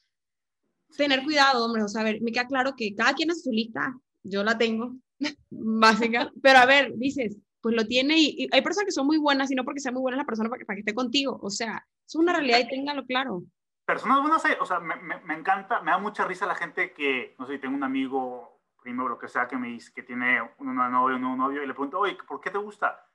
tener 0.96 1.22
cuidado, 1.24 1.64
hombre, 1.64 1.82
o 1.82 1.88
sea, 1.88 2.02
a 2.02 2.04
ver, 2.04 2.20
me 2.22 2.32
queda 2.32 2.46
claro 2.46 2.74
que 2.76 2.94
cada 2.94 3.12
quien 3.14 3.30
hace 3.30 3.40
su 3.40 3.50
lista, 3.50 3.98
yo 4.22 4.42
la 4.44 4.56
tengo, 4.56 4.96
básica, 5.50 6.32
pero 6.40 6.60
a 6.60 6.66
ver, 6.66 6.92
dices, 6.96 7.36
pues 7.60 7.74
lo 7.74 7.86
tiene 7.86 8.18
y, 8.18 8.44
y 8.44 8.48
hay 8.52 8.62
personas 8.62 8.86
que 8.86 8.92
son 8.92 9.06
muy 9.06 9.18
buenas 9.18 9.50
y 9.50 9.54
no 9.54 9.64
porque 9.64 9.80
sea 9.80 9.92
muy 9.92 10.00
buena 10.00 10.16
la 10.16 10.24
persona 10.24 10.48
para 10.48 10.60
que, 10.60 10.64
para 10.64 10.76
que 10.76 10.80
esté 10.80 10.94
contigo, 10.94 11.38
o 11.42 11.50
sea, 11.50 11.84
es 12.06 12.14
una 12.14 12.32
realidad 12.32 12.60
y 12.60 12.68
téngalo 12.68 13.04
claro. 13.04 13.44
Personas 13.88 14.20
buenas, 14.20 14.44
hay, 14.44 14.54
o 14.60 14.66
sea, 14.66 14.80
me, 14.80 14.96
me, 14.96 15.18
me 15.20 15.32
encanta, 15.32 15.80
me 15.80 15.92
da 15.92 15.96
mucha 15.96 16.26
risa 16.26 16.44
la 16.44 16.54
gente 16.54 16.92
que, 16.92 17.34
no 17.38 17.46
sé, 17.46 17.58
tengo 17.58 17.74
un 17.74 17.82
amigo, 17.82 18.60
primo 18.82 19.08
lo 19.08 19.18
que 19.18 19.28
sea, 19.28 19.48
que 19.48 19.56
me 19.56 19.68
dice 19.68 19.94
que 19.94 20.02
tiene 20.02 20.42
una 20.58 20.90
novia 20.90 21.16
o 21.16 21.18
un 21.18 21.38
novio, 21.38 21.62
y 21.62 21.66
le 21.66 21.72
pregunto, 21.72 21.98
oye, 21.98 22.18
¿por 22.28 22.38
qué 22.38 22.50
te 22.50 22.58
gusta? 22.58 23.10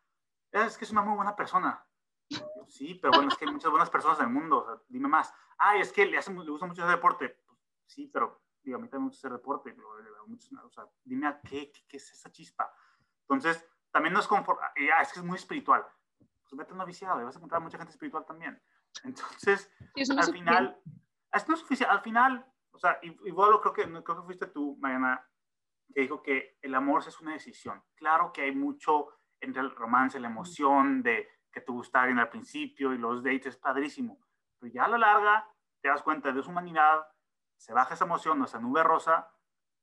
Es 0.50 0.76
que 0.76 0.86
es 0.86 0.92
una 0.92 1.04
muy 1.04 1.16
buena 1.16 1.36
persona. 1.36 1.86
Yo, 2.28 2.40
sí, 2.68 2.96
pero 2.96 3.14
bueno, 3.14 3.30
es 3.30 3.38
que 3.38 3.46
hay 3.46 3.52
muchas 3.52 3.70
buenas 3.70 3.92
personas 3.92 4.18
en 4.18 4.26
el 4.26 4.32
mundo, 4.32 4.64
o 4.64 4.66
sea, 4.66 4.82
dime 4.88 5.08
más. 5.08 5.32
Ah, 5.60 5.78
es 5.78 5.92
que 5.92 6.08
le, 6.08 6.18
hace, 6.18 6.34
le 6.34 6.50
gusta 6.50 6.66
mucho 6.66 6.82
hacer 6.82 6.96
deporte. 6.96 7.44
Sí, 7.86 8.10
pero 8.12 8.42
digo, 8.64 8.80
a 8.80 8.82
mí 8.82 8.88
también 8.88 9.04
me 9.04 9.10
gusta 9.10 9.28
hacer 9.28 9.38
deporte. 9.38 9.76
o 9.78 10.70
sea, 10.72 10.86
dime 11.04 11.28
a 11.28 11.40
qué, 11.40 11.72
qué, 11.72 11.86
qué 11.88 11.98
es 11.98 12.14
esa 12.14 12.32
chispa. 12.32 12.74
Entonces, 13.22 13.64
también 13.92 14.12
no 14.12 14.20
es 14.20 14.28
confort, 14.28 14.60
ah, 14.60 15.02
es 15.04 15.14
que 15.14 15.20
es 15.20 15.24
muy 15.24 15.36
espiritual. 15.36 15.86
Pues 16.18 16.58
vete 16.58 16.72
a 16.72 16.74
una 16.74 16.86
viciada 16.86 17.24
vas 17.24 17.36
a 17.36 17.38
encontrar 17.38 17.62
mucha 17.62 17.78
gente 17.78 17.92
espiritual 17.92 18.26
también. 18.26 18.60
Entonces, 19.04 19.72
eso 19.96 20.14
no 20.14 20.22
al 20.22 20.32
final, 20.32 20.80
es 21.32 21.48
no 21.48 21.54
es 21.56 21.60
suficiente, 21.60 21.92
al 21.94 22.02
final, 22.02 22.46
o 22.72 22.80
sea, 22.80 23.00
y- 23.02 23.18
igual 23.28 23.52
lo 23.52 23.62
creo 23.62 23.74
que, 23.74 23.84
creo 24.04 24.18
que 24.18 24.26
fuiste 24.26 24.48
tú, 24.48 24.78
Mariana, 24.80 25.26
que 25.94 26.02
dijo 26.02 26.22
que 26.22 26.58
el 26.62 26.74
amor 26.76 27.04
es 27.08 27.20
una 27.20 27.34
decisión. 27.34 27.84
Claro 27.96 28.32
que 28.32 28.42
hay 28.44 28.56
mucho 28.56 29.10
entre 29.42 29.62
el 29.62 29.72
romance, 29.76 30.20
la 30.20 30.30
emoción 30.30 31.04
de 31.04 31.28
que 31.52 31.62
te 31.62 31.72
gusta 31.72 32.02
alguien 32.02 32.20
al 32.20 32.30
principio 32.30 32.94
y 32.94 32.98
los 32.98 33.24
dates 33.24 33.48
es 33.48 33.58
padrísimo, 33.58 34.20
pero 34.60 34.72
ya 34.74 34.86
a 34.86 34.88
la 34.88 34.98
larga 34.98 35.48
te 35.82 35.90
das 35.90 36.02
cuenta 36.02 36.32
de 36.32 36.42
su 36.42 36.50
humanidad, 36.50 37.06
se 37.58 37.74
baja 37.74 37.94
esa 37.94 38.06
emoción, 38.06 38.42
esa 38.44 38.60
nube 38.60 38.84
rosa 38.84 39.30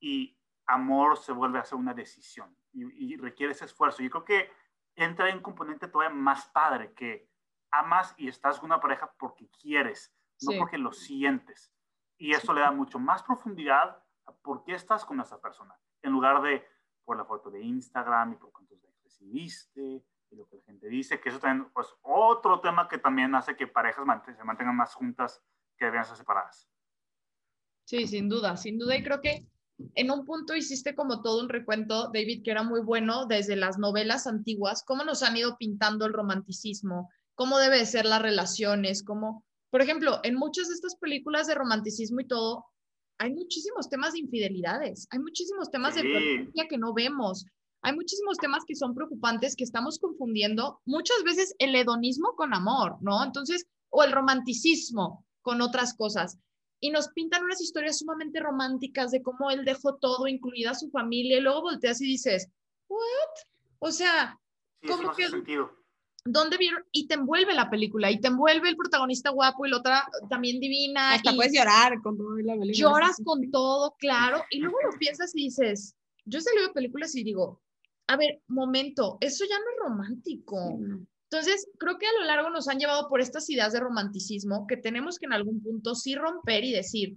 y 0.01 0.37
amor 0.67 1.17
se 1.19 1.33
vuelve 1.33 1.59
a 1.59 1.65
ser 1.65 1.79
una 1.79 1.95
decisión 1.95 2.57
y, 2.73 3.13
y 3.15 3.17
requiere 3.17 3.53
ese 3.53 3.67
esfuerzo. 3.67 4.03
Yo 4.03 4.11
creo 4.11 4.25
que 4.25 4.53
entra 4.97 5.29
en 5.29 5.37
un 5.37 5.43
componente 5.43 5.89
todavía 5.89 6.15
más 6.15 6.47
padre 6.49 6.93
que 6.95 7.30
amas 7.71 8.15
y 8.17 8.29
estás 8.29 8.59
con 8.59 8.67
una 8.71 8.81
pareja 8.81 9.13
porque 9.19 9.49
quieres, 9.61 10.13
no 10.43 10.53
Sí. 10.53 10.59
porque 10.59 10.79
lo 10.79 10.93
sientes. 10.93 11.73
Y 12.19 12.33
eso 12.33 12.53
le 12.53 12.61
da 12.61 12.71
mucho 12.71 12.99
más 12.99 13.23
profundidad 13.23 14.03
a 14.27 14.33
por 14.33 14.65
qué 14.65 14.75
estás 14.75 15.05
con 15.05 15.21
esa 15.21 15.41
persona, 15.41 15.75
en 16.03 16.13
lugar 16.13 16.43
de 16.43 16.65
por 17.05 17.17
la 17.17 17.25
foto 17.25 17.51
de 17.51 17.61
Instagram 17.63 18.33
y 18.33 18.37
por 18.37 18.53
cuántos 18.53 18.81
likes 18.83 19.01
recibiste 19.03 20.05
y 20.31 20.37
lo 20.37 20.47
que 20.47 20.57
la 20.57 20.63
gente 20.63 20.89
dice, 20.89 21.21
que 21.21 21.31
eso 21.31 21.41
también, 21.41 21.71
pues, 21.73 21.89
otro 22.03 22.61
tema 22.61 22.87
que 22.89 22.99
también 22.99 23.35
hace 23.35 23.57
que 23.57 23.67
parejas 23.67 24.05
se 24.37 24.45
mantengan 24.45 24.77
más 24.77 24.95
juntas 24.95 25.43
que 25.77 25.87
debían 25.87 26.05
ser 26.05 26.17
separadas. 26.17 26.69
Sí, 27.85 28.07
sin 28.07 28.29
duda, 28.29 28.57
sin 28.57 28.79
duda. 28.79 28.97
Y 28.97 29.03
creo 29.03 29.21
que 29.21 29.49
en 29.95 30.11
un 30.11 30.25
punto 30.25 30.55
hiciste 30.55 30.95
como 30.95 31.23
todo 31.23 31.43
un 31.43 31.49
recuento, 31.49 32.11
David, 32.13 32.43
que 32.45 32.51
era 32.53 32.63
muy 32.63 32.81
bueno 32.81 33.27
desde 33.27 33.57
las 33.57 33.79
novelas 33.79 34.27
antiguas, 34.27 34.85
cómo 34.85 35.03
nos 35.05 35.23
han 35.23 35.37
ido 35.37 35.57
pintando 35.57 36.07
el 36.07 36.13
romanticismo, 36.13 37.11
cómo 37.41 37.59
debe 37.59 37.79
de 37.79 37.87
ser 37.87 38.05
las 38.05 38.21
relaciones, 38.21 39.03
cómo, 39.03 39.47
por 39.71 39.81
ejemplo, 39.81 40.21
en 40.25 40.35
muchas 40.35 40.69
de 40.69 40.75
estas 40.75 40.95
películas 40.97 41.47
de 41.47 41.55
romanticismo 41.55 42.21
y 42.21 42.27
todo, 42.27 42.67
hay 43.19 43.33
muchísimos 43.33 43.89
temas 43.89 44.13
de 44.13 44.19
infidelidades, 44.19 45.09
hay 45.11 45.21
muchísimos 45.21 45.71
temas 45.71 45.95
de 45.95 46.03
violencia 46.03 46.67
que 46.69 46.77
no 46.77 46.93
vemos, 46.93 47.47
hay 47.81 47.95
muchísimos 47.95 48.37
temas 48.37 48.63
que 48.67 48.77
son 48.77 48.95
preocupantes 48.95 49.57
que 49.57 49.65
estamos 49.65 49.99
confundiendo 49.99 50.83
muchas 50.85 51.23
veces 51.25 51.55
el 51.59 51.75
hedonismo 51.75 52.35
con 52.37 52.53
amor, 52.53 52.99
¿no? 53.01 53.25
Entonces, 53.25 53.65
o 53.89 54.05
el 54.05 54.13
romanticismo 54.13 55.25
con 55.41 55.63
otras 55.63 55.95
cosas. 55.95 56.37
Y 56.79 56.91
nos 56.91 57.09
pintan 57.09 57.43
unas 57.45 57.63
historias 57.63 58.01
sumamente 58.01 58.41
románticas 58.41 59.13
de 59.13 59.23
cómo 59.23 59.51
él 59.51 59.65
dejó 59.65 59.97
todo, 59.97 60.29
incluida 60.29 60.75
su 60.75 60.91
familia, 60.91 61.39
y 61.39 61.41
luego 61.41 61.63
volteas 61.63 62.03
y 62.03 62.05
dices, 62.07 62.51
¿what? 62.87 63.01
O 63.79 63.91
sea, 63.93 64.39
Sí, 64.83 64.89
eso 64.89 64.97
¿Cómo 64.97 65.07
no 65.07 65.13
hace 65.13 65.23
que- 65.23 65.29
sentido. 65.31 65.80
¿Dónde 66.25 66.57
vieron? 66.57 66.83
Y 66.93 67.07
te 67.07 67.15
envuelve 67.15 67.55
la 67.55 67.71
película, 67.71 68.11
y 68.11 68.21
te 68.21 68.29
envuelve 68.29 68.69
el 68.69 68.77
protagonista 68.77 69.31
guapo 69.31 69.67
y 69.67 69.71
la 69.71 69.79
otra 69.79 70.09
también 70.29 70.61
divina. 70.61 71.15
Hasta 71.15 71.33
y 71.33 71.37
puedes 71.37 71.53
llorar 71.53 72.01
con 72.03 72.17
todo 72.17 72.37
la 72.39 72.55
película. 72.55 72.73
lloras 72.73 73.17
con 73.25 73.51
todo, 73.51 73.97
claro, 73.99 74.45
y 74.51 74.59
luego 74.61 74.77
lo 74.83 74.91
piensas 74.99 75.33
y 75.35 75.45
dices, 75.45 75.95
yo 76.25 76.41
salí 76.41 76.63
de 76.63 76.71
películas 76.71 77.15
y 77.15 77.25
digo, 77.25 77.63
a 78.07 78.17
ver, 78.17 78.41
momento, 78.49 79.19
eso 79.21 79.45
ya 79.49 79.59
no 79.59 79.65
es 79.65 79.91
romántico. 79.91 80.79
Sí. 80.79 81.07
Entonces, 81.31 81.69
creo 81.79 81.97
que 81.97 82.07
a 82.07 82.13
lo 82.19 82.25
largo 82.25 82.51
nos 82.51 82.67
han 82.67 82.79
llevado 82.79 83.09
por 83.09 83.21
estas 83.21 83.49
ideas 83.51 83.73
de 83.73 83.79
romanticismo 83.79 84.67
que 84.67 84.77
tenemos 84.77 85.17
que 85.17 85.27
en 85.27 85.33
algún 85.33 85.63
punto 85.63 85.95
sí 85.95 86.17
romper 86.17 86.65
y 86.65 86.73
decir, 86.73 87.17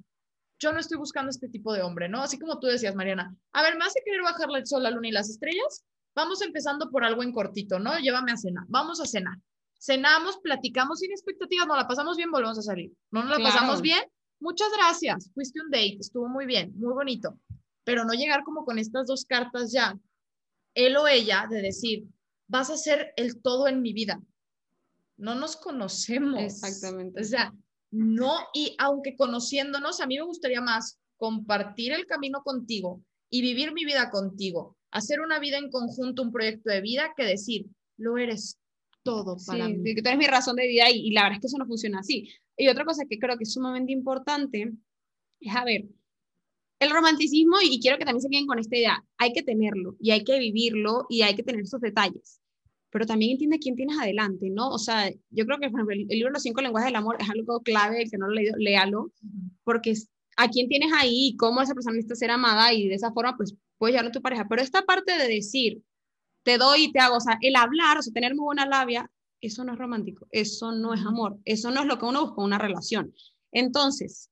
yo 0.60 0.72
no 0.72 0.80
estoy 0.80 1.00
buscando 1.00 1.32
este 1.32 1.50
tipo 1.50 1.74
de 1.74 1.82
hombre, 1.82 2.08
¿no? 2.10 2.22
Así 2.22 2.38
como 2.38 2.60
tú 2.60 2.68
decías, 2.68 2.96
Mariana, 2.96 3.36
a 3.54 3.64
ver, 3.64 3.76
más 3.78 3.94
de 3.94 4.02
querer 4.06 4.22
bajarle 4.22 4.60
el 4.60 4.68
sol, 4.68 4.84
la 4.84 4.92
luna 4.92 5.08
y 5.08 5.12
las 5.12 5.30
estrellas, 5.30 5.84
vamos 6.16 6.42
empezando 6.42 6.90
por 6.92 7.04
algo 7.04 7.24
en 7.24 7.32
cortito, 7.32 7.80
¿no? 7.80 7.98
Llévame 8.00 8.32
a 8.32 8.38
cenar, 8.38 8.66
vamos 8.68 9.00
a 9.02 9.06
cenar. 9.06 9.38
Cenamos, 9.80 10.38
platicamos 10.38 11.00
sin 11.00 11.12
expectativas, 11.12 11.68
nos 11.68 11.78
la 11.78 11.88
pasamos 11.88 12.16
bien, 12.18 12.32
volvemos 12.32 12.58
a 12.58 12.62
salir. 12.62 12.92
No 13.12 13.22
nos 13.22 13.32
la 13.32 13.36
Claro. 13.38 13.54
pasamos 13.54 13.82
bien, 13.82 14.02
muchas 14.40 14.70
gracias, 14.78 15.30
fuiste 15.34 15.60
un 15.62 15.70
date, 15.70 15.98
estuvo 16.00 16.28
muy 16.30 16.46
bien, 16.46 16.72
muy 16.76 16.94
bonito, 16.94 17.38
pero 17.84 18.06
no 18.06 18.14
llegar 18.14 18.44
como 18.44 18.64
con 18.66 18.80
estas 18.80 19.08
dos 19.08 19.26
cartas 19.26 19.72
ya, 19.74 19.98
él 20.74 20.96
o 20.98 21.08
ella, 21.08 21.48
de 21.50 21.62
decir, 21.62 22.06
vas 22.48 22.70
a 22.70 22.78
ser 22.78 23.14
el 23.18 23.42
todo 23.42 23.68
en 23.68 23.82
mi 23.82 23.94
vida. 23.94 24.22
No 25.18 25.36
nos 25.36 25.56
conocemos. 25.56 26.42
Exactamente. 26.42 27.22
O 27.22 27.24
sea, 27.24 27.54
no, 27.92 28.34
y 28.54 28.76
aunque 28.80 29.16
conociéndonos, 29.16 30.02
a 30.02 30.08
mí 30.08 30.18
me 30.18 30.24
gustaría 30.26 30.62
más 30.62 31.00
compartir 31.18 31.92
el 31.94 32.06
camino 32.08 32.42
contigo 32.42 33.02
y 33.30 33.42
vivir 33.42 33.74
mi 33.74 33.86
vida 33.86 34.10
contigo, 34.10 34.76
hacer 34.94 35.20
una 35.22 35.40
vida 35.40 35.58
en 35.58 35.70
conjunto, 35.70 36.22
un 36.22 36.32
proyecto 36.32 36.70
de 36.70 36.82
vida, 36.82 37.14
que 37.16 37.24
decir, 37.24 37.66
lo 37.98 38.18
eres 38.18 38.58
todo 39.04 39.38
para 39.46 39.68
Sí, 39.68 39.74
mí. 39.74 39.96
tú 39.96 40.02
eres 40.06 40.18
mi 40.18 40.28
razón 40.28 40.56
de 40.56 40.68
vida 40.68 40.90
y, 40.90 41.08
y 41.08 41.12
la 41.12 41.24
verdad 41.24 41.36
es 41.38 41.42
que 41.42 41.48
eso 41.48 41.58
no 41.58 41.66
funciona 41.66 42.00
así. 42.00 42.30
Y 42.58 42.68
otra 42.68 42.86
cosa 42.86 43.06
que 43.06 43.20
creo 43.20 43.38
que 43.38 43.44
es 43.44 43.54
sumamente 43.54 43.92
importante 43.92 44.72
es, 45.42 45.56
a 45.56 45.66
ver, 45.66 45.86
el 46.80 46.90
romanticismo, 46.90 47.58
y 47.64 47.80
quiero 47.80 47.98
que 47.98 48.06
también 48.06 48.22
se 48.22 48.30
queden 48.30 48.48
con 48.48 48.60
esta 48.60 48.78
idea, 48.78 49.06
hay 49.18 49.32
que 49.34 49.42
tenerlo 49.42 49.96
y 50.00 50.12
hay 50.12 50.24
que 50.24 50.38
vivirlo 50.38 51.06
y 51.10 51.22
hay 51.22 51.36
que 51.36 51.44
tener 51.44 51.62
esos 51.62 51.82
detalles. 51.82 52.40
Pero 52.90 53.06
también 53.06 53.32
entiende 53.32 53.58
quién 53.58 53.76
tienes 53.76 53.98
adelante, 53.98 54.50
¿no? 54.50 54.70
O 54.70 54.78
sea, 54.78 55.10
yo 55.30 55.46
creo 55.46 55.58
que 55.60 55.70
por 55.70 55.80
ejemplo, 55.80 55.96
el, 55.96 56.08
libro 56.08 56.32
Los 56.32 56.44
cinco 56.44 56.62
lenguajes 56.62 56.88
del 56.90 56.96
amor 56.96 57.18
es 57.20 57.30
algo 57.30 57.62
clave, 57.62 58.04
el 58.04 58.12
que 58.12 58.18
no 58.18 58.28
lo 58.28 58.34
ha 58.34 58.36
leído, 58.36 58.56
léalo, 58.58 59.12
porque 59.64 59.92
es 59.92 60.10
a 60.38 60.48
quién 60.50 60.68
tienes 60.68 60.92
ahí 60.94 61.36
cómo 61.38 61.62
esa 61.62 61.74
persona 61.74 61.96
necesita 61.96 62.16
ser 62.16 62.32
amada 62.32 62.74
y 62.74 62.88
de 62.88 62.96
esa 62.96 63.12
forma, 63.12 63.38
pues, 63.38 63.56
puedes 63.78 63.94
llevarlo 63.94 64.10
a 64.10 64.14
tu 64.14 64.22
pareja. 64.22 64.48
Pero 64.50 64.62
esta 64.62 64.84
parte 64.84 65.18
de 65.18 65.28
decir, 65.28 65.82
te 66.44 66.58
doy 66.58 66.86
y 66.86 66.92
te 66.92 67.00
hago, 67.00 67.18
o 67.18 67.22
sea, 67.22 67.38
el 67.42 67.56
hablar, 67.56 67.98
o 67.98 68.02
sea, 68.02 68.14
tener 68.14 68.36
muy 68.36 68.46
buena 68.46 68.66
labia, 68.66 69.10
eso 69.42 69.64
no 69.64 69.74
es 69.74 69.80
romántico, 69.80 70.28
eso 70.32 70.72
no 70.72 70.94
es 70.94 71.02
amor, 71.02 71.38
eso 71.46 71.72
no 71.72 71.82
es 71.82 71.88
lo 71.88 72.00
que 72.00 72.06
uno 72.06 72.22
busca 72.22 72.42
en 72.42 72.46
una 72.46 72.58
relación. 72.58 73.14
Entonces, 73.52 74.30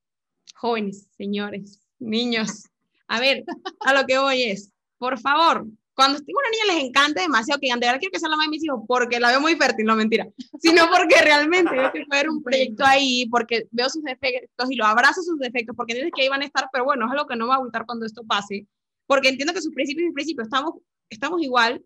jóvenes, 0.56 1.08
señores, 1.18 1.82
niños, 2.00 2.66
a 3.08 3.20
ver, 3.20 3.44
a 3.82 3.94
lo 3.94 4.06
que 4.06 4.18
voy 4.18 4.44
es, 4.44 4.72
por 4.98 5.20
favor, 5.20 5.68
cuando 6.02 6.18
a 6.18 6.22
una 6.22 6.50
niña 6.52 6.74
les 6.74 6.84
encanta 6.84 7.22
demasiado 7.22 7.60
que 7.60 7.68
digan, 7.68 7.80
de 7.80 7.86
verdad 7.86 8.00
quiero 8.00 8.12
que 8.12 8.20
sea 8.20 8.28
la 8.28 8.36
mamá 8.36 8.46
de 8.46 8.50
mis 8.50 8.64
hijos 8.64 8.82
porque 8.88 9.20
la 9.20 9.30
veo 9.30 9.40
muy 9.40 9.56
fértil, 9.56 9.86
no 9.86 9.96
mentira, 9.96 10.28
sino 10.60 10.90
porque 10.90 11.22
realmente 11.22 11.70
que 11.94 12.06
puede 12.08 12.22
haber 12.22 12.30
un 12.32 12.42
proyecto 12.44 12.84
ahí, 12.84 13.28
porque 13.30 13.68
veo 13.70 13.88
sus 13.88 14.02
defectos 14.02 14.72
y 14.72 14.76
lo 14.78 14.86
abrazo 14.86 15.22
sus 15.22 15.38
defectos, 15.38 15.76
porque 15.76 15.94
entiendes 15.94 16.14
que 16.16 16.24
ahí 16.24 16.30
van 16.30 16.42
a 16.42 16.46
estar, 16.46 16.68
pero 16.74 16.86
bueno, 16.86 17.06
es 17.06 17.12
algo 17.12 17.28
que 17.28 17.36
no 17.36 17.48
va 17.48 17.54
a 17.54 17.58
agüitar 17.58 17.86
cuando 17.86 18.08
esto 18.08 18.24
pase, 18.24 18.66
porque 19.06 19.30
entiendo 19.30 19.54
que 19.54 19.62
sus 19.62 19.76
principios 19.76 20.10
y 20.10 20.12
principios 20.12 20.48
estamos, 20.48 20.74
estamos 21.08 21.40
igual, 21.44 21.86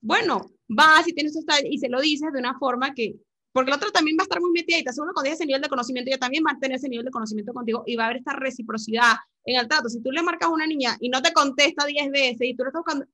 bueno, 0.00 0.50
vas 0.66 1.06
y 1.06 1.12
tienes 1.12 1.36
esta, 1.36 1.56
y 1.62 1.76
se 1.76 1.90
lo 1.90 2.00
dices 2.00 2.32
de 2.32 2.38
una 2.38 2.58
forma 2.58 2.94
que, 2.94 3.16
porque 3.52 3.70
el 3.70 3.76
otro 3.76 3.90
también 3.90 4.16
va 4.18 4.22
a 4.22 4.24
estar 4.24 4.40
muy 4.40 4.52
metida 4.52 4.78
y 4.78 4.82
te 4.82 4.88
aseguro 4.88 5.12
cuando 5.12 5.30
ese 5.30 5.44
nivel 5.44 5.60
de 5.60 5.68
conocimiento, 5.68 6.08
ella 6.08 6.18
también 6.18 6.42
va 6.42 6.52
a 6.52 6.58
tener 6.58 6.78
ese 6.78 6.88
nivel 6.88 7.04
de 7.04 7.10
conocimiento 7.10 7.52
contigo 7.52 7.84
y 7.86 7.96
va 7.96 8.04
a 8.04 8.06
haber 8.06 8.16
esta 8.16 8.32
reciprocidad 8.32 9.16
en 9.44 9.60
el 9.60 9.68
trato. 9.68 9.90
Si 9.90 10.00
tú 10.00 10.10
le 10.10 10.22
marcas 10.22 10.48
a 10.48 10.52
una 10.52 10.66
niña 10.66 10.96
y 11.00 11.10
no 11.10 11.20
te 11.20 11.34
contesta 11.34 11.84
10 11.84 12.10
veces 12.10 12.40
y 12.40 12.56
tú 12.56 12.62
le 12.62 12.68
estás 12.68 12.80
buscando, 12.80 13.04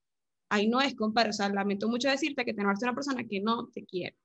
ahí 0.48 0.68
no 0.68 0.80
es, 0.80 0.94
compadre, 0.94 1.30
o 1.30 1.32
sea, 1.32 1.48
lamento 1.48 1.88
mucho 1.88 2.08
decirte 2.08 2.44
que 2.44 2.54
tenés 2.54 2.82
una 2.82 2.94
persona 2.94 3.24
que 3.24 3.40
no 3.40 3.68
te 3.68 3.84
quiere. 3.84 4.16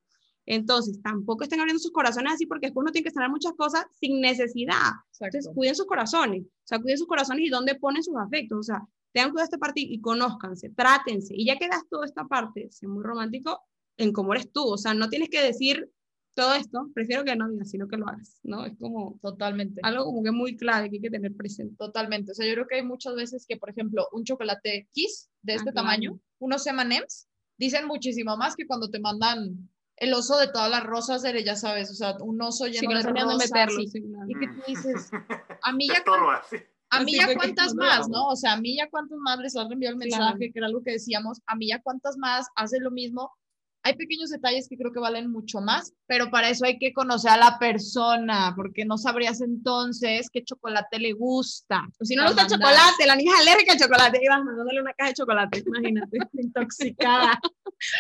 Entonces, 0.45 1.01
tampoco 1.01 1.43
estén 1.43 1.59
abriendo 1.59 1.80
sus 1.80 1.91
corazones 1.91 2.34
así 2.34 2.45
porque 2.45 2.67
después 2.67 2.84
uno 2.84 2.91
tiene 2.91 3.05
que 3.05 3.11
sanar 3.11 3.30
muchas 3.30 3.53
cosas 3.53 3.86
sin 3.99 4.19
necesidad. 4.19 4.91
Entonces, 5.19 5.49
cuiden 5.53 5.76
sus 5.76 5.86
corazones, 5.86 6.43
o 6.43 6.65
sea, 6.65 6.80
cuiden 6.80 6.97
sus 6.97 7.07
corazones 7.07 7.45
y 7.45 7.49
dónde 7.49 7.76
ponen 7.76 8.03
sus 8.03 8.15
afectos, 8.17 8.59
o 8.59 8.63
sea, 8.63 8.82
tengan 9.13 9.32
cuidado 9.32 9.45
de 9.45 9.55
esta 9.55 9.57
parte 9.57 9.82
y 9.82 10.01
conózcanse, 10.01 10.69
trátense. 10.71 11.34
Y 11.36 11.45
ya 11.45 11.57
que 11.57 11.67
das 11.67 11.88
toda 11.89 12.05
esta 12.05 12.26
parte, 12.26 12.67
sé 12.71 12.88
muy 12.88 13.03
romántico 13.03 13.61
en 13.95 14.11
cómo 14.11 14.34
eres 14.34 14.51
tú, 14.51 14.65
o 14.65 14.78
sea, 14.78 14.93
no 14.93 15.07
tienes 15.09 15.30
que 15.30 15.41
decir 15.41 15.89
todo 16.36 16.54
esto, 16.56 16.90
prefiero 16.94 17.24
que 17.24 17.36
no 17.36 17.50
digas, 17.50 17.70
sino 17.70 17.88
que 17.88 17.98
lo 17.98 18.08
hagas, 18.08 18.40
¿no? 18.44 18.66
Es 18.66 18.76
como 18.78 19.20
Totalmente. 19.22 19.82
algo 19.84 20.06
como 20.06 20.24
que 20.24 20.32
muy 20.32 20.56
clave 20.58 20.90
que 20.90 20.96
hay 20.98 21.02
que 21.02 21.10
tener 21.10 21.36
presente. 21.36 21.76
Totalmente. 21.78 22.32
O 22.32 22.36
sea, 22.36 22.46
yo 22.48 22.54
creo 22.54 22.68
que 22.68 22.76
hay 22.76 22.84
muchas 22.84 23.16
veces 23.16 23.46
que, 23.48 23.58
por 23.58 23.70
ejemplo, 23.70 24.08
un 24.12 24.24
chocolate 24.24 24.88
Kiss 24.92 25.30
de 25.42 25.56
este 25.56 25.70
Ah, 25.70 25.74
claro. 25.74 25.86
tamaño, 25.88 26.20
unos 26.40 26.66
M&M's, 26.66 27.28
dicen 27.58 27.86
muchísimo 27.88 28.36
más 28.38 28.56
que 28.56 28.66
cuando 28.66 28.90
te 28.90 29.00
mandan 29.00 29.70
el 29.98 30.14
oso 30.14 30.38
de 30.38 30.48
todas 30.48 30.72
las 30.72 30.84
rosas 30.84 31.22
de, 31.22 31.44
ya 31.44 31.56
sabes, 31.56 31.92
o 31.92 31.94
sea, 31.94 32.16
un 32.20 32.42
oso 32.42 32.66
Sí, 32.66 32.72
lleno 32.72 32.90
que 32.90 32.96
no 32.96 33.02
de 33.04 33.22
rosas. 33.22 33.52
meterlo. 33.52 33.80
sí, 33.88 34.02
claro. 34.02 34.26
Y 34.28 34.34
que 34.40 34.48
tú 34.48 34.62
dices, 34.68 35.12
a 35.62 35.72
mí 35.72 35.88
ya, 35.88 36.04
sí. 36.50 36.58
a 36.90 37.04
mí 37.04 37.14
ya 37.14 37.34
cuántas 37.36 37.76
más, 37.76 38.10
¿no? 38.10 38.28
O 38.30 38.36
sea, 38.36 38.54
a 38.54 38.58
mí 38.60 38.76
ya 38.78 38.90
cuántas 38.90 39.20
más 39.20 39.38
les 39.40 39.56
has 39.56 39.70
enviado 39.72 39.96
el 39.96 40.02
Claro. 40.08 40.24
mensaje, 40.26 40.52
que 40.52 40.60
era 40.60 40.66
algo 40.68 40.82
que 40.84 40.92
decíamos, 40.94 41.42
a 41.46 41.56
mí 41.56 41.68
ya 41.68 41.80
cuántas 41.82 42.18
más 42.18 42.48
haces 42.56 42.82
lo 42.82 42.90
mismo. 42.90 43.32
Hay 43.86 43.96
pequeños 43.96 44.30
detalles 44.30 44.70
que 44.70 44.78
creo 44.78 44.94
que 44.94 45.00
valen 45.00 45.30
mucho 45.30 45.60
más, 45.60 45.94
pero 46.08 46.32
para 46.32 46.50
eso 46.50 46.66
hay 46.66 46.80
que 46.80 46.94
conocer 46.94 47.32
a 47.32 47.38
la 47.38 47.60
persona, 47.60 48.54
porque 48.56 48.86
no 48.86 48.98
sabrías 48.98 49.42
entonces 49.42 50.30
qué 50.32 50.42
chocolate 50.44 51.00
le 51.00 51.12
gusta. 51.12 51.86
Si 52.02 52.16
no 52.16 52.24
le 52.24 52.30
gusta 52.30 52.44
el 52.44 52.50
chocolate, 52.50 53.06
la 53.06 53.18
niña 53.18 53.34
es 53.34 53.42
alérgica 53.42 53.74
al 53.74 53.80
chocolate, 53.80 54.20
y 54.24 54.28
vas 54.30 54.44
mandándole 54.44 54.82
una 54.82 54.94
caja 54.94 55.10
de 55.10 55.16
chocolate, 55.16 55.64
imagínate, 55.66 56.18
intoxicada, 56.34 57.38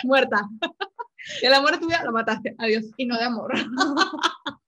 muerta. 0.05 0.41
Y 1.41 1.45
el 1.45 1.53
amor 1.53 1.73
de 1.73 1.77
tu 1.79 1.87
vida 1.87 2.03
lo 2.05 2.13
mataste, 2.13 2.55
adiós. 2.59 2.85
y 2.95 3.05
no 3.05 3.17
de 3.17 3.25
amor. 3.25 3.51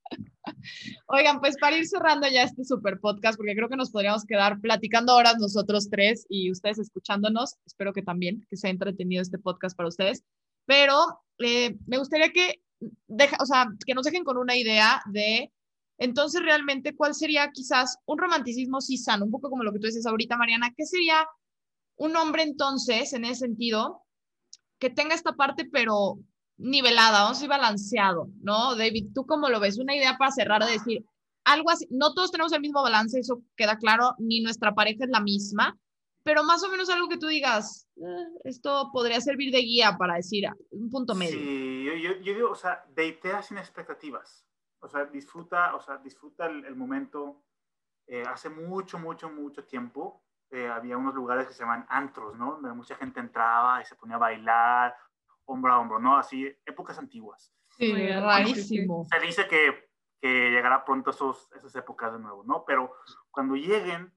Oigan, 1.07 1.39
pues 1.39 1.55
para 1.57 1.77
ir 1.77 1.87
cerrando 1.87 2.27
ya 2.27 2.43
este 2.43 2.65
super 2.65 2.99
podcast, 2.99 3.37
porque 3.37 3.55
creo 3.55 3.69
que 3.69 3.77
nos 3.77 3.91
podríamos 3.91 4.25
quedar 4.25 4.59
platicando 4.59 5.15
horas 5.15 5.37
nosotros 5.37 5.89
tres 5.89 6.25
y 6.29 6.51
ustedes 6.51 6.79
escuchándonos. 6.79 7.55
Espero 7.65 7.93
que 7.93 8.01
también, 8.01 8.45
que 8.49 8.57
sea 8.57 8.69
entretenido 8.69 9.21
este 9.21 9.37
podcast 9.37 9.77
para 9.77 9.89
ustedes. 9.89 10.23
Pero 10.65 11.21
eh, 11.39 11.77
me 11.85 11.97
gustaría 11.97 12.31
que, 12.31 12.61
deja, 13.07 13.37
o 13.39 13.45
sea, 13.45 13.67
que 13.85 13.93
nos 13.93 14.05
dejen 14.05 14.23
con 14.23 14.37
una 14.37 14.55
idea 14.55 15.01
de, 15.11 15.51
entonces 15.97 16.41
realmente, 16.41 16.95
¿cuál 16.95 17.15
sería 17.15 17.51
quizás 17.51 17.97
un 18.05 18.17
romanticismo 18.17 18.81
sí 18.81 18.97
sano? 18.97 19.25
Un 19.25 19.31
poco 19.31 19.49
como 19.49 19.63
lo 19.63 19.71
que 19.71 19.79
tú 19.79 19.87
dices 19.87 20.05
ahorita, 20.05 20.37
Mariana. 20.37 20.73
¿Qué 20.75 20.85
sería 20.85 21.25
un 21.97 22.15
hombre 22.15 22.43
entonces, 22.43 23.13
en 23.13 23.25
ese 23.25 23.41
sentido, 23.47 24.03
que 24.79 24.89
tenga 24.89 25.15
esta 25.15 25.33
parte, 25.33 25.65
pero 25.71 26.19
nivelada, 26.57 27.23
vamos 27.23 27.37
a 27.37 27.39
decir 27.39 27.49
balanceado, 27.49 28.29
¿no? 28.41 28.75
David, 28.75 29.07
¿tú 29.13 29.25
cómo 29.25 29.49
lo 29.49 29.59
ves? 29.59 29.77
Una 29.77 29.95
idea 29.95 30.17
para 30.17 30.31
cerrar 30.31 30.63
de 30.63 30.71
decir 30.71 31.05
algo 31.45 31.69
así, 31.69 31.87
no 31.91 32.13
todos 32.13 32.31
tenemos 32.31 32.51
el 32.53 32.61
mismo 32.61 32.81
balance, 32.81 33.19
eso 33.19 33.43
queda 33.55 33.77
claro, 33.77 34.15
ni 34.17 34.41
nuestra 34.41 34.73
pareja 34.73 35.05
es 35.05 35.11
la 35.11 35.21
misma, 35.21 35.77
pero 36.25 36.43
más 36.43 36.63
o 36.63 36.69
menos 36.69 36.89
algo 36.89 37.07
que 37.07 37.17
tú 37.17 37.27
digas, 37.27 37.87
"Eh, 37.97 38.27
esto 38.45 38.89
podría 38.91 39.21
servir 39.21 39.53
de 39.53 39.61
guía 39.61 39.95
para 39.97 40.15
decir 40.15 40.45
un 40.71 40.89
punto 40.89 41.13
medio. 41.13 41.37
Sí, 41.37 41.83
yo, 41.85 41.93
yo, 41.93 42.15
yo 42.17 42.33
digo, 42.33 42.49
o 42.49 42.55
sea, 42.55 42.83
datea 42.89 43.43
sin 43.43 43.59
expectativas. 43.59 44.43
O 44.79 44.87
sea, 44.87 45.05
disfruta, 45.05 45.75
o 45.75 45.81
sea, 45.81 45.97
disfruta 45.97 46.47
el, 46.47 46.65
el 46.65 46.75
momento. 46.75 47.43
Eh, 48.07 48.23
hace 48.27 48.49
mucho, 48.49 48.99
mucho, 48.99 49.29
mucho 49.29 49.63
tiempo 49.65 50.23
eh, 50.51 50.67
había 50.67 50.97
unos 50.97 51.13
lugares 51.15 51.47
que 51.47 51.53
se 51.53 51.63
llaman 51.63 51.85
antros, 51.89 52.35
¿no? 52.37 52.53
Donde 52.53 52.73
mucha 52.73 52.95
gente 52.95 53.19
entraba 53.19 53.81
y 53.81 53.85
se 53.85 53.95
ponía 53.95 54.15
a 54.15 54.19
bailar, 54.19 54.95
hombro 55.45 55.73
a 55.73 55.79
hombro, 55.79 55.99
¿no? 55.99 56.17
Así, 56.17 56.45
épocas 56.65 56.97
antiguas. 56.97 57.51
Sí, 57.77 57.93
rarísimo. 57.93 59.05
Se 59.11 59.19
dice 59.19 59.47
que, 59.47 59.89
que 60.21 60.51
llegará 60.51 60.85
pronto 60.85 61.09
esos, 61.09 61.51
esas 61.53 61.75
épocas 61.75 62.13
de 62.13 62.19
nuevo, 62.19 62.43
¿no? 62.43 62.63
Pero 62.65 62.93
cuando 63.31 63.55
lleguen, 63.55 64.13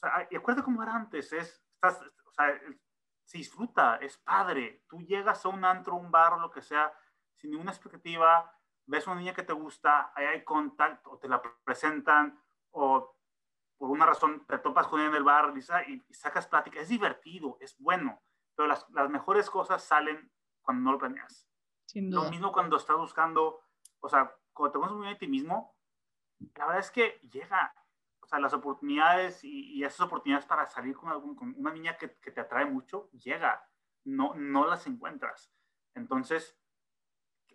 o 0.00 0.06
sea, 0.06 0.28
y 0.30 0.36
acuérdate 0.36 0.64
cómo 0.64 0.82
era 0.82 0.94
antes, 0.94 1.32
es, 1.32 1.62
estás, 1.74 2.00
o 2.26 2.32
sea, 2.32 2.60
se 3.24 3.38
disfruta, 3.38 3.96
es 3.96 4.16
padre. 4.18 4.84
Tú 4.88 5.00
llegas 5.02 5.44
a 5.44 5.48
un 5.48 5.64
antro, 5.64 5.96
un 5.96 6.10
bar, 6.10 6.38
lo 6.38 6.50
que 6.50 6.62
sea, 6.62 6.92
sin 7.34 7.50
ninguna 7.50 7.72
expectativa, 7.72 8.50
ves 8.86 9.06
una 9.06 9.16
niña 9.16 9.34
que 9.34 9.42
te 9.42 9.52
gusta, 9.52 10.12
ahí 10.14 10.26
hay 10.26 10.44
contacto, 10.44 11.10
o 11.10 11.18
te 11.18 11.28
la 11.28 11.42
presentan, 11.64 12.42
o 12.70 13.16
por 13.76 13.90
una 13.90 14.06
razón 14.06 14.44
te 14.46 14.58
topas 14.58 14.86
con 14.86 15.00
ella 15.00 15.10
en 15.10 15.14
el 15.16 15.24
bar 15.24 15.52
y, 15.54 16.04
y 16.08 16.14
sacas 16.14 16.46
plática. 16.46 16.80
Es 16.80 16.88
divertido, 16.88 17.58
es 17.60 17.78
bueno, 17.78 18.22
pero 18.54 18.66
las, 18.66 18.88
las 18.90 19.10
mejores 19.10 19.50
cosas 19.50 19.84
salen 19.84 20.32
cuando 20.62 20.82
no 20.84 20.92
lo 20.92 20.98
planeas. 20.98 21.46
Lo 21.94 22.30
mismo 22.30 22.52
cuando 22.52 22.76
estás 22.76 22.96
buscando, 22.96 23.62
o 24.00 24.08
sea, 24.08 24.34
cuando 24.52 24.72
te 24.72 24.78
conoces 24.78 24.96
muy 24.96 25.06
bien 25.06 25.16
a 25.16 25.18
ti 25.18 25.28
mismo, 25.28 25.76
la 26.56 26.66
verdad 26.66 26.80
es 26.80 26.90
que 26.90 27.20
llega, 27.30 27.74
o 28.28 28.30
sea, 28.30 28.40
las 28.40 28.52
oportunidades 28.52 29.42
y, 29.42 29.82
esas 29.82 30.02
oportunidades 30.02 30.44
para 30.44 30.66
salir 30.66 30.94
con, 30.94 31.08
algún, 31.08 31.34
con 31.34 31.54
una 31.56 31.72
niña 31.72 31.96
que, 31.96 32.12
que, 32.20 32.30
te 32.30 32.42
atrae 32.42 32.66
mucho, 32.66 33.08
llega, 33.12 33.66
no, 34.04 34.34
no 34.34 34.66
las 34.66 34.86
encuentras. 34.86 35.50
Entonces, 35.94 36.54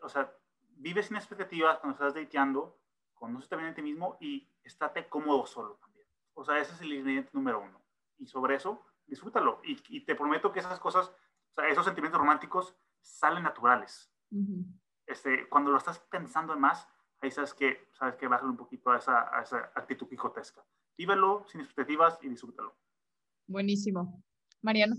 o 0.02 0.10
sea, 0.10 0.36
vives 0.72 1.06
sin 1.06 1.18
expectativas 1.18 1.78
cuando 1.78 1.94
estás 1.94 2.16
dateando, 2.16 2.80
conócete 3.14 3.56
bien 3.56 3.70
a 3.70 3.76
ti 3.76 3.84
mismo 3.84 4.18
y 4.20 4.50
estate 4.64 5.08
cómodo 5.10 5.46
solo 5.46 5.76
también. 5.76 6.08
O 6.34 6.44
sea, 6.44 6.58
ese 6.58 6.74
es 6.74 6.82
el 6.82 6.94
ingrediente 6.94 7.30
número 7.34 7.62
uno. 7.62 7.80
Y 8.18 8.26
sobre 8.26 8.56
eso, 8.56 8.84
disfrútalo. 9.06 9.62
Y, 9.64 9.80
y 9.96 10.02
te 10.02 10.16
prometo 10.16 10.52
que 10.52 10.60
esas 10.60 10.80
cosas, 10.80 11.10
o 11.52 11.54
sea, 11.54 11.68
esos 11.68 11.86
sentimientos 11.86 12.20
románticos 12.20 12.76
salen 13.00 13.44
naturales. 13.44 14.12
este, 15.06 15.48
cuando 15.50 15.70
lo 15.70 15.78
estás 15.78 16.00
pensando 16.00 16.52
en 16.54 16.62
más, 16.62 16.88
ahí 17.24 17.32
sabes 17.32 17.54
que, 17.54 17.88
sabes 17.98 18.16
que 18.16 18.28
bájale 18.28 18.52
un 18.52 18.58
poquito 18.58 18.92
a 18.92 18.98
esa, 18.98 19.36
a 19.38 19.42
esa 19.42 19.72
actitud 19.76 20.08
quijotesca. 20.08 20.64
Vívelo 20.98 21.46
sin 21.48 21.62
expectativas 21.62 22.20
y 22.22 22.30
disfrútalo. 22.30 22.76
Buenísimo. 23.48 24.24
Mariano. 24.62 24.96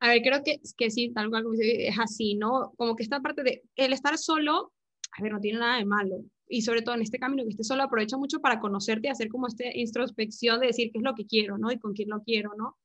A 0.00 0.08
ver, 0.08 0.22
creo 0.22 0.42
que, 0.44 0.60
que 0.76 0.90
sí, 0.90 1.12
tal 1.12 1.30
cual 1.30 1.44
es 1.58 1.98
así, 1.98 2.34
¿no? 2.34 2.72
Como 2.76 2.94
que 2.96 3.02
esta 3.02 3.20
parte 3.20 3.42
de 3.42 3.62
el 3.76 3.92
estar 3.92 4.18
solo, 4.18 4.72
a 5.16 5.22
ver, 5.22 5.32
no 5.32 5.40
tiene 5.40 5.58
nada 5.58 5.78
de 5.78 5.84
malo. 5.84 6.24
Y 6.46 6.62
sobre 6.62 6.82
todo 6.82 6.94
en 6.94 7.02
este 7.02 7.18
camino 7.18 7.42
que 7.42 7.50
estés 7.50 7.66
solo, 7.66 7.82
aprovecha 7.82 8.16
mucho 8.16 8.40
para 8.40 8.60
conocerte 8.60 9.08
y 9.08 9.10
hacer 9.10 9.28
como 9.28 9.46
esta 9.46 9.64
introspección 9.74 10.60
de 10.60 10.68
decir 10.68 10.90
qué 10.92 10.98
es 10.98 11.04
lo 11.04 11.14
que 11.14 11.26
quiero, 11.26 11.58
¿no? 11.58 11.70
Y 11.70 11.78
con 11.78 11.94
quién 11.94 12.10
lo 12.10 12.22
quiero, 12.22 12.52
¿no? 12.56 12.76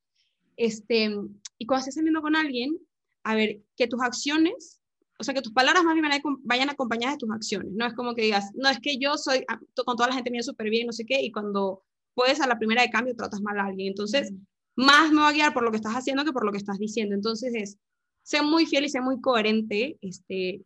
Este, 0.56 1.10
y 1.58 1.66
cuando 1.66 1.80
estés 1.80 1.94
saliendo 1.94 2.22
con 2.22 2.36
alguien, 2.36 2.78
a 3.22 3.34
ver, 3.34 3.60
que 3.76 3.86
tus 3.86 4.00
acciones, 4.02 4.79
o 5.20 5.22
sea, 5.22 5.34
que 5.34 5.42
tus 5.42 5.52
palabras 5.52 5.84
más 5.84 5.94
bien 5.94 6.06
vayan 6.44 6.70
acompañadas 6.70 7.16
de 7.16 7.18
tus 7.18 7.30
acciones. 7.30 7.70
No 7.72 7.86
es 7.86 7.92
como 7.92 8.14
que 8.14 8.22
digas, 8.22 8.50
no, 8.54 8.70
es 8.70 8.80
que 8.80 8.96
yo 8.96 9.18
soy, 9.18 9.44
ah, 9.48 9.60
con 9.84 9.96
toda 9.96 10.08
la 10.08 10.14
gente 10.14 10.30
mía 10.30 10.42
súper 10.42 10.70
bien, 10.70 10.86
no 10.86 10.92
sé 10.94 11.04
qué, 11.04 11.20
y 11.20 11.30
cuando 11.30 11.82
puedes 12.14 12.40
a 12.40 12.46
la 12.46 12.58
primera 12.58 12.80
de 12.80 12.90
cambio 12.90 13.14
tratas 13.14 13.42
mal 13.42 13.58
a 13.58 13.66
alguien. 13.66 13.88
Entonces, 13.88 14.32
más 14.76 15.12
me 15.12 15.20
va 15.20 15.28
a 15.28 15.32
guiar 15.32 15.52
por 15.52 15.62
lo 15.62 15.70
que 15.70 15.76
estás 15.76 15.92
haciendo 15.92 16.24
que 16.24 16.32
por 16.32 16.46
lo 16.46 16.52
que 16.52 16.58
estás 16.58 16.78
diciendo. 16.78 17.14
Entonces, 17.14 17.52
es, 17.54 17.78
sé 18.22 18.40
muy 18.40 18.64
fiel 18.64 18.86
y 18.86 18.88
sé 18.88 19.02
muy 19.02 19.20
coherente 19.20 19.98
este, 20.00 20.64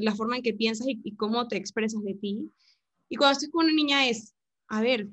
la 0.00 0.14
forma 0.14 0.36
en 0.36 0.42
que 0.42 0.52
piensas 0.52 0.86
y, 0.86 1.00
y 1.02 1.16
cómo 1.16 1.48
te 1.48 1.56
expresas 1.56 2.02
de 2.02 2.14
ti. 2.14 2.52
Y 3.08 3.16
cuando 3.16 3.32
estés 3.32 3.50
con 3.50 3.64
una 3.64 3.74
niña 3.74 4.06
es, 4.06 4.34
a 4.68 4.82
ver, 4.82 5.08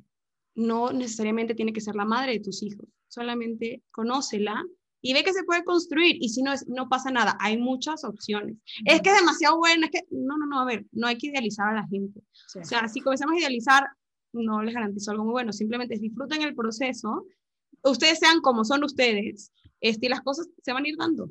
no 0.54 0.92
necesariamente 0.92 1.56
tiene 1.56 1.72
que 1.72 1.80
ser 1.80 1.96
la 1.96 2.04
madre 2.04 2.34
de 2.34 2.39
tus 2.42 2.62
hijos, 2.62 2.86
solamente 3.08 3.84
conócela 3.92 4.62
y 5.02 5.14
ve 5.14 5.24
que 5.24 5.34
se 5.34 5.43
puede 5.43 5.64
construir 5.64 6.18
y 6.20 6.30
si 6.30 6.43
no, 6.43 6.54
es, 6.54 6.68
no 6.68 6.88
pasa 6.88 7.12
nada, 7.12 7.38
hay 7.39 7.58
muchas 7.58 8.04
opciones. 8.04 8.58
Es 8.86 9.02
que 9.02 9.10
es 9.10 9.16
demasiado 9.18 9.58
bueno, 9.58 9.86
es 9.86 9.91
que, 9.91 10.02
no, 10.12 10.38
no, 10.38 10.45
no, 10.45 10.60
a 10.60 10.66
ver, 10.66 10.86
no 10.91 11.08
hay 11.08 11.18
que 11.18 11.28
idealizar 11.28 11.70
a 11.70 11.82
la 11.82 11.88
gente. 11.88 12.22
O 12.60 12.64
sea, 12.64 12.88
si 12.88 13.02
comenzamos 13.02 13.36
a 13.36 13.39
idealizar, 13.39 13.88
no 14.34 14.62
les 14.62 14.74
garantizo 14.74 15.12
algo 15.12 15.24
muy 15.24 15.32
bueno, 15.32 15.52
simplemente 15.52 15.97
disfruten 15.97 16.41
el 16.41 16.56
proceso, 16.56 17.26
ustedes 17.84 18.20
sean 18.20 18.41
como 18.41 18.64
son 18.64 18.84
ustedes, 18.84 19.52
este, 19.82 20.06
y 20.06 20.10
las 20.10 20.22
cosas 20.22 20.47
se 20.62 20.74
van 20.74 20.86
a 20.86 20.89
ir 20.89 20.95
dando. 20.97 21.30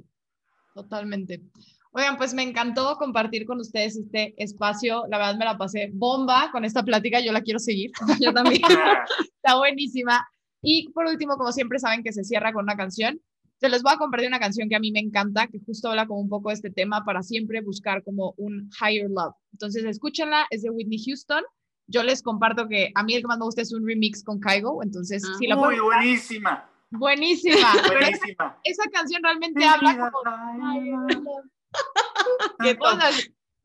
Totalmente. 0.74 1.42
Oigan, 1.92 2.16
pues 2.16 2.34
me 2.34 2.42
encantó 2.42 2.96
compartir 2.96 3.46
con 3.46 3.58
ustedes 3.58 3.96
este 3.96 4.34
espacio. 4.36 5.04
La 5.08 5.18
verdad 5.18 5.36
me 5.36 5.44
la 5.44 5.58
pasé 5.58 5.90
bomba 5.92 6.50
con 6.52 6.64
esta 6.64 6.84
plática. 6.84 7.18
Yo 7.20 7.32
la 7.32 7.40
quiero 7.40 7.58
seguir. 7.58 7.90
Yo 8.20 8.32
también. 8.32 8.62
Está 9.34 9.56
buenísima. 9.56 10.24
Y 10.62 10.88
por 10.90 11.06
último, 11.06 11.36
como 11.36 11.50
siempre 11.50 11.80
saben 11.80 12.04
que 12.04 12.12
se 12.12 12.22
cierra 12.22 12.52
con 12.52 12.62
una 12.62 12.76
canción. 12.76 13.20
Se 13.60 13.68
les 13.68 13.82
voy 13.82 13.92
a 13.92 13.98
compartir 13.98 14.28
una 14.28 14.40
canción 14.40 14.70
que 14.70 14.76
a 14.76 14.80
mí 14.80 14.90
me 14.90 15.00
encanta, 15.00 15.46
que 15.46 15.58
justo 15.60 15.90
habla 15.90 16.06
como 16.06 16.20
un 16.20 16.30
poco 16.30 16.48
de 16.48 16.54
este 16.54 16.70
tema 16.70 17.04
para 17.04 17.22
siempre 17.22 17.60
buscar 17.60 18.02
como 18.02 18.32
un 18.38 18.70
higher 18.80 19.10
love. 19.10 19.34
Entonces, 19.52 19.84
escúchenla, 19.84 20.46
es 20.48 20.62
de 20.62 20.70
Whitney 20.70 20.98
Houston. 21.04 21.44
Yo 21.86 22.02
les 22.02 22.22
comparto 22.22 22.68
que 22.68 22.90
a 22.94 23.02
mí 23.02 23.14
el 23.14 23.20
que 23.20 23.26
más 23.26 23.38
me 23.38 23.44
gusta 23.44 23.60
es 23.60 23.72
un 23.72 23.86
remix 23.86 24.24
con 24.24 24.40
Kaigo, 24.40 24.82
entonces 24.82 25.22
sí 25.38 25.46
la 25.46 25.56
Muy 25.56 25.78
buenísima. 25.78 26.70
Buenísima. 26.90 27.72
buenísima. 27.88 28.58
Esa, 28.64 28.88
canción 28.90 29.22
realmente 29.22 29.64
habla 29.64 30.10
como... 30.10 30.20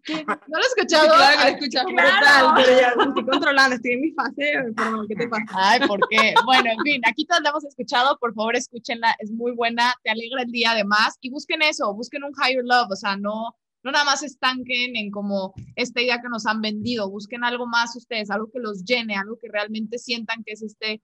¿Qué 0.06 0.14
¿No 0.28 0.36
lo 0.48 0.60
has 0.60 0.68
escuchado? 0.76 1.08
Claro 1.08 1.38
que 1.38 1.44
lo 1.44 1.50
he 1.50 1.54
escuchado. 1.54 1.88
Claro. 1.88 2.54
pero 2.56 2.80
ya 2.80 2.88
estoy 2.90 3.26
controlando, 3.26 3.76
estoy 3.76 3.92
en 3.92 4.02
mi 4.02 4.12
fase, 4.12 4.54
pero 4.76 5.06
¿qué 5.08 5.16
te 5.16 5.28
pasa? 5.28 5.46
Ay, 5.54 5.80
¿por 5.88 6.00
qué? 6.10 6.34
Bueno, 6.46 6.70
en 6.72 6.80
fin, 6.84 7.02
aquí 7.06 7.26
todos 7.26 7.42
la 7.42 7.50
hemos 7.50 7.66
escuchado, 7.66 8.18
por 8.20 8.34
favor 8.34 8.56
escúchenla, 8.56 9.16
es 9.20 9.32
muy 9.32 9.52
buena, 9.52 9.96
te 10.04 10.12
alegra 10.12 10.44
el 10.44 10.52
día 10.52 10.72
además, 10.72 11.18
y 11.22 11.30
busquen 11.30 11.62
eso, 11.64 11.94
busquen 11.94 12.24
un 12.24 12.34
higher 12.34 12.64
love, 12.64 12.92
o 12.92 12.96
sea, 12.96 13.18
no, 13.18 13.56
no 13.84 13.92
nada 13.92 14.06
más 14.06 14.22
estanquen 14.22 14.96
en 14.96 15.10
como 15.10 15.54
esta 15.76 16.02
idea 16.02 16.22
que 16.22 16.30
nos 16.30 16.46
han 16.46 16.62
vendido, 16.62 17.10
busquen 17.10 17.44
algo 17.44 17.66
más 17.66 17.96
ustedes, 17.96 18.30
algo 18.30 18.52
que 18.52 18.60
los 18.60 18.86
llene, 18.86 19.16
algo 19.16 19.38
que 19.42 19.50
realmente 19.52 19.98
sientan 19.98 20.44
que 20.44 20.54
es 20.54 20.62
este 20.62 21.02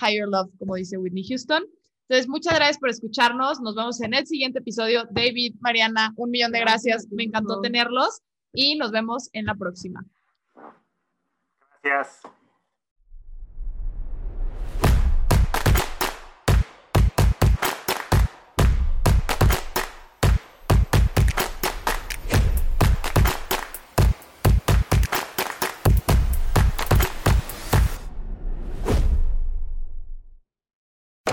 higher 0.00 0.28
love, 0.28 0.50
como 0.58 0.76
dice 0.76 0.96
Whitney 0.96 1.26
Houston. 1.28 1.64
Entonces, 2.06 2.28
muchas 2.28 2.54
gracias 2.54 2.78
por 2.78 2.90
escucharnos. 2.90 3.60
Nos 3.60 3.74
vemos 3.76 3.98
en 4.02 4.12
el 4.12 4.26
siguiente 4.26 4.58
episodio. 4.58 5.04
David, 5.10 5.54
Mariana, 5.60 6.12
un 6.16 6.30
millón 6.30 6.52
de 6.52 6.60
gracias. 6.60 7.08
Me 7.10 7.24
encantó 7.24 7.62
tenerlos 7.62 8.20
y 8.54 8.76
nos 8.76 8.92
vemos 8.92 9.28
en 9.32 9.46
la 9.46 9.54
próxima. 9.54 10.04
Gracias. 11.82 12.22